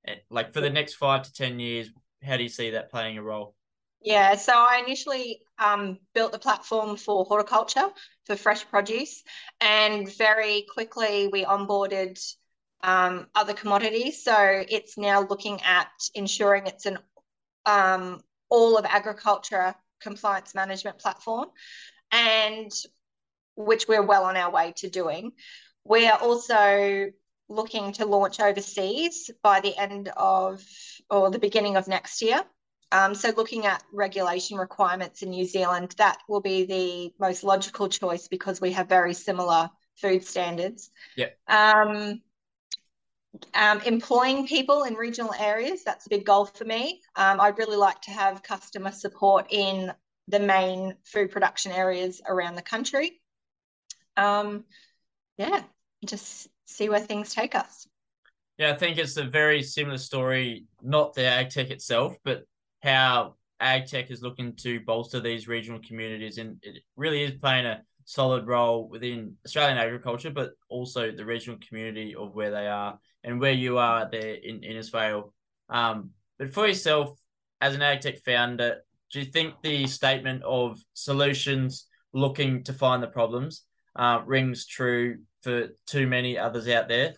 Eh, 0.07 0.17
like 0.31 0.53
for 0.53 0.61
the 0.61 0.71
next 0.71 0.95
five 0.95 1.23
to 1.23 1.33
10 1.33 1.59
years, 1.59 1.91
how 2.23 2.37
do 2.37 2.43
you 2.43 2.49
see 2.49 2.71
that 2.71 2.91
playing 2.91 3.19
a 3.19 3.23
role? 3.23 3.55
Yeah, 4.01 4.37
so 4.37 4.53
I 4.53 4.83
initially 4.87 5.41
um, 5.59 5.99
built 6.15 6.33
the 6.33 6.39
platform 6.39 6.97
for 6.97 7.25
horticulture, 7.25 7.89
for 8.25 8.37
fresh 8.37 8.67
produce, 8.69 9.23
and 9.61 10.09
very 10.17 10.65
quickly 10.73 11.29
we 11.33 11.45
onboarded 11.45 12.19
um, 12.83 13.27
other 13.35 13.55
commodities. 13.55 14.23
So 14.23 14.65
it's 14.69 14.97
now 14.97 15.23
looking 15.27 15.61
at 15.63 15.89
ensuring 16.15 16.67
it's 16.67 16.87
an 16.87 16.99
um, 17.65 18.21
all 18.49 18.79
of 18.79 18.85
agriculture 18.85 19.75
compliance 20.01 20.55
management 20.55 20.99
platform, 20.99 21.49
and 22.13 22.71
which 23.57 23.89
we're 23.89 24.03
well 24.07 24.25
on 24.25 24.37
our 24.37 24.51
way 24.53 24.73
to 24.77 24.89
doing. 24.89 25.33
We 25.85 26.07
are 26.07 26.19
also 26.19 27.11
looking 27.49 27.93
to 27.93 28.07
launch 28.07 28.39
overseas 28.41 29.31
by 29.43 29.61
the 29.61 29.77
end 29.77 30.11
of 30.17 30.63
or 31.11 31.31
the 31.31 31.39
beginning 31.39 31.77
of 31.77 31.89
next 31.89 32.23
year. 32.23 32.45
Um, 32.93 33.15
so 33.15 33.33
looking 33.37 33.67
at 33.67 33.83
regulation 33.93 34.59
requirements 34.59 35.23
in 35.23 35.31
New 35.31 35.45
Zealand, 35.45 35.95
that 35.99 36.19
will 36.29 36.41
be 36.41 36.65
the 36.65 37.13
most 37.19 37.43
logical 37.43 37.89
choice 37.89 38.29
because 38.29 38.61
we 38.61 38.73
have 38.73 38.89
very 38.89 39.15
similar 39.15 39.71
food 39.97 40.25
standards. 40.25 40.91
Yeah. 41.17 41.31
Um, 41.49 42.23
um, 43.55 43.81
employing 43.83 44.47
people 44.47 44.85
in 44.85 44.95
regional 44.95 45.35
areas, 45.39 45.83
that's 45.85 46.07
a 46.07 46.11
big 46.11 46.25
goal 46.25 46.47
for 46.47 46.65
me. 46.65 47.03
Um, 47.17 47.41
I'd 47.41 47.59
really 47.59 47.77
like 47.77 48.01
to 48.03 48.11
have 48.11 48.43
customer 48.43 48.93
support 48.93 49.47
in 49.51 49.93
the 50.29 50.41
main 50.41 50.95
food 51.05 51.31
production 51.31 51.73
areas 51.73 52.21
around 52.27 52.55
the 52.55 52.63
country. 52.63 53.21
Um, 54.17 54.65
yeah, 55.37 55.63
just 56.05 56.49
see 56.67 56.89
where 56.89 57.01
things 57.01 57.35
take 57.35 57.55
us. 57.55 57.87
Yeah, 58.59 58.73
I 58.73 58.77
think 58.77 58.97
it's 58.97 59.19
a 59.19 59.25
very 59.25 59.63
similar 59.63 59.99
story, 59.99 60.65
not 60.83 61.15
the 61.15 61.27
ag 61.27 61.51
tech 61.51 61.71
itself, 61.71 62.17
but 62.25 62.45
how 62.87 63.35
AgTech 63.61 64.11
is 64.11 64.23
looking 64.23 64.55
to 64.57 64.81
bolster 64.81 65.21
these 65.21 65.49
regional 65.49 65.81
communities. 65.87 66.39
And 66.39 66.59
it 66.63 66.83
really 66.97 67.23
is 67.23 67.33
playing 67.33 67.67
a 67.67 67.83
solid 68.05 68.47
role 68.47 68.89
within 68.89 69.35
Australian 69.45 69.79
agriculture, 69.79 70.31
but 70.31 70.53
also 70.69 71.11
the 71.11 71.25
regional 71.25 71.59
community 71.67 72.15
of 72.15 72.35
where 72.35 72.51
they 72.51 72.67
are 72.67 72.99
and 73.25 73.41
where 73.41 73.53
you 73.53 73.79
are 73.79 74.09
there 74.11 74.35
in, 74.35 74.63
in 74.63 74.77
Innisfail. 74.77 75.33
Um, 75.69 76.11
but 76.39 76.53
for 76.53 76.67
yourself, 76.67 77.19
as 77.61 77.75
an 77.75 77.81
AgTech 77.81 78.21
founder, 78.25 78.83
do 79.13 79.21
you 79.21 79.27
think 79.27 79.55
the 79.63 79.87
statement 79.87 80.43
of 80.45 80.79
solutions 80.95 81.87
looking 82.13 82.63
to 82.65 82.73
find 82.73 83.03
the 83.03 83.09
problems 83.09 83.65
uh, 83.97 84.21
rings 84.27 84.67
true 84.67 85.19
for 85.43 85.69
too 85.87 86.07
many 86.07 86.39
others 86.39 86.69
out 86.69 86.89
there. 86.89 87.15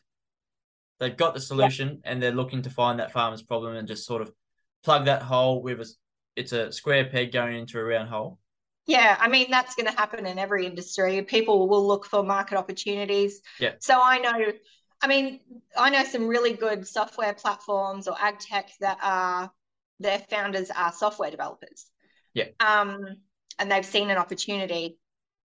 They've 1.00 1.16
got 1.16 1.34
the 1.34 1.40
solution 1.40 2.00
yeah. 2.04 2.10
and 2.10 2.22
they're 2.22 2.32
looking 2.32 2.62
to 2.62 2.70
find 2.70 2.98
that 3.00 3.12
farmer's 3.12 3.42
problem 3.42 3.76
and 3.76 3.86
just 3.86 4.06
sort 4.06 4.22
of 4.22 4.32
plug 4.84 5.06
that 5.06 5.22
hole 5.22 5.62
with 5.62 5.80
a 5.80 5.86
it's 6.36 6.52
a 6.52 6.70
square 6.72 7.06
peg 7.06 7.32
going 7.32 7.58
into 7.58 7.78
a 7.78 7.84
round 7.84 8.08
hole. 8.08 8.38
Yeah, 8.86 9.16
I 9.18 9.28
mean 9.28 9.50
that's 9.50 9.74
going 9.74 9.86
to 9.86 9.96
happen 9.98 10.26
in 10.26 10.38
every 10.38 10.66
industry. 10.66 11.20
People 11.22 11.68
will 11.68 11.86
look 11.86 12.06
for 12.06 12.22
market 12.22 12.56
opportunities. 12.56 13.40
Yeah. 13.60 13.72
So 13.80 14.00
I 14.02 14.18
know, 14.18 14.52
I 15.02 15.06
mean, 15.08 15.40
I 15.76 15.90
know 15.90 16.04
some 16.04 16.26
really 16.26 16.54
good 16.54 16.86
software 16.86 17.34
platforms 17.34 18.08
or 18.08 18.16
ag 18.20 18.38
tech 18.38 18.70
that 18.80 18.98
are 19.02 19.50
their 20.00 20.20
founders 20.30 20.70
are 20.70 20.92
software 20.92 21.30
developers. 21.30 21.86
Yeah. 22.34 22.46
Um, 22.60 23.04
and 23.58 23.70
they've 23.70 23.84
seen 23.84 24.10
an 24.10 24.16
opportunity 24.16 24.98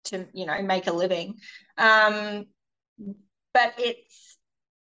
to 0.05 0.27
you 0.33 0.45
know 0.45 0.61
make 0.61 0.87
a 0.87 0.93
living 0.93 1.35
um, 1.77 2.45
but 3.53 3.73
it's 3.77 4.37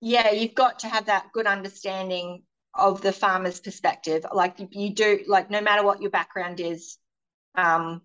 yeah 0.02 0.32
you've 0.32 0.56
got 0.56 0.80
to 0.80 0.88
have 0.88 1.06
that 1.06 1.28
good 1.34 1.46
understanding 1.46 2.44
of 2.74 3.02
the 3.02 3.12
farmer's 3.12 3.60
perspective 3.60 4.26
like 4.34 4.56
you 4.72 4.94
do 4.94 5.20
like 5.28 5.50
no 5.50 5.62
matter 5.62 5.84
what 5.84 6.02
your 6.02 6.12
background 6.12 6.60
is 6.60 6.98
um, 7.56 8.02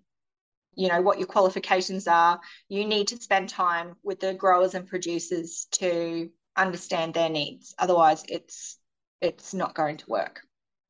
you 0.74 0.88
know 0.88 1.00
what 1.00 1.18
your 1.18 1.26
qualifications 1.26 2.08
are 2.08 2.40
you 2.68 2.84
need 2.84 3.08
to 3.08 3.16
spend 3.16 3.48
time 3.48 3.94
with 4.02 4.20
the 4.20 4.34
growers 4.34 4.74
and 4.74 4.86
producers 4.86 5.66
to 5.70 6.28
understand 6.56 7.14
their 7.14 7.28
needs 7.28 7.74
otherwise 7.78 8.24
it's 8.28 8.78
it's 9.20 9.54
not 9.54 9.74
going 9.74 9.96
to 9.96 10.06
work 10.08 10.40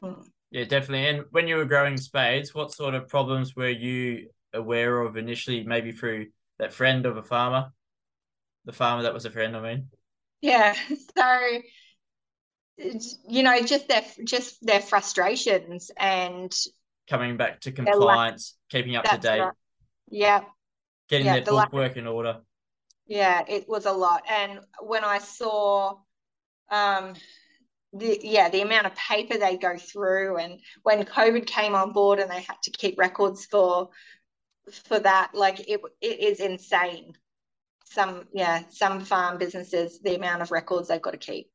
hmm. 0.02 0.12
yeah 0.50 0.64
definitely 0.64 1.06
and 1.06 1.24
when 1.30 1.48
you 1.48 1.56
were 1.56 1.64
growing 1.64 1.96
spades 1.96 2.54
what 2.54 2.72
sort 2.72 2.94
of 2.94 3.08
problems 3.08 3.56
were 3.56 3.68
you 3.68 4.28
aware 4.54 5.00
of 5.00 5.16
initially, 5.16 5.64
maybe 5.64 5.92
through 5.92 6.28
that 6.58 6.72
friend 6.72 7.04
of 7.06 7.16
a 7.16 7.22
farmer? 7.22 7.72
the 8.66 8.72
farmer 8.72 9.02
that 9.02 9.12
was 9.12 9.26
a 9.26 9.30
friend. 9.30 9.54
I 9.54 9.60
mean, 9.60 9.88
yeah. 10.40 10.74
So 11.18 11.60
you 12.76 13.42
know, 13.42 13.60
just 13.62 13.88
their 13.88 14.02
just 14.24 14.64
their 14.64 14.80
frustrations 14.80 15.90
and 15.96 16.54
coming 17.08 17.36
back 17.36 17.60
to 17.62 17.72
compliance, 17.72 18.56
keeping 18.70 18.96
up 18.96 19.04
to 19.04 19.18
date. 19.18 19.40
Right. 19.40 19.52
Yeah. 20.10 20.44
Getting 21.08 21.26
yeah, 21.26 21.34
their 21.34 21.44
the 21.44 21.50
book 21.50 21.72
work 21.72 21.96
in 21.96 22.06
order. 22.06 22.40
Yeah, 23.06 23.44
it 23.46 23.68
was 23.68 23.86
a 23.86 23.92
lot. 23.92 24.22
And 24.28 24.60
when 24.80 25.04
I 25.04 25.18
saw 25.18 25.98
um 26.70 27.14
the 27.92 28.18
yeah, 28.22 28.48
the 28.48 28.62
amount 28.62 28.86
of 28.86 28.96
paper 28.96 29.38
they 29.38 29.56
go 29.56 29.76
through 29.76 30.38
and 30.38 30.60
when 30.82 31.04
COVID 31.04 31.46
came 31.46 31.74
on 31.74 31.92
board 31.92 32.18
and 32.18 32.30
they 32.30 32.40
had 32.40 32.60
to 32.64 32.70
keep 32.70 32.98
records 32.98 33.46
for 33.46 33.90
for 34.86 34.98
that, 34.98 35.30
like 35.34 35.60
it 35.68 35.80
it 36.00 36.20
is 36.20 36.40
insane. 36.40 37.12
Some 37.84 38.24
yeah, 38.32 38.62
some 38.70 39.00
farm 39.00 39.38
businesses, 39.38 40.00
the 40.00 40.16
amount 40.16 40.42
of 40.42 40.50
records 40.50 40.88
they've 40.88 41.00
got 41.00 41.12
to 41.12 41.18
keep. 41.18 41.50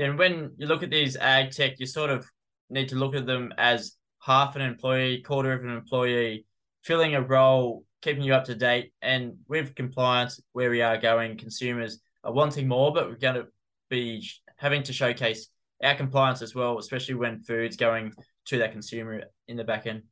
And 0.00 0.18
when 0.18 0.52
you 0.56 0.66
look 0.66 0.82
at 0.82 0.90
these 0.90 1.16
ag 1.16 1.50
tech, 1.50 1.78
you 1.78 1.86
sort 1.86 2.10
of 2.10 2.26
need 2.70 2.88
to 2.88 2.96
look 2.96 3.14
at 3.14 3.26
them 3.26 3.52
as 3.58 3.96
half 4.20 4.56
an 4.56 4.62
employee, 4.62 5.22
quarter 5.22 5.52
of 5.52 5.62
an 5.62 5.70
employee, 5.70 6.46
filling 6.82 7.14
a 7.14 7.20
role, 7.20 7.84
keeping 8.00 8.22
you 8.22 8.34
up 8.34 8.44
to 8.44 8.54
date. 8.54 8.92
And 9.02 9.34
with 9.46 9.74
compliance, 9.74 10.40
where 10.52 10.70
we 10.70 10.80
are 10.80 10.96
going, 10.96 11.36
consumers 11.36 12.00
are 12.24 12.32
wanting 12.32 12.66
more, 12.66 12.92
but 12.92 13.08
we're 13.08 13.16
going 13.16 13.34
to 13.34 13.46
be 13.90 14.26
having 14.56 14.82
to 14.84 14.92
showcase 14.92 15.48
our 15.82 15.94
compliance 15.94 16.42
as 16.42 16.54
well, 16.54 16.78
especially 16.78 17.14
when 17.14 17.42
food's 17.42 17.76
going 17.76 18.12
to 18.46 18.58
that 18.58 18.72
consumer 18.72 19.24
in 19.48 19.56
the 19.56 19.64
back 19.64 19.86
end. 19.86 20.02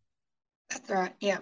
That's 0.71 0.91
right. 0.91 1.15
Yeah. 1.21 1.39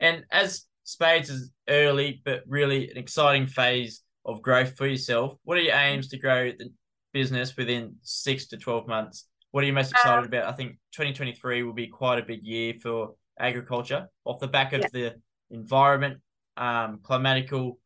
And 0.00 0.24
as 0.30 0.64
Spades 0.84 1.30
is 1.30 1.50
early, 1.68 2.20
but 2.24 2.42
really 2.46 2.90
an 2.90 2.98
exciting 2.98 3.46
phase 3.46 4.02
of 4.24 4.42
growth 4.42 4.76
for 4.76 4.86
yourself, 4.86 5.38
what 5.44 5.56
are 5.58 5.62
your 5.62 5.76
aims 5.76 6.08
to 6.08 6.18
grow 6.18 6.50
the 6.50 6.70
business 7.12 7.56
within 7.56 7.96
six 8.02 8.46
to 8.48 8.56
12 8.56 8.86
months? 8.86 9.26
What 9.50 9.64
are 9.64 9.66
you 9.66 9.72
most 9.72 9.90
excited 9.90 10.18
um, 10.18 10.24
about? 10.24 10.46
I 10.46 10.52
think 10.52 10.72
2023 10.92 11.62
will 11.62 11.72
be 11.72 11.86
quite 11.86 12.18
a 12.18 12.22
big 12.22 12.42
year 12.42 12.74
for 12.82 13.14
agriculture 13.38 14.08
off 14.24 14.40
the 14.40 14.48
back 14.48 14.72
of 14.72 14.80
yeah. 14.80 14.88
the 14.92 15.14
environment, 15.50 16.20
um, 16.56 17.00
climatical 17.02 17.76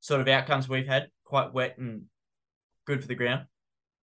sort 0.00 0.20
of 0.20 0.28
outcomes 0.28 0.68
we've 0.68 0.86
had, 0.86 1.08
quite 1.24 1.52
wet 1.54 1.78
and 1.78 2.02
good 2.86 3.00
for 3.00 3.08
the 3.08 3.14
ground. 3.14 3.46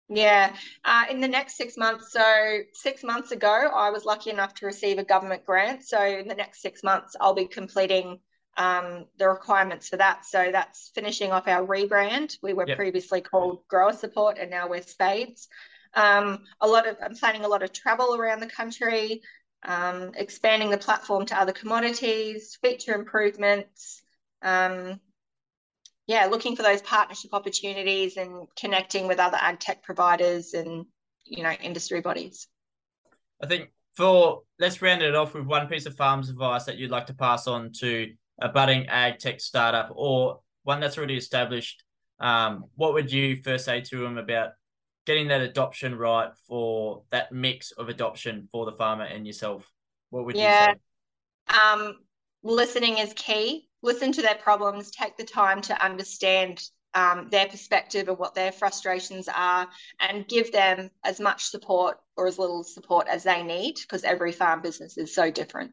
Yeah, 0.09 0.55
uh, 0.85 1.05
in 1.11 1.21
the 1.21 1.29
next 1.29 1.57
six 1.57 1.77
months. 1.77 2.13
So, 2.13 2.61
six 2.73 3.05
months 3.05 3.31
ago, 3.31 3.71
I 3.75 3.91
was 3.91 4.07
lucky 4.07 4.31
enough 4.31 4.55
to 4.55 4.67
receive 4.67 4.99
a 4.99 5.05
government 5.05 5.45
grant. 5.45 5.85
So, 5.85 6.03
in 6.03 6.29
the 6.29 6.35
next 6.35 6.63
six 6.63 6.83
months, 6.83 7.15
I'll 7.21 7.35
be 7.35 7.47
completing 7.47 8.19
um, 8.59 9.07
the 9.19 9.29
requirements 9.29 9.89
for 9.89 9.97
that. 9.97 10.27
So 10.27 10.51
that's 10.53 10.91
finishing 10.95 11.31
off 11.31 11.47
our 11.47 11.65
rebrand. 11.65 12.37
We 12.43 12.53
were 12.53 12.67
yep. 12.67 12.77
previously 12.77 13.21
called 13.21 13.61
Grower 13.69 13.93
Support, 13.93 14.37
and 14.39 14.51
now 14.51 14.69
we're 14.69 14.83
Spades. 14.83 15.49
Um, 15.95 16.41
a 16.61 16.67
lot 16.67 16.87
of 16.87 16.97
I'm 17.03 17.15
planning 17.15 17.45
a 17.45 17.49
lot 17.49 17.63
of 17.63 17.73
travel 17.73 18.17
around 18.17 18.41
the 18.41 18.49
country, 18.49 19.23
um, 19.63 20.13
expanding 20.17 20.71
the 20.71 20.77
platform 20.77 21.25
to 21.27 21.41
other 21.41 21.53
commodities, 21.53 22.59
feature 22.61 22.95
improvements. 22.95 24.03
Um, 24.43 25.01
yeah, 26.09 26.27
looking 26.27 26.57
for 26.57 26.63
those 26.63 26.83
partnership 26.83 27.33
opportunities 27.33 28.17
and 28.17 28.49
connecting 28.59 29.07
with 29.07 29.21
other 29.21 29.39
ag 29.41 29.61
tech 29.61 29.85
providers 29.85 30.53
and 30.53 30.85
you 31.25 31.45
know 31.45 31.53
industry 31.53 32.01
bodies. 32.01 32.49
I 33.41 33.47
think 33.47 33.71
for 33.95 34.43
let's 34.59 34.83
round 34.83 35.03
it 35.03 35.15
off 35.15 35.35
with 35.35 35.47
one 35.47 35.69
piece 35.69 35.87
of 35.87 35.95
farms 35.95 36.29
advice 36.29 36.65
that 36.65 36.77
you'd 36.77 36.91
like 36.91 37.07
to 37.07 37.15
pass 37.15 37.47
on 37.47 37.73
to 37.81 38.13
a 38.41 38.49
budding 38.49 38.87
ag 38.89 39.19
tech 39.19 39.41
startup 39.41 39.91
or 39.95 40.41
one 40.65 40.81
that's 40.81 40.99
already 40.99 41.17
established, 41.17 41.83
um, 42.21 42.65
what 42.75 42.95
would 42.95 43.11
you 43.11 43.37
first 43.43 43.65
say 43.65 43.81
to 43.81 44.01
them 44.01 44.19
about 44.19 44.51
getting 45.07 45.29
that 45.29 45.41
adoption 45.41 45.95
right 45.95 46.31
for 46.47 47.03
that 47.11 47.33
mix 47.33 47.73
of 47.73 47.89
adoption 47.89 48.49
for 48.53 48.67
the 48.67 48.73
farmer 48.73 49.05
and 49.05 49.27
yourself? 49.27 49.71
What 50.11 50.27
would 50.27 50.37
yeah. 50.37 50.69
you 50.69 50.75
say? 50.75 51.59
Um, 51.59 51.95
listening 52.43 52.99
is 52.99 53.13
key. 53.15 53.69
Listen 53.83 54.13
to 54.13 54.23
their 54.23 54.35
problems. 54.35 54.91
Take 54.91 55.17
the 55.17 55.25
time 55.25 55.63
to 55.63 55.85
understand 55.85 56.63
um, 56.95 57.29
their 57.31 57.47
perspective 57.47 58.09
of 58.09 58.19
what 58.19 58.35
their 58.35 58.53
frustrations 58.53 59.29
are 59.35 59.69
and 60.01 60.27
give 60.27 60.53
them 60.53 60.91
as 61.05 61.21
much 61.21 61.45
support 61.45 61.99
or 62.17 62.27
as 62.27 62.39
little 62.39 62.65
support 62.65 63.07
as 63.09 63.23
they 63.23 63.43
need 63.43 63.77
because 63.81 64.05
every 64.05 64.33
farm 64.33 64.63
business 64.63 64.97
is 64.97 65.15
so 65.15 65.31
different 65.31 65.73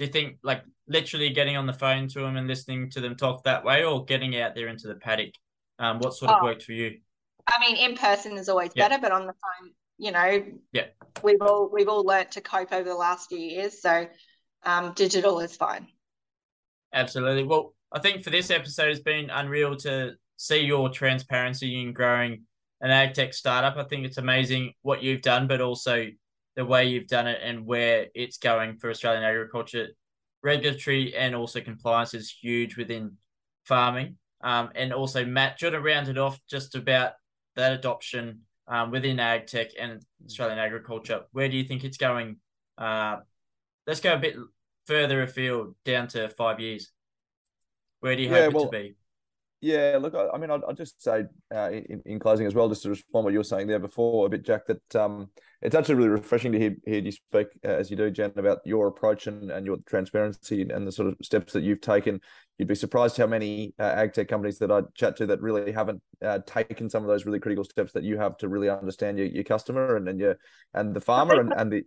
do 0.00 0.06
you 0.06 0.10
think 0.10 0.38
like 0.42 0.62
literally 0.88 1.28
getting 1.28 1.58
on 1.58 1.66
the 1.66 1.74
phone 1.74 2.08
to 2.08 2.20
them 2.20 2.38
and 2.38 2.46
listening 2.46 2.88
to 2.88 3.02
them 3.02 3.14
talk 3.14 3.44
that 3.44 3.62
way 3.62 3.84
or 3.84 4.02
getting 4.06 4.34
out 4.40 4.54
there 4.54 4.68
into 4.68 4.88
the 4.88 4.94
paddock 4.94 5.34
um, 5.78 5.98
what 5.98 6.14
sort 6.14 6.30
of 6.30 6.38
oh, 6.40 6.44
worked 6.44 6.62
for 6.62 6.72
you? 6.72 6.98
I 7.46 7.60
mean 7.60 7.76
in 7.76 7.98
person 7.98 8.38
is 8.38 8.48
always 8.48 8.72
better 8.72 8.96
but 8.98 9.12
on 9.12 9.26
the 9.26 9.34
phone 9.34 9.72
you 9.98 10.10
know 10.10 10.42
yeah. 10.72 10.86
we've 11.22 11.42
all 11.42 11.68
we've 11.70 11.88
all 11.88 12.02
learnt 12.02 12.30
to 12.32 12.40
cope 12.40 12.72
over 12.72 12.88
the 12.88 12.94
last 12.94 13.28
few 13.28 13.38
years 13.38 13.82
so 13.82 14.06
um, 14.62 14.92
digital 14.96 15.38
is 15.40 15.54
fine. 15.54 15.86
Absolutely. 16.94 17.44
Well 17.44 17.74
i 17.92 17.98
think 17.98 18.24
for 18.24 18.30
this 18.30 18.50
episode 18.50 18.88
it's 18.88 19.00
been 19.00 19.28
unreal 19.28 19.76
to 19.76 20.12
see 20.38 20.60
your 20.60 20.88
transparency 20.88 21.78
in 21.78 21.92
growing 21.92 22.44
an 22.80 22.90
ag 22.90 23.12
tech 23.12 23.34
startup. 23.34 23.76
I 23.76 23.84
think 23.84 24.06
it's 24.06 24.16
amazing 24.16 24.72
what 24.80 25.02
you've 25.02 25.20
done 25.20 25.46
but 25.46 25.60
also 25.60 26.06
the 26.56 26.64
way 26.64 26.88
you've 26.88 27.06
done 27.06 27.26
it 27.26 27.40
and 27.42 27.66
where 27.66 28.06
it's 28.14 28.38
going 28.38 28.78
for 28.78 28.90
Australian 28.90 29.24
agriculture. 29.24 29.88
Regulatory 30.42 31.14
and 31.14 31.34
also 31.34 31.60
compliance 31.60 32.14
is 32.14 32.30
huge 32.30 32.76
within 32.76 33.16
farming. 33.64 34.16
Um, 34.42 34.70
and 34.74 34.92
also, 34.92 35.24
Matt, 35.24 35.58
do 35.58 35.66
you 35.66 35.72
want 35.72 35.82
to 35.82 35.88
round 35.88 36.08
it 36.08 36.18
off 36.18 36.40
just 36.48 36.74
about 36.74 37.12
that 37.56 37.72
adoption 37.72 38.40
um, 38.66 38.90
within 38.90 39.20
ag 39.20 39.46
tech 39.46 39.68
and 39.78 40.02
Australian 40.24 40.58
agriculture? 40.58 41.22
Where 41.32 41.48
do 41.48 41.56
you 41.56 41.64
think 41.64 41.84
it's 41.84 41.98
going? 41.98 42.36
Uh, 42.78 43.18
let's 43.86 44.00
go 44.00 44.14
a 44.14 44.18
bit 44.18 44.36
further 44.86 45.22
afield, 45.22 45.74
down 45.84 46.08
to 46.08 46.28
five 46.30 46.58
years. 46.58 46.90
Where 48.00 48.16
do 48.16 48.22
you 48.22 48.30
yeah, 48.30 48.44
hope 48.44 48.54
well, 48.54 48.62
it 48.64 48.66
to 48.66 48.70
be? 48.70 48.94
Yeah, 49.62 49.98
look, 50.00 50.14
I, 50.14 50.28
I 50.34 50.38
mean, 50.38 50.50
I'll, 50.50 50.62
I'll, 50.66 50.74
just 50.74 51.02
say 51.02 51.24
uh, 51.54 51.70
in, 51.70 52.02
in, 52.06 52.18
closing 52.18 52.46
as 52.46 52.54
well, 52.54 52.70
just 52.70 52.82
to 52.84 52.88
respond 52.88 53.24
what 53.24 53.32
you 53.32 53.40
were 53.40 53.44
saying 53.44 53.66
there 53.66 53.78
before 53.78 54.24
a 54.24 54.30
bit, 54.30 54.42
Jack, 54.42 54.62
that 54.66 54.96
um, 54.96 55.28
it's 55.60 55.74
actually 55.74 55.96
really 55.96 56.08
refreshing 56.08 56.52
to 56.52 56.58
hear, 56.58 56.76
hear 56.86 57.00
you 57.00 57.12
speak 57.12 57.48
uh, 57.62 57.68
as 57.68 57.90
you 57.90 57.96
do, 57.96 58.10
Jen, 58.10 58.32
about 58.36 58.60
your 58.64 58.86
approach 58.86 59.26
and, 59.26 59.50
and 59.50 59.66
your 59.66 59.76
transparency 59.86 60.62
and 60.62 60.86
the 60.86 60.92
sort 60.92 61.08
of 61.08 61.16
steps 61.20 61.52
that 61.52 61.62
you've 61.62 61.82
taken. 61.82 62.22
You'd 62.56 62.68
be 62.68 62.74
surprised 62.74 63.18
how 63.18 63.26
many 63.26 63.74
uh, 63.78 63.82
ag 63.82 64.14
tech 64.14 64.28
companies 64.28 64.58
that 64.60 64.72
I 64.72 64.80
chat 64.94 65.16
to 65.18 65.26
that 65.26 65.42
really 65.42 65.72
haven't 65.72 66.00
uh, 66.24 66.38
taken 66.46 66.88
some 66.88 67.02
of 67.02 67.08
those 67.08 67.26
really 67.26 67.40
critical 67.40 67.64
steps 67.64 67.92
that 67.92 68.04
you 68.04 68.16
have 68.16 68.38
to 68.38 68.48
really 68.48 68.70
understand 68.70 69.18
your, 69.18 69.26
your 69.26 69.44
customer 69.44 69.96
and, 69.96 70.08
and 70.08 70.18
your 70.18 70.38
and 70.72 70.94
the 70.94 71.00
farmer 71.00 71.38
and, 71.38 71.52
and 71.54 71.70
the 71.70 71.84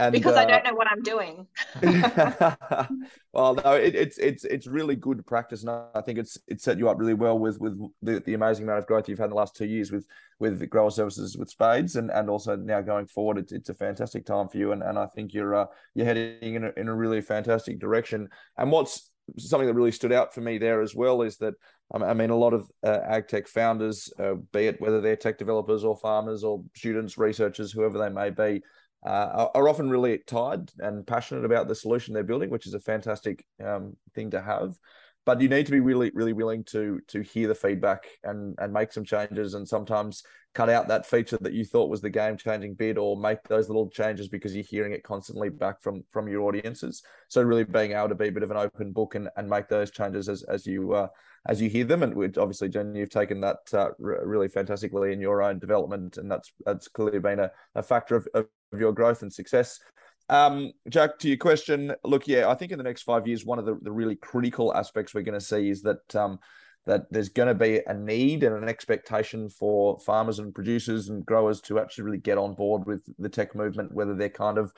and, 0.00 0.12
because 0.12 0.34
uh, 0.34 0.40
I 0.40 0.44
don't 0.46 0.64
know 0.64 0.74
what 0.74 0.86
I'm 0.90 1.02
doing. 1.02 1.46
well, 3.32 3.54
no, 3.54 3.72
it, 3.74 3.94
it's 3.94 4.18
it's 4.18 4.44
it's 4.44 4.66
really 4.66 4.96
good 4.96 5.26
practice, 5.26 5.62
and 5.62 5.70
I 5.70 6.00
think 6.00 6.18
it's 6.18 6.38
it's 6.48 6.64
set 6.64 6.78
you 6.78 6.88
up 6.88 6.98
really 6.98 7.14
well 7.14 7.38
with 7.38 7.60
with 7.60 7.78
the, 8.02 8.20
the 8.20 8.34
amazing 8.34 8.64
amount 8.64 8.78
of 8.78 8.86
growth 8.86 9.08
you've 9.08 9.18
had 9.18 9.26
in 9.26 9.30
the 9.30 9.36
last 9.36 9.54
two 9.54 9.66
years 9.66 9.92
with 9.92 10.06
with 10.38 10.58
the 10.58 10.66
grower 10.66 10.90
services 10.90 11.36
with 11.36 11.50
spades, 11.50 11.96
and, 11.96 12.10
and 12.10 12.30
also 12.30 12.56
now 12.56 12.80
going 12.80 13.06
forward, 13.06 13.38
it's, 13.38 13.52
it's 13.52 13.68
a 13.68 13.74
fantastic 13.74 14.24
time 14.24 14.48
for 14.48 14.56
you, 14.56 14.72
and, 14.72 14.82
and 14.82 14.98
I 14.98 15.06
think 15.06 15.34
you're 15.34 15.54
uh, 15.54 15.66
you're 15.94 16.06
heading 16.06 16.54
in 16.54 16.64
a, 16.64 16.72
in 16.76 16.88
a 16.88 16.94
really 16.94 17.20
fantastic 17.20 17.78
direction. 17.78 18.28
And 18.56 18.72
what's 18.72 19.10
something 19.38 19.66
that 19.66 19.74
really 19.74 19.92
stood 19.92 20.12
out 20.12 20.34
for 20.34 20.40
me 20.40 20.58
there 20.58 20.80
as 20.80 20.94
well 20.94 21.22
is 21.22 21.36
that 21.36 21.54
um, 21.92 22.02
I 22.02 22.14
mean 22.14 22.30
a 22.30 22.36
lot 22.36 22.54
of 22.54 22.70
uh, 22.82 23.00
ag 23.06 23.28
tech 23.28 23.48
founders, 23.48 24.10
uh, 24.18 24.34
be 24.52 24.66
it 24.66 24.80
whether 24.80 25.00
they're 25.00 25.16
tech 25.16 25.38
developers 25.38 25.84
or 25.84 25.96
farmers 25.96 26.42
or 26.42 26.64
students, 26.74 27.18
researchers, 27.18 27.70
whoever 27.70 27.98
they 27.98 28.08
may 28.08 28.30
be 28.30 28.62
uh, 29.04 29.48
are 29.54 29.68
often 29.68 29.88
really 29.88 30.18
tied 30.26 30.70
and 30.78 31.06
passionate 31.06 31.44
about 31.44 31.68
the 31.68 31.74
solution 31.74 32.12
they're 32.12 32.22
building, 32.22 32.50
which 32.50 32.66
is 32.66 32.74
a 32.74 32.80
fantastic 32.80 33.44
um, 33.64 33.96
thing 34.14 34.30
to 34.30 34.40
have. 34.40 34.76
But 35.30 35.40
you 35.40 35.48
need 35.48 35.66
to 35.66 35.70
be 35.70 35.78
really, 35.78 36.10
really 36.12 36.32
willing 36.32 36.64
to 36.64 37.00
to 37.06 37.20
hear 37.20 37.46
the 37.46 37.54
feedback 37.54 38.02
and 38.24 38.56
and 38.58 38.72
make 38.72 38.90
some 38.90 39.04
changes, 39.04 39.54
and 39.54 39.68
sometimes 39.68 40.24
cut 40.54 40.68
out 40.68 40.88
that 40.88 41.06
feature 41.06 41.38
that 41.42 41.52
you 41.52 41.64
thought 41.64 41.88
was 41.88 42.00
the 42.00 42.10
game 42.10 42.36
changing 42.36 42.74
bit, 42.74 42.98
or 42.98 43.16
make 43.16 43.40
those 43.44 43.68
little 43.68 43.88
changes 43.88 44.26
because 44.26 44.56
you're 44.56 44.64
hearing 44.64 44.92
it 44.92 45.04
constantly 45.04 45.48
back 45.48 45.80
from 45.80 46.02
from 46.10 46.26
your 46.26 46.42
audiences. 46.48 47.04
So 47.28 47.42
really 47.42 47.62
being 47.62 47.92
able 47.92 48.08
to 48.08 48.16
be 48.16 48.26
a 48.26 48.32
bit 48.32 48.42
of 48.42 48.50
an 48.50 48.56
open 48.56 48.90
book 48.90 49.14
and, 49.14 49.28
and 49.36 49.48
make 49.48 49.68
those 49.68 49.92
changes 49.92 50.28
as 50.28 50.42
as 50.42 50.66
you 50.66 50.94
uh, 50.94 51.06
as 51.46 51.62
you 51.62 51.70
hear 51.70 51.84
them. 51.84 52.02
And 52.02 52.12
which 52.16 52.36
obviously, 52.36 52.68
Jen, 52.68 52.96
you've 52.96 53.10
taken 53.10 53.40
that 53.42 53.58
uh, 53.72 53.90
really 53.98 54.48
fantastically 54.48 55.12
in 55.12 55.20
your 55.20 55.42
own 55.42 55.60
development, 55.60 56.16
and 56.16 56.28
that's 56.28 56.52
that's 56.66 56.88
clearly 56.88 57.20
been 57.20 57.38
a, 57.38 57.52
a 57.76 57.84
factor 57.84 58.16
of, 58.16 58.26
of 58.34 58.48
your 58.76 58.92
growth 58.92 59.22
and 59.22 59.32
success. 59.32 59.78
Um, 60.30 60.72
Jack, 60.88 61.18
to 61.18 61.28
your 61.28 61.36
question, 61.36 61.92
look, 62.04 62.28
yeah, 62.28 62.48
I 62.48 62.54
think 62.54 62.70
in 62.70 62.78
the 62.78 62.84
next 62.84 63.02
five 63.02 63.26
years, 63.26 63.44
one 63.44 63.58
of 63.58 63.64
the, 63.64 63.76
the 63.82 63.90
really 63.90 64.14
critical 64.14 64.72
aspects 64.72 65.12
we're 65.12 65.22
going 65.22 65.38
to 65.38 65.44
see 65.44 65.68
is 65.68 65.82
that 65.82 66.14
um, 66.14 66.38
that 66.86 67.12
there's 67.12 67.28
going 67.28 67.48
to 67.48 67.54
be 67.54 67.80
a 67.84 67.92
need 67.92 68.44
and 68.44 68.54
an 68.54 68.68
expectation 68.68 69.50
for 69.50 69.98
farmers 69.98 70.38
and 70.38 70.54
producers 70.54 71.08
and 71.08 71.26
growers 71.26 71.60
to 71.62 71.80
actually 71.80 72.04
really 72.04 72.18
get 72.18 72.38
on 72.38 72.54
board 72.54 72.86
with 72.86 73.02
the 73.18 73.28
tech 73.28 73.56
movement, 73.56 73.92
whether 73.92 74.14
they're 74.14 74.28
kind 74.28 74.56
of 74.56 74.72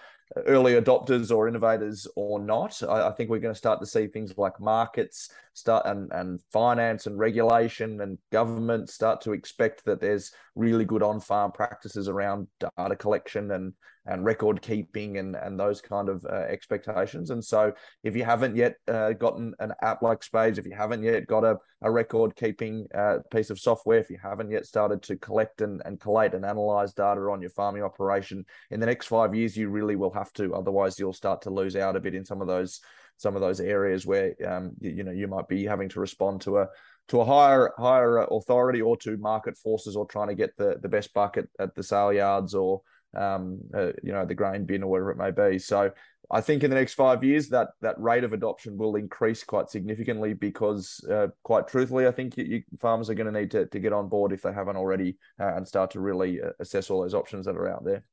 early 0.46 0.74
adopters 0.74 1.34
or 1.34 1.48
innovators 1.48 2.06
or 2.16 2.40
not. 2.40 2.82
I, 2.82 3.08
I, 3.08 3.12
think 3.12 3.28
we're 3.28 3.38
going 3.38 3.54
to 3.54 3.58
start 3.58 3.80
to 3.80 3.86
see 3.86 4.06
things 4.06 4.36
like 4.38 4.60
markets 4.60 5.30
start 5.54 5.84
and, 5.86 6.10
and 6.12 6.40
finance 6.52 7.06
and 7.06 7.18
regulation 7.18 8.00
and 8.00 8.18
government 8.30 8.88
start 8.88 9.20
to 9.22 9.32
expect 9.32 9.84
that 9.84 10.00
there's 10.00 10.32
really 10.54 10.84
good 10.84 11.02
on-farm 11.02 11.52
practices 11.52 12.08
around 12.08 12.46
data 12.76 12.96
collection 12.96 13.50
and 13.50 13.74
and 14.06 14.24
record 14.24 14.60
keeping 14.62 15.18
and 15.18 15.36
and 15.36 15.58
those 15.58 15.80
kind 15.80 16.08
of 16.08 16.24
uh, 16.24 16.34
expectations. 16.48 17.30
And 17.30 17.44
so, 17.44 17.72
if 18.02 18.16
you 18.16 18.24
haven't 18.24 18.56
yet 18.56 18.76
uh, 18.88 19.12
gotten 19.12 19.54
an 19.60 19.72
app 19.80 20.02
like 20.02 20.22
Spades, 20.22 20.58
if 20.58 20.66
you 20.66 20.74
haven't 20.74 21.02
yet 21.02 21.26
got 21.26 21.44
a, 21.44 21.56
a 21.82 21.90
record 21.90 22.34
keeping 22.34 22.86
uh, 22.94 23.18
piece 23.30 23.50
of 23.50 23.60
software, 23.60 23.98
if 23.98 24.10
you 24.10 24.18
haven't 24.20 24.50
yet 24.50 24.66
started 24.66 25.02
to 25.02 25.16
collect 25.16 25.60
and, 25.60 25.82
and 25.84 26.00
collate 26.00 26.34
and 26.34 26.44
analyze 26.44 26.92
data 26.92 27.20
on 27.20 27.40
your 27.40 27.50
farming 27.50 27.82
operation, 27.82 28.44
in 28.70 28.80
the 28.80 28.86
next 28.86 29.06
five 29.06 29.34
years, 29.34 29.56
you 29.56 29.68
really 29.68 29.96
will 29.96 30.12
have 30.12 30.21
to. 30.34 30.54
Otherwise, 30.54 30.98
you'll 30.98 31.14
start 31.14 31.40
to 31.42 31.50
lose 31.50 31.74
out 31.74 31.96
a 31.96 32.00
bit 32.00 32.14
in 32.14 32.24
some 32.24 32.42
of 32.42 32.46
those 32.46 32.80
some 33.16 33.34
of 33.34 33.40
those 33.40 33.60
areas 33.60 34.04
where 34.04 34.34
um, 34.46 34.72
you, 34.80 34.90
you 34.90 35.02
know 35.04 35.12
you 35.12 35.28
might 35.28 35.48
be 35.48 35.64
having 35.64 35.88
to 35.88 36.00
respond 36.00 36.42
to 36.42 36.58
a 36.58 36.68
to 37.08 37.20
a 37.20 37.24
higher 37.24 37.72
higher 37.78 38.18
authority 38.18 38.82
or 38.82 38.96
to 38.98 39.16
market 39.16 39.56
forces 39.56 39.96
or 39.96 40.06
trying 40.06 40.28
to 40.28 40.34
get 40.34 40.56
the 40.58 40.78
the 40.82 40.88
best 40.88 41.14
bucket 41.14 41.48
at 41.58 41.74
the 41.74 41.82
sale 41.82 42.12
yards 42.12 42.54
or 42.54 42.82
um, 43.14 43.60
uh, 43.74 43.92
you 44.02 44.12
know, 44.12 44.24
the 44.24 44.34
grain 44.34 44.64
bin 44.64 44.82
or 44.82 44.90
whatever 44.90 45.10
it 45.10 45.18
may 45.18 45.30
be. 45.30 45.58
So 45.58 45.90
I 46.30 46.40
think 46.40 46.64
in 46.64 46.70
the 46.70 46.76
next 46.76 46.94
five 46.94 47.22
years 47.22 47.48
that 47.50 47.68
that 47.82 48.00
rate 48.00 48.24
of 48.24 48.32
adoption 48.32 48.78
will 48.78 48.96
increase 48.96 49.44
quite 49.44 49.70
significantly 49.70 50.32
because, 50.32 51.04
uh, 51.10 51.28
quite 51.42 51.68
truthfully, 51.68 52.06
I 52.06 52.12
think 52.12 52.36
you, 52.36 52.44
you, 52.44 52.62
farmers 52.80 53.10
are 53.10 53.14
going 53.14 53.32
to 53.32 53.38
need 53.38 53.50
to 53.52 53.66
to 53.66 53.78
get 53.78 53.92
on 53.92 54.08
board 54.08 54.32
if 54.32 54.42
they 54.42 54.52
haven't 54.52 54.76
already 54.76 55.18
uh, 55.38 55.54
and 55.56 55.68
start 55.68 55.90
to 55.92 56.00
really 56.00 56.40
uh, 56.40 56.50
assess 56.60 56.90
all 56.90 57.02
those 57.02 57.14
options 57.14 57.46
that 57.46 57.56
are 57.56 57.68
out 57.68 57.84
there. 57.84 58.04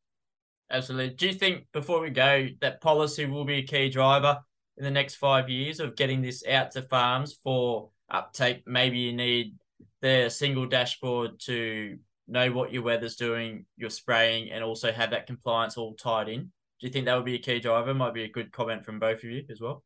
Absolutely. 0.72 1.16
Do 1.16 1.28
you 1.28 1.34
think 1.34 1.66
before 1.74 2.00
we 2.02 2.10
go 2.12 2.48
that 2.62 2.82
policy 2.82 3.26
will 3.26 3.46
be 3.46 3.56
a 3.56 3.64
key 3.64 3.90
driver 3.90 4.40
in 4.78 4.84
the 4.84 4.92
next 4.92 5.16
five 5.16 5.50
years 5.50 5.80
of 5.80 5.96
getting 5.96 6.22
this 6.22 6.44
out 6.48 6.72
to 6.72 6.84
farms 6.84 7.34
for 7.44 7.90
uptake? 8.10 8.64
Maybe 8.68 9.00
you 9.00 9.14
need 9.14 9.56
the 10.02 10.30
single 10.30 10.68
dashboard 10.68 11.40
to 11.42 11.98
know 12.28 12.52
what 12.52 12.72
your 12.72 12.84
weather's 12.84 13.16
doing, 13.16 13.66
you're 13.78 13.90
spraying, 13.90 14.52
and 14.52 14.64
also 14.64 14.92
have 14.92 15.12
that 15.12 15.26
compliance 15.26 15.76
all 15.76 15.96
tied 15.96 16.30
in. 16.30 16.42
Do 16.42 16.88
you 16.88 16.90
think 16.90 17.06
that 17.06 17.16
would 17.16 17.26
be 17.26 17.36
a 17.36 17.40
key 17.40 17.60
driver? 17.60 17.94
Might 17.94 18.14
be 18.14 18.24
a 18.24 18.30
good 18.30 18.52
comment 18.52 18.86
from 18.86 19.00
both 19.00 19.18
of 19.18 19.24
you 19.24 19.44
as 19.50 19.60
well. 19.60 19.84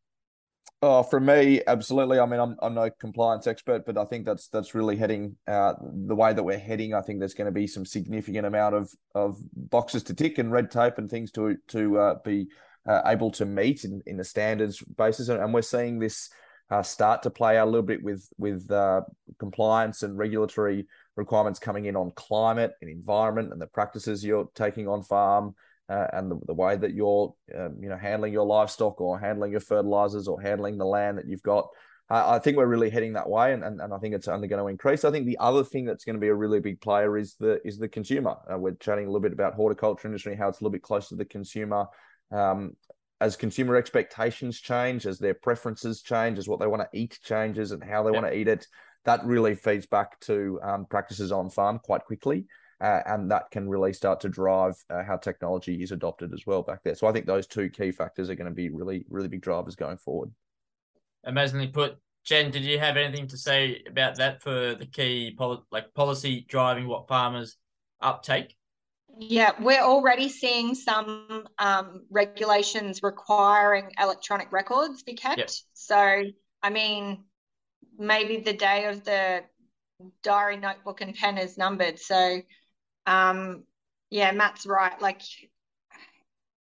Oh, 0.85 1.01
for 1.01 1.21
me, 1.21 1.61
absolutely. 1.65 2.19
I 2.19 2.25
mean, 2.25 2.41
I'm 2.41 2.57
I'm 2.61 2.73
no 2.73 2.89
compliance 2.89 3.47
expert, 3.47 3.85
but 3.85 3.97
I 3.97 4.03
think 4.03 4.25
that's 4.25 4.49
that's 4.49 4.75
really 4.75 4.97
heading 4.97 5.37
uh, 5.47 5.75
the 5.81 6.13
way 6.15 6.33
that 6.33 6.43
we're 6.43 6.57
heading. 6.57 6.93
I 6.93 7.01
think 7.01 7.19
there's 7.19 7.33
going 7.33 7.45
to 7.45 7.53
be 7.53 7.67
some 7.67 7.85
significant 7.85 8.45
amount 8.45 8.75
of 8.75 8.91
of 9.15 9.37
boxes 9.55 10.03
to 10.03 10.13
tick 10.13 10.39
and 10.39 10.51
red 10.51 10.69
tape 10.69 10.97
and 10.97 11.09
things 11.09 11.31
to 11.31 11.55
to 11.69 11.97
uh, 11.99 12.15
be 12.25 12.49
uh, 12.85 13.01
able 13.05 13.31
to 13.31 13.45
meet 13.45 13.85
in, 13.85 14.01
in 14.05 14.17
the 14.17 14.25
standards 14.25 14.83
basis, 14.97 15.29
and, 15.29 15.41
and 15.41 15.53
we're 15.53 15.61
seeing 15.61 15.99
this 15.99 16.29
uh, 16.69 16.83
start 16.83 17.23
to 17.23 17.29
play 17.29 17.57
out 17.57 17.67
a 17.67 17.71
little 17.71 17.85
bit 17.85 18.03
with 18.03 18.27
with 18.37 18.69
uh, 18.69 19.03
compliance 19.39 20.03
and 20.03 20.17
regulatory 20.17 20.85
requirements 21.15 21.59
coming 21.59 21.85
in 21.85 21.95
on 21.95 22.11
climate 22.15 22.73
and 22.81 22.91
environment 22.91 23.53
and 23.53 23.61
the 23.61 23.67
practices 23.67 24.25
you're 24.25 24.49
taking 24.53 24.89
on 24.89 25.01
farm 25.01 25.55
uh, 25.89 26.07
and 26.13 26.31
the, 26.31 26.39
the, 26.47 26.53
way 26.53 26.75
that 26.75 26.93
you're 26.93 27.33
um, 27.57 27.77
you 27.81 27.89
know 27.89 27.97
handling 27.97 28.33
your 28.33 28.45
livestock 28.45 29.01
or 29.01 29.19
handling 29.19 29.51
your 29.51 29.59
fertilizers 29.59 30.27
or 30.27 30.41
handling 30.41 30.77
the 30.77 30.85
land 30.85 31.17
that 31.17 31.27
you've 31.27 31.43
got 31.43 31.67
uh, 32.09 32.31
I 32.31 32.39
think 32.39 32.57
we're 32.57 32.67
really 32.67 32.89
heading 32.89 33.13
that 33.13 33.29
way, 33.29 33.53
and, 33.53 33.63
and, 33.63 33.79
and 33.79 33.93
I 33.93 33.97
think 33.97 34.13
it's 34.13 34.27
only 34.27 34.47
going 34.47 34.61
to 34.61 34.67
increase. 34.67 35.05
I 35.05 35.11
think 35.11 35.25
the 35.25 35.37
other 35.39 35.63
thing 35.63 35.85
that's 35.85 36.03
going 36.03 36.15
to 36.15 36.19
be 36.19 36.27
a 36.27 36.35
really 36.35 36.59
big 36.59 36.81
player 36.81 37.17
is 37.17 37.35
the 37.39 37.65
is 37.65 37.77
the 37.77 37.87
consumer. 37.87 38.35
Uh, 38.51 38.57
we're 38.57 38.75
chatting 38.75 39.05
a 39.05 39.07
little 39.07 39.21
bit 39.21 39.33
about 39.33 39.53
horticulture 39.53 40.07
industry, 40.07 40.35
how 40.35 40.49
it's 40.49 40.59
a 40.59 40.63
little 40.63 40.73
bit 40.73 40.83
closer 40.83 41.09
to 41.09 41.15
the 41.15 41.25
consumer. 41.25 41.87
Um, 42.31 42.75
as 43.21 43.37
consumer 43.37 43.77
expectations 43.77 44.59
change, 44.59 45.05
as 45.07 45.17
their 45.17 45.33
preferences 45.33 46.01
change, 46.01 46.37
as 46.37 46.47
what 46.47 46.59
they 46.59 46.67
want 46.67 46.81
to 46.81 46.97
eat 46.97 47.17
changes, 47.23 47.71
and 47.71 47.81
how 47.81 48.03
they 48.03 48.11
yeah. 48.11 48.19
want 48.19 48.31
to 48.31 48.37
eat 48.37 48.49
it, 48.49 48.67
that 49.05 49.23
really 49.23 49.55
feeds 49.55 49.85
back 49.85 50.19
to 50.21 50.59
um, 50.61 50.85
practices 50.85 51.31
on 51.31 51.49
farm 51.49 51.79
quite 51.83 52.03
quickly. 52.03 52.45
Uh, 52.83 53.01
and 53.05 53.31
that 53.31 53.49
can 53.49 53.69
really 53.69 53.93
start 53.93 54.19
to 54.19 54.27
drive 54.27 54.75
uh, 54.89 55.01
how 55.03 55.15
technology 55.15 55.81
is 55.81 55.93
adopted 55.93 56.33
as 56.33 56.45
well 56.45 56.61
back 56.61 56.83
there. 56.83 56.95
So 56.95 57.07
I 57.07 57.13
think 57.13 57.25
those 57.25 57.47
two 57.47 57.69
key 57.69 57.93
factors 57.93 58.29
are 58.29 58.35
going 58.35 58.49
to 58.49 58.53
be 58.53 58.69
really, 58.69 59.05
really 59.09 59.29
big 59.29 59.41
drivers 59.41 59.77
going 59.77 59.95
forward. 59.95 60.31
Amazingly 61.23 61.67
put. 61.67 61.95
Jen, 62.25 62.51
did 62.51 62.63
you 62.63 62.79
have 62.79 62.97
anything 62.97 63.27
to 63.27 63.37
say 63.37 63.81
about 63.87 64.17
that 64.17 64.41
for 64.41 64.75
the 64.75 64.85
key 64.85 65.33
poli- 65.37 65.61
like 65.71 65.93
policy 65.93 66.45
driving 66.49 66.85
what 66.85 67.07
farmers 67.07 67.55
uptake? 68.01 68.53
Yeah, 69.17 69.51
we're 69.61 69.81
already 69.81 70.27
seeing 70.27 70.75
some 70.75 71.45
um, 71.59 72.05
regulations 72.09 72.99
requiring 73.01 73.91
electronic 73.97 74.51
records 74.51 75.03
be 75.03 75.13
kept. 75.13 75.37
Yep. 75.37 75.51
So, 75.73 76.23
I 76.61 76.69
mean, 76.69 77.23
maybe 77.97 78.41
the 78.41 78.53
day 78.53 78.87
of 78.87 79.05
the 79.05 79.43
diary 80.21 80.57
notebook 80.57 80.99
and 80.99 81.15
pen 81.15 81.37
is 81.37 81.57
numbered 81.57 81.97
so 81.97 82.41
um 83.05 83.63
yeah 84.09 84.31
matt's 84.31 84.65
right 84.65 85.01
like 85.01 85.21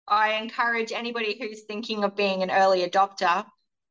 i 0.08 0.34
encourage 0.34 0.92
anybody 0.92 1.38
who's 1.38 1.62
thinking 1.62 2.04
of 2.04 2.16
being 2.16 2.42
an 2.42 2.50
early 2.50 2.86
adopter 2.86 3.44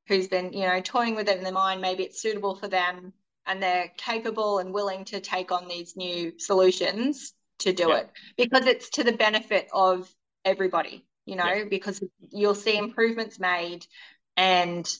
who's 0.08 0.28
been 0.28 0.54
you 0.54 0.68
know 0.68 0.82
toying 0.82 1.16
with 1.16 1.30
it 1.30 1.38
in 1.38 1.44
their 1.44 1.54
mind 1.54 1.82
maybe 1.82 2.04
it's 2.04 2.22
suitable 2.22 2.56
for 2.56 2.68
them 2.68 3.14
and 3.46 3.62
they're 3.62 3.92
capable 3.98 4.60
and 4.60 4.74
willing 4.74 5.06
to 5.06 5.20
take 5.20 5.52
on 5.52 5.68
these 5.68 5.96
new 5.96 6.34
solutions 6.38 7.34
to 7.60 7.74
do 7.74 7.90
yeah. 7.90 7.98
it 7.98 8.10
because 8.38 8.66
it's 8.66 8.90
to 8.90 9.04
the 9.04 9.12
benefit 9.12 9.68
of 9.74 10.10
everybody 10.44 11.06
you 11.26 11.36
know 11.36 11.54
yeah. 11.54 11.64
because 11.70 12.04
you'll 12.32 12.56
see 12.56 12.78
improvements 12.78 13.40
made 13.40 13.86
and 14.38 14.92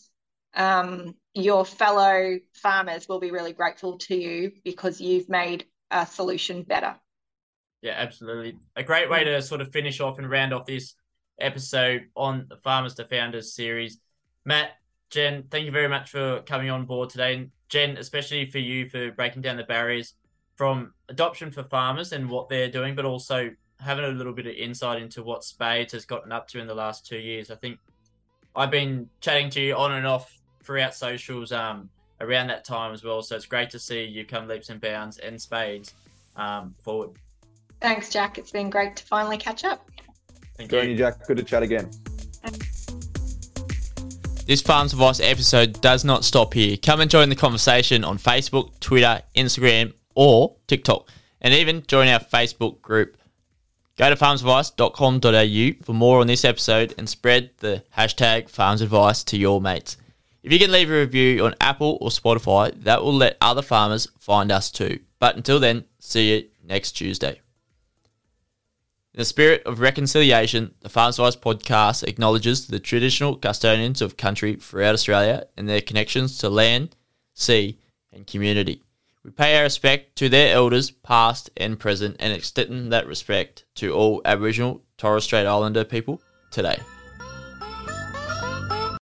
um, 0.54 1.16
your 1.34 1.66
fellow 1.66 2.40
farmers 2.54 3.08
will 3.08 3.20
be 3.20 3.32
really 3.32 3.54
grateful 3.54 3.98
to 4.00 4.16
you 4.16 4.52
because 4.64 5.00
you've 5.00 5.30
made 5.30 5.66
a 5.90 6.06
solution 6.06 6.64
better. 6.64 6.96
Yeah, 7.82 7.96
absolutely. 7.98 8.58
A 8.76 8.84
great 8.84 9.10
way 9.10 9.24
to 9.24 9.42
sort 9.42 9.62
of 9.62 9.72
finish 9.72 10.00
off 10.00 10.20
and 10.20 10.30
round 10.30 10.54
off 10.54 10.66
this 10.66 10.94
episode 11.40 12.04
on 12.16 12.46
the 12.48 12.58
Farmers 12.58 12.94
to 12.96 13.06
Founders 13.06 13.54
series. 13.54 13.98
Matt, 14.46 14.72
Jen, 15.10 15.44
thank 15.50 15.66
you 15.66 15.72
very 15.72 15.88
much 15.88 16.12
for 16.12 16.42
coming 16.42 16.70
on 16.70 16.86
board 16.86 17.10
today. 17.10 17.36
And 17.36 17.52
Jen, 17.70 17.98
especially 17.98 18.50
for 18.50 18.60
you 18.60 18.88
for 18.88 19.12
breaking 19.12 19.42
down 19.42 19.58
the 19.58 19.64
barriers 19.64 20.14
from 20.56 20.94
adoption 21.10 21.52
for 21.52 21.64
farmers 21.64 22.12
and 22.12 22.30
what 22.30 22.50
they're 22.50 22.70
doing, 22.70 22.94
but 22.94 23.06
also 23.06 23.50
having 23.80 24.06
a 24.06 24.10
little 24.10 24.34
bit 24.34 24.46
of 24.46 24.54
insight 24.54 25.02
into 25.02 25.24
what 25.24 25.44
Spades 25.44 25.94
has 25.94 26.06
gotten 26.06 26.32
up 26.32 26.48
to 26.50 26.60
in 26.60 26.68
the 26.68 26.76
last 26.76 27.06
two 27.06 27.18
years. 27.18 27.50
I 27.50 27.56
think 27.56 27.80
I've 28.56 28.70
been 28.70 29.10
chatting 29.22 29.50
to 29.52 29.62
you 29.62 29.76
on 29.76 29.94
and 29.94 30.06
off 30.06 30.38
throughout 30.64 30.94
socials 30.94 31.52
um, 31.52 31.90
around 32.20 32.48
that 32.48 32.64
time 32.64 32.94
as 32.94 33.04
well. 33.04 33.24
So 33.24 33.36
it's 33.36 33.48
great 33.48 33.72
to 33.72 33.80
see 33.80 34.04
you 34.04 34.24
come 34.24 34.48
leaps 34.48 34.70
and 34.70 34.80
bounds 34.80 35.18
and 35.18 35.42
spades 35.42 35.96
um, 36.36 36.76
forward. 36.80 37.18
Thanks, 37.82 38.10
Jack. 38.10 38.38
It's 38.38 38.52
been 38.52 38.70
great 38.70 38.96
to 38.96 39.04
finally 39.04 39.38
catch 39.38 39.64
up. 39.64 39.90
Thank 40.56 40.70
Good 40.70 40.86
you. 40.86 40.92
you, 40.92 40.98
Jack. 40.98 41.26
Good 41.28 41.38
to 41.38 41.44
chat 41.44 41.64
again. 41.64 41.90
This 44.46 44.62
Farms 44.62 44.94
Advice 44.94 45.20
episode 45.20 45.82
does 45.82 46.04
not 46.04 46.26
stop 46.26 46.54
here. 46.54 46.78
Come 46.78 47.02
and 47.02 47.10
join 47.10 47.30
the 47.30 47.36
conversation 47.36 48.04
on 48.04 48.18
Facebook, 48.18 48.80
Twitter, 48.80 49.22
Instagram, 49.36 49.94
or 50.16 50.56
TikTok, 50.68 51.10
and 51.42 51.54
even 51.54 51.84
join 51.88 52.08
our 52.08 52.20
Facebook 52.20 52.82
group. 52.82 53.18
Go 53.98 54.10
to 54.10 54.16
farmsadvice.com.au 54.16 55.84
for 55.86 55.94
more 55.94 56.22
on 56.22 56.28
this 56.28 56.44
episode 56.44 56.94
and 56.98 57.08
spread 57.08 57.52
the 57.58 57.84
hashtag 57.96 58.50
Farms 58.50 58.82
Advice 58.82 59.24
to 59.26 59.38
your 59.38 59.62
mates. 59.62 59.98
If 60.44 60.52
you 60.52 60.60
can 60.60 60.72
leave 60.72 60.90
a 60.90 61.00
review 61.00 61.46
on 61.46 61.56
Apple 61.62 61.98
or 62.02 62.10
Spotify, 62.10 62.74
that 62.84 63.04
will 63.04 63.14
let 63.14 63.38
other 63.42 63.62
farmers 63.62 64.08
find 64.20 64.52
us 64.52 64.72
too. 64.72 65.00
But 65.20 65.36
until 65.36 65.60
then, 65.60 65.86
see 66.00 66.34
you 66.34 66.50
next 66.64 66.94
Tuesday. 66.94 67.41
In 69.14 69.20
the 69.20 69.26
spirit 69.26 69.62
of 69.66 69.82
reconciliation, 69.82 70.74
the 70.80 70.88
Farms 70.88 71.20
Advice 71.20 71.36
podcast 71.36 72.08
acknowledges 72.08 72.68
the 72.68 72.80
traditional 72.80 73.36
custodians 73.36 74.02
of 74.02 74.16
country 74.16 74.56
throughout 74.56 74.94
Australia 74.94 75.48
and 75.58 75.68
their 75.68 75.82
connections 75.82 76.38
to 76.38 76.50
land, 76.50 76.96
sea, 77.34 77.78
and 78.14 78.26
community. 78.26 78.82
We 79.26 79.32
pay 79.32 79.58
our 79.58 79.64
respect 79.64 80.16
to 80.16 80.30
their 80.30 80.56
elders, 80.56 80.92
past 80.92 81.50
and 81.58 81.78
present, 81.78 82.16
and 82.20 82.32
extend 82.32 82.94
that 82.94 83.06
respect 83.06 83.66
to 83.76 83.92
all 83.92 84.22
Aboriginal 84.24 84.82
Torres 84.98 85.26
Strait 85.26 85.46
Islander 85.46 85.84
people 85.84 86.22
today. 86.50 86.80